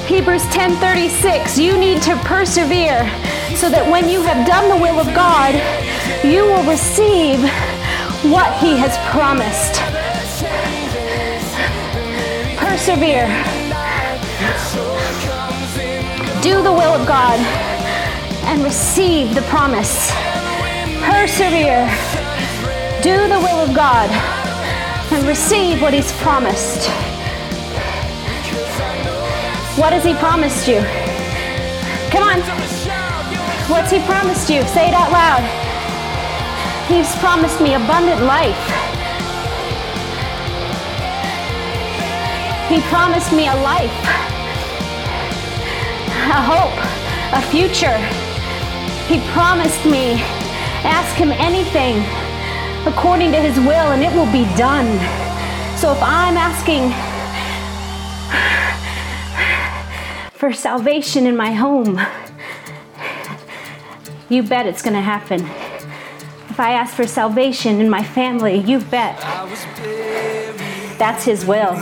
Hebrews 0.08 0.46
10:36 0.46 1.60
You 1.60 1.78
need 1.78 2.02
to 2.02 2.16
persevere 2.26 3.08
so 3.56 3.70
that 3.70 3.86
when 3.88 4.10
you 4.10 4.24
have 4.24 4.48
done 4.48 4.68
the 4.68 4.78
will 4.78 5.00
of 5.00 5.14
God, 5.14 5.54
you 6.24 6.44
will 6.44 6.64
receive 6.64 7.40
what 8.34 8.52
he 8.58 8.78
has 8.78 8.98
promised. 9.14 9.87
Persevere. 12.88 13.28
Do 16.42 16.64
the 16.64 16.72
will 16.72 16.94
of 16.96 17.06
God 17.06 17.38
and 18.46 18.64
receive 18.64 19.36
the 19.36 19.42
promise. 19.50 20.10
Persevere. 21.04 21.84
Do 23.04 23.28
the 23.28 23.42
will 23.44 23.60
of 23.60 23.76
God 23.76 24.10
and 25.12 25.28
receive 25.28 25.82
what 25.82 25.94
he's 25.94 26.14
promised. 26.22 26.88
What 29.78 29.92
has 29.92 30.06
he 30.06 30.14
promised 30.14 30.66
you? 30.66 30.80
Come 32.10 32.24
on. 32.24 32.40
What's 33.70 33.92
he 33.92 34.00
promised 34.06 34.50
you? 34.50 34.62
Say 34.62 34.88
it 34.88 34.94
out 34.94 35.12
loud. 35.12 35.44
He's 36.88 37.14
promised 37.18 37.60
me 37.60 37.74
abundant 37.74 38.24
life. 38.24 38.87
He 42.70 42.82
promised 42.90 43.32
me 43.32 43.48
a 43.48 43.56
life, 43.56 43.92
a 46.30 46.42
hope, 46.42 46.78
a 47.34 47.42
future. 47.50 47.98
He 49.08 49.20
promised 49.32 49.86
me, 49.86 50.22
ask 50.84 51.16
him 51.16 51.32
anything 51.32 51.98
according 52.86 53.32
to 53.32 53.40
his 53.40 53.58
will 53.60 53.92
and 53.92 54.04
it 54.04 54.14
will 54.14 54.32
be 54.32 54.44
done. 54.58 54.88
So 55.78 55.94
if 55.94 56.02
I'm 56.02 56.36
asking 56.36 56.92
for 60.32 60.52
salvation 60.52 61.26
in 61.26 61.38
my 61.38 61.52
home, 61.52 62.00
you 64.30 64.44
bet 64.44 64.66
it's 64.66 64.82
going 64.82 64.96
to 64.96 65.02
happen. 65.02 65.42
If 66.50 66.60
I 66.60 66.74
ask 66.74 66.96
for 66.96 67.08
salvation 67.08 67.80
in 67.80 67.90
my 67.90 68.04
family, 68.04 68.58
you 68.58 68.80
bet 68.80 69.18
that's 70.98 71.24
His 71.24 71.46
will. 71.46 71.76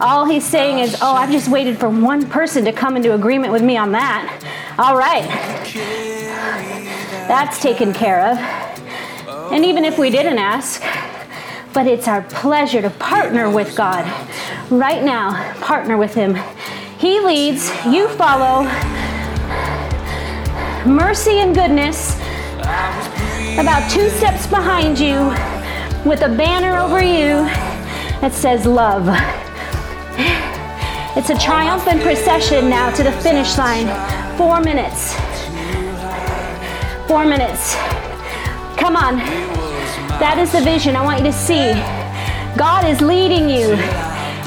All 0.00 0.24
He's 0.24 0.44
saying 0.44 0.78
is, 0.78 0.96
Oh, 1.02 1.14
I've 1.14 1.30
just 1.30 1.48
waited 1.48 1.78
for 1.78 1.90
one 1.90 2.26
person 2.28 2.64
to 2.64 2.72
come 2.72 2.96
into 2.96 3.14
agreement 3.14 3.52
with 3.52 3.62
me 3.62 3.76
on 3.76 3.92
that. 3.92 4.42
All 4.78 4.96
right. 4.96 5.26
That's 7.28 7.60
taken 7.60 7.92
care 7.92 8.32
of. 8.32 8.38
And 9.52 9.64
even 9.64 9.84
if 9.84 9.98
we 9.98 10.10
didn't 10.10 10.38
ask, 10.38 10.82
but 11.72 11.86
it's 11.86 12.08
our 12.08 12.22
pleasure 12.22 12.82
to 12.82 12.90
partner 12.90 13.50
with 13.50 13.76
God. 13.76 14.04
Right 14.70 15.02
now, 15.02 15.54
partner 15.60 15.96
with 15.96 16.14
Him. 16.14 16.36
He 16.98 17.20
leads, 17.20 17.70
you 17.86 18.08
follow. 18.08 18.64
Mercy 20.86 21.40
and 21.40 21.54
goodness, 21.54 22.16
about 23.58 23.90
two 23.90 24.08
steps 24.08 24.46
behind 24.46 24.98
you, 24.98 25.16
with 26.08 26.22
a 26.22 26.34
banner 26.36 26.78
over 26.78 27.02
you 27.02 27.44
that 28.20 28.32
says 28.32 28.64
love. 28.64 29.06
It's 31.16 31.28
a 31.28 31.38
triumphant 31.38 32.02
procession 32.02 32.70
now 32.70 32.94
to 32.94 33.02
the 33.02 33.10
finish 33.10 33.58
line. 33.58 33.86
Four 34.38 34.60
minutes. 34.60 35.14
Four 37.08 37.24
minutes. 37.24 37.74
Come 38.78 38.94
on. 38.94 39.18
That 40.22 40.38
is 40.38 40.52
the 40.52 40.60
vision 40.60 40.94
I 40.94 41.02
want 41.02 41.18
you 41.18 41.26
to 41.26 41.32
see. 41.32 41.74
God 42.56 42.86
is 42.86 43.00
leading 43.00 43.50
you. 43.50 43.74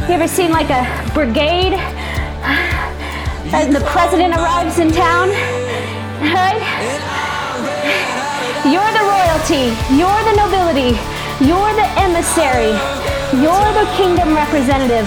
You 0.08 0.16
ever 0.16 0.28
seen 0.28 0.52
like 0.52 0.70
a 0.72 0.88
brigade? 1.14 1.76
And 3.52 3.76
the 3.76 3.84
president 3.92 4.34
arrives 4.34 4.80
in 4.80 4.92
town, 4.92 5.30
right? 6.32 6.64
You're 8.64 8.94
the 8.96 9.04
royalty, 9.04 9.76
you're 9.92 10.24
the 10.24 10.36
nobility, 10.40 10.96
you're 11.44 11.74
the 11.76 11.88
emissary, 12.00 12.72
you're 13.36 13.72
the 13.76 13.86
kingdom 14.00 14.34
representative, 14.34 15.06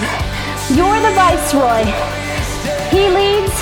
you're 0.75 0.99
the 0.99 1.13
viceroy. 1.15 1.85
He 2.91 3.07
leads, 3.07 3.55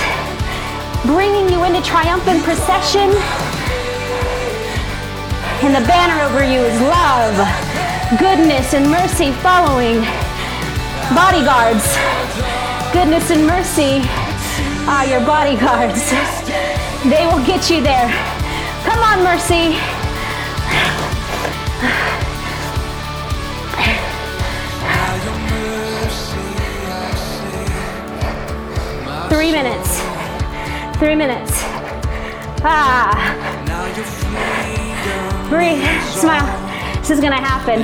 bringing 1.06 1.49
you 1.49 1.64
into 1.64 1.82
triumphant 1.82 2.43
procession. 2.43 3.12
And 5.62 5.74
the 5.74 5.86
banner 5.88 6.22
over 6.26 6.43
you 6.43 6.62
is 6.62 6.80
love, 6.82 7.36
goodness, 8.20 8.74
and 8.74 8.89
mercy 8.89 9.32
following. 9.41 10.01
Bodyguards, 11.14 11.86
goodness 12.91 13.30
and 13.30 13.45
mercy 13.45 14.01
are 14.89 15.06
your 15.06 15.22
bodyguards. 15.22 16.10
They 17.06 17.26
will 17.28 17.45
get 17.45 17.70
you 17.70 17.82
there. 17.82 18.10
Come 18.84 18.99
on, 18.99 19.24
Mercy. 19.24 19.94
Three 29.36 29.51
minutes. 29.51 29.99
Three 30.97 31.13
minutes. 31.13 31.51
Ah. 32.63 33.11
Breathe. 35.49 35.83
Smile. 36.15 36.47
This 37.01 37.09
is 37.09 37.19
to 37.19 37.43
happen. 37.43 37.81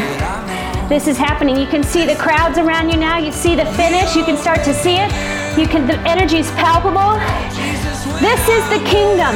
This 0.88 1.08
is 1.08 1.18
happening. 1.18 1.58
You 1.58 1.68
can 1.68 1.84
see 1.84 2.06
the 2.06 2.16
crowds 2.16 2.58
around 2.58 2.90
you 2.90 2.96
now. 2.96 3.18
You 3.18 3.34
see 3.34 3.56
the 3.56 3.66
finish. 3.74 4.16
You 4.16 4.24
can 4.24 4.38
start 4.38 4.64
to 4.64 4.74
see 4.74 4.96
it. 4.96 5.12
You 5.60 5.68
can 5.68 5.88
the 5.88 6.00
energy 6.08 6.38
is 6.38 6.50
palpable. 6.52 7.20
This 8.24 8.40
is 8.48 8.64
the 8.72 8.80
kingdom. 8.88 9.36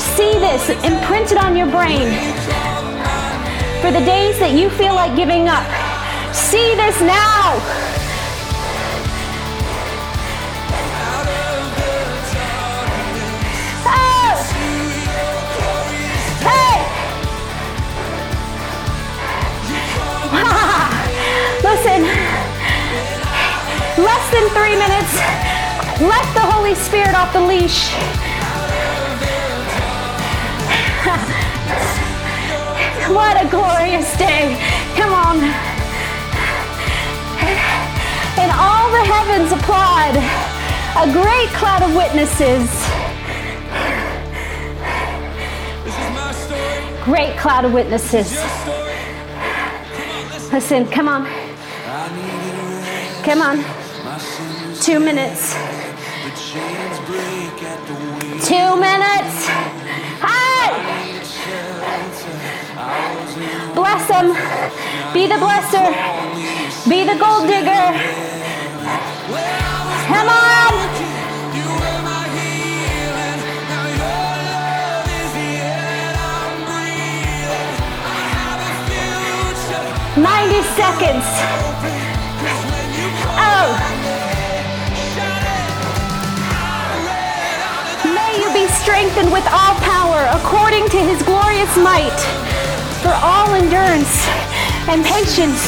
See 0.00 0.32
this 0.40 0.70
imprinted 0.82 1.36
on 1.36 1.54
your 1.58 1.68
brain. 1.68 2.08
For 3.82 3.92
the 3.92 4.00
days 4.00 4.38
that 4.38 4.52
you 4.56 4.70
feel 4.70 4.94
like 4.94 5.14
giving 5.14 5.46
up, 5.46 5.68
see 6.34 6.74
this 6.74 6.98
now. 7.02 7.97
Three 24.50 24.76
minutes. 24.76 25.14
Let 26.00 26.24
the 26.34 26.40
Holy 26.40 26.74
Spirit 26.74 27.14
off 27.14 27.32
the 27.32 27.40
leash. 27.40 27.88
what 33.12 33.36
a 33.36 33.46
glorious 33.48 34.16
day. 34.16 34.56
Come 34.96 35.12
on. 35.12 35.36
And 38.38 38.50
all 38.52 38.90
the 38.90 39.04
heavens 39.04 39.52
applaud. 39.52 40.16
A 40.96 41.06
great 41.12 41.50
cloud 41.50 41.82
of 41.82 41.94
witnesses. 41.94 42.70
Great 47.04 47.36
cloud 47.38 47.64
of 47.64 47.72
witnesses. 47.72 48.32
Listen, 50.52 50.86
come 50.86 51.08
on. 51.08 51.26
Come 53.24 53.42
on. 53.42 53.77
Two 54.88 55.00
minutes. 55.00 55.52
Two 58.48 58.70
minutes. 58.80 59.36
Hi! 60.24 60.72
Bless 63.74 64.08
them. 64.08 64.28
Be 65.12 65.26
the 65.26 65.34
blesser. 65.34 65.92
Be 66.88 67.04
the 67.04 67.18
gold 67.20 67.46
digger. 67.48 67.92
Come 70.08 70.28
on. 70.30 70.72
Ninety 80.16 80.62
seconds. 80.62 81.26
Oh. 83.36 83.87
Strengthened. 88.88 89.30
with 89.30 89.44
all 89.52 89.74
power 89.84 90.24
according 90.32 90.88
to 90.88 90.96
his 90.96 91.22
glorious 91.22 91.76
might 91.76 92.18
for 93.04 93.12
all 93.20 93.52
endurance 93.52 94.24
and 94.88 95.04
patience. 95.04 95.60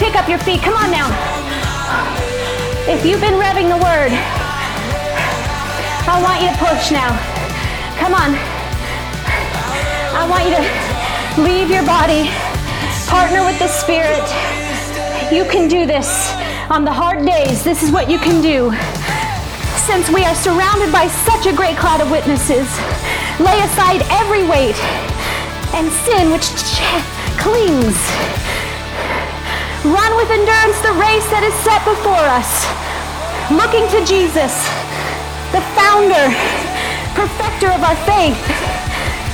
Pick 0.00 0.16
up 0.16 0.30
your 0.30 0.38
feet. 0.38 0.62
Come 0.62 0.72
on 0.80 0.90
now. 0.90 1.12
If 2.88 3.04
you've 3.04 3.20
been 3.20 3.34
revving 3.34 3.68
the 3.68 3.76
word, 3.76 4.16
I 6.08 6.16
want 6.24 6.40
you 6.40 6.48
to 6.48 6.56
push 6.56 6.90
now. 6.90 7.12
Come 8.00 8.14
on. 8.14 8.32
I 10.16 10.24
want 10.24 10.44
you 10.48 10.56
to 10.56 10.64
leave 11.44 11.68
your 11.68 11.84
body, 11.84 12.30
partner 13.06 13.44
with 13.44 13.58
the 13.58 13.68
Spirit. 13.68 14.24
You 15.30 15.44
can 15.44 15.68
do 15.68 15.84
this 15.84 16.32
on 16.70 16.86
the 16.86 16.92
hard 16.92 17.26
days. 17.26 17.62
This 17.62 17.82
is 17.82 17.90
what 17.90 18.08
you 18.08 18.18
can 18.18 18.40
do. 18.40 18.72
Since 19.88 20.10
we 20.10 20.22
are 20.22 20.34
surrounded 20.34 20.92
by 20.92 21.08
such 21.08 21.46
a 21.46 21.52
great 21.56 21.78
cloud 21.78 22.02
of 22.02 22.10
witnesses, 22.10 22.68
lay 23.40 23.56
aside 23.64 24.04
every 24.20 24.44
weight 24.44 24.76
and 25.72 25.88
sin 26.04 26.28
which 26.28 26.44
ch- 26.44 26.84
clings. 27.40 27.96
Run 29.88 30.12
with 30.20 30.28
endurance 30.28 30.76
the 30.84 30.92
race 30.92 31.24
that 31.32 31.40
is 31.40 31.56
set 31.64 31.80
before 31.88 32.20
us, 32.20 32.68
looking 33.48 33.88
to 33.96 34.04
Jesus, 34.04 34.52
the 35.56 35.64
founder, 35.72 36.36
perfecter 37.16 37.72
of 37.72 37.80
our 37.80 37.96
faith. 38.04 38.36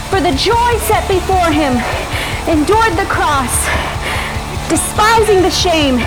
For 0.07 0.23
the 0.23 0.39
joy 0.39 0.79
set 0.87 1.03
before 1.11 1.51
him, 1.51 1.83
endured 2.47 2.95
the 2.95 3.11
cross, 3.11 3.51
despising 4.71 5.43
the 5.43 5.51
shame, 5.51 5.99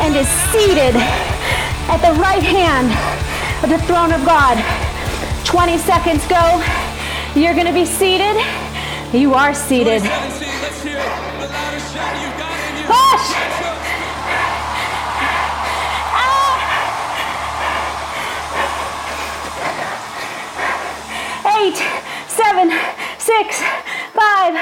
and 0.00 0.16
is 0.16 0.26
seated 0.56 0.96
at 1.92 2.00
the 2.00 2.16
right 2.18 2.42
hand 2.42 3.17
of 3.62 3.70
the 3.70 3.78
throne 3.78 4.12
of 4.12 4.24
God. 4.24 4.56
20 5.44 5.78
seconds 5.78 6.24
go. 6.28 6.62
You're 7.34 7.54
going 7.54 7.66
to 7.66 7.72
be 7.72 7.84
seated. 7.84 8.36
You 9.12 9.34
are 9.34 9.52
seated. 9.52 10.02
Push! 10.02 10.10
Ah! 16.14 16.54
Eight, 21.58 21.76
seven, 22.28 22.70
six, 23.18 23.60
five, 24.14 24.54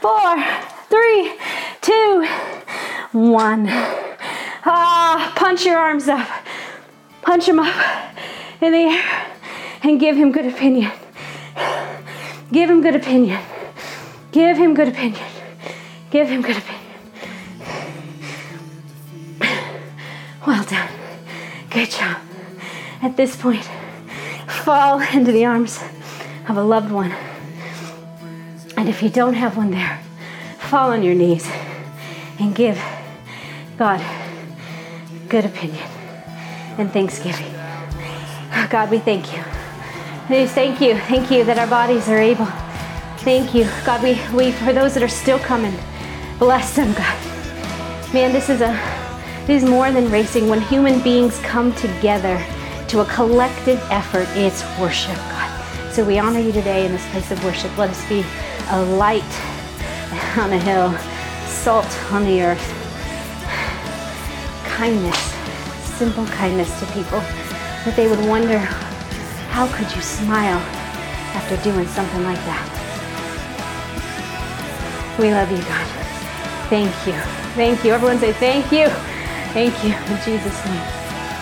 four, 0.00 0.44
three, 0.90 1.38
two, 1.80 2.26
one. 3.12 3.66
Ah, 4.64 5.32
punch 5.36 5.64
your 5.64 5.78
arms 5.78 6.06
up. 6.08 6.28
Punch 7.22 7.46
them 7.46 7.60
up 7.60 8.12
in 8.62 8.72
the 8.72 8.78
air 8.78 9.26
and 9.82 9.98
give 9.98 10.16
him 10.16 10.32
good 10.32 10.46
opinion. 10.46 10.90
Give 12.52 12.70
him 12.70 12.82
good 12.82 12.94
opinion. 12.94 13.40
Give 14.30 14.56
him 14.56 14.74
good 14.74 14.88
opinion. 14.88 15.24
Give 16.10 16.28
him 16.28 16.42
good 16.42 16.58
opinion. 16.58 16.82
Well 20.46 20.64
done. 20.64 20.88
Good 21.70 21.90
job. 21.90 22.18
At 23.00 23.16
this 23.16 23.36
point, 23.36 23.68
fall 24.46 25.00
into 25.00 25.32
the 25.32 25.44
arms 25.44 25.80
of 26.48 26.56
a 26.56 26.62
loved 26.62 26.92
one. 26.92 27.12
And 28.76 28.88
if 28.88 29.02
you 29.02 29.08
don't 29.08 29.34
have 29.34 29.56
one 29.56 29.70
there, 29.70 30.00
fall 30.58 30.90
on 30.92 31.02
your 31.02 31.14
knees 31.14 31.48
and 32.38 32.54
give 32.54 32.80
God 33.78 34.00
good 35.28 35.44
opinion 35.44 35.86
and 36.78 36.92
thanksgiving. 36.92 37.61
God, 38.70 38.90
we 38.90 38.98
thank 38.98 39.32
you. 39.34 39.42
We 40.28 40.46
thank 40.46 40.80
you. 40.80 40.98
Thank 40.98 41.30
you 41.30 41.44
that 41.44 41.58
our 41.58 41.66
bodies 41.66 42.08
are 42.08 42.18
able. 42.18 42.46
Thank 43.18 43.54
you. 43.54 43.68
God, 43.84 44.02
we, 44.02 44.20
we 44.34 44.52
for 44.52 44.72
those 44.72 44.94
that 44.94 45.02
are 45.02 45.08
still 45.08 45.38
coming, 45.38 45.74
bless 46.38 46.76
them, 46.76 46.92
God. 46.92 48.12
Man, 48.12 48.32
this 48.32 48.50
is 48.50 48.60
a 48.60 48.72
this 49.46 49.62
is 49.62 49.68
more 49.68 49.90
than 49.90 50.10
racing. 50.10 50.48
When 50.48 50.60
human 50.60 51.00
beings 51.00 51.38
come 51.40 51.74
together 51.74 52.44
to 52.88 53.00
a 53.00 53.04
collective 53.06 53.80
effort, 53.90 54.28
it's 54.36 54.62
worship, 54.78 55.16
God. 55.16 55.92
So 55.92 56.04
we 56.04 56.18
honor 56.18 56.38
you 56.38 56.52
today 56.52 56.86
in 56.86 56.92
this 56.92 57.06
place 57.10 57.30
of 57.30 57.42
worship. 57.44 57.76
Let 57.76 57.90
us 57.90 58.08
be 58.08 58.24
a 58.70 58.82
light 58.96 59.22
on 60.36 60.52
a 60.52 60.58
hill, 60.58 60.96
salt 61.46 61.90
on 62.12 62.24
the 62.24 62.42
earth, 62.42 62.62
kindness, 64.64 65.18
simple 65.84 66.26
kindness 66.26 66.78
to 66.80 66.86
people, 66.92 67.20
that 67.84 67.94
they 67.96 68.08
would 68.08 68.20
wonder, 68.26 68.58
how 69.50 69.66
could 69.68 69.90
you 69.94 70.02
smile 70.02 70.58
after 71.34 71.56
doing 71.62 71.86
something 71.88 72.22
like 72.22 72.42
that? 72.44 72.68
We 75.18 75.30
love 75.30 75.50
you, 75.50 75.58
God. 75.58 75.86
Thank 76.68 76.94
you. 77.06 77.20
Thank 77.54 77.84
you. 77.84 77.92
Everyone 77.92 78.18
say 78.18 78.32
thank 78.32 78.72
you. 78.72 78.88
Thank 79.52 79.74
you. 79.84 79.92
In 79.92 80.16
Jesus' 80.24 80.64
name. 80.64 80.86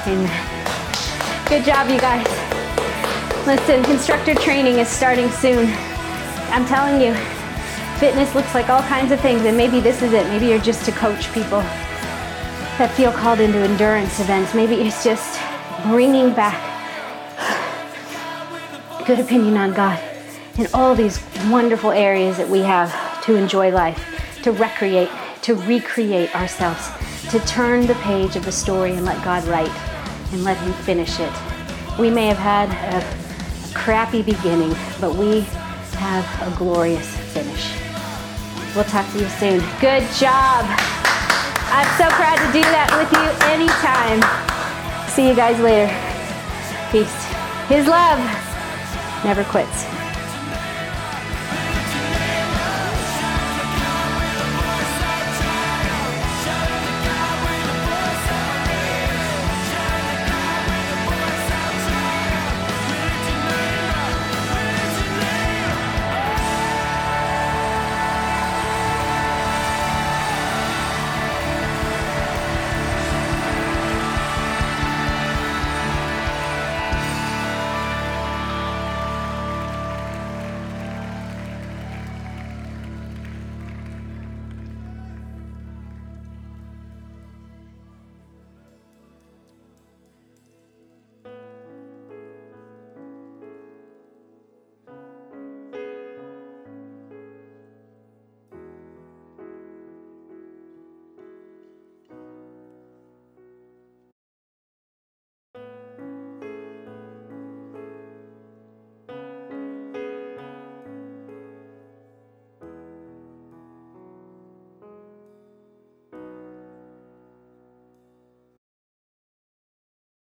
Amen. 0.07 1.47
Good 1.49 1.65
job, 1.65 1.89
you 1.89 1.99
guys. 2.01 2.27
Listen, 3.47 3.85
instructor 3.91 4.35
training 4.35 4.79
is 4.79 4.89
starting 4.89 5.31
soon. 5.31 5.67
I'm 6.51 6.67
telling 6.67 7.01
you, 7.01 7.15
fitness 7.99 8.35
looks 8.35 8.55
like 8.55 8.69
all 8.69 8.83
kinds 8.83 9.13
of 9.13 9.21
things, 9.21 9.45
and 9.45 9.57
maybe 9.57 9.81
this 9.81 10.03
is 10.03 10.13
it. 10.13 10.27
Maybe 10.29 10.47
you're 10.47 10.59
just 10.59 10.85
to 10.87 10.93
coach 10.93 11.33
people 11.33 11.61
that 12.79 12.93
feel 12.97 13.13
called 13.13 13.41
into 13.41 13.59
endurance 13.59 14.21
events. 14.21 14.55
Maybe 14.55 14.75
it's 14.77 15.05
just 15.05 15.40
bringing 15.83 16.33
back 16.35 16.59
good 19.07 19.21
opinion 19.21 19.57
on 19.57 19.73
God 19.73 20.01
in 20.59 20.67
all 20.75 20.95
these 20.95 21.21
wonderful 21.49 21.91
areas 21.91 22.37
that 22.37 22.49
we 22.49 22.61
have 22.61 22.93
to 23.25 23.35
enjoy 23.35 23.71
life, 23.71 23.99
to 24.43 24.53
recreate, 24.53 25.09
to 25.43 25.55
recreate 25.55 26.35
ourselves, 26.35 26.89
to 27.31 27.39
turn 27.41 27.87
the 27.87 27.95
page 27.97 28.37
of 28.37 28.45
the 28.45 28.53
story 28.53 28.93
and 28.93 29.05
let 29.05 29.23
God 29.25 29.45
write 29.45 29.71
and 30.33 30.45
let 30.45 30.57
Him 30.59 30.73
finish 30.85 31.19
it. 31.19 31.33
We 31.99 32.11
may 32.11 32.27
have 32.27 32.39
had 32.39 32.71
a 32.95 33.75
crappy 33.75 34.23
beginning, 34.23 34.75
but 35.01 35.15
we 35.15 35.41
have 35.99 36.53
a 36.53 36.57
glorious 36.57 37.17
finish. 37.33 37.75
We'll 38.75 38.85
talk 38.85 39.11
to 39.13 39.19
you 39.19 39.29
soon. 39.29 39.61
Good 39.81 40.07
job. 40.19 40.65
I'm 41.73 41.87
so 41.99 42.09
proud 42.17 42.37
to 42.37 42.53
do 42.53 42.63
that 42.63 42.91
with 42.99 43.11
you 43.13 43.27
anytime. 43.51 44.50
See 45.21 45.29
you 45.29 45.37
guys 45.37 45.61
later. 45.61 45.87
Peace. 46.91 47.13
His 47.69 47.87
love 47.87 48.19
never 49.23 49.45
quits. 49.45 50.00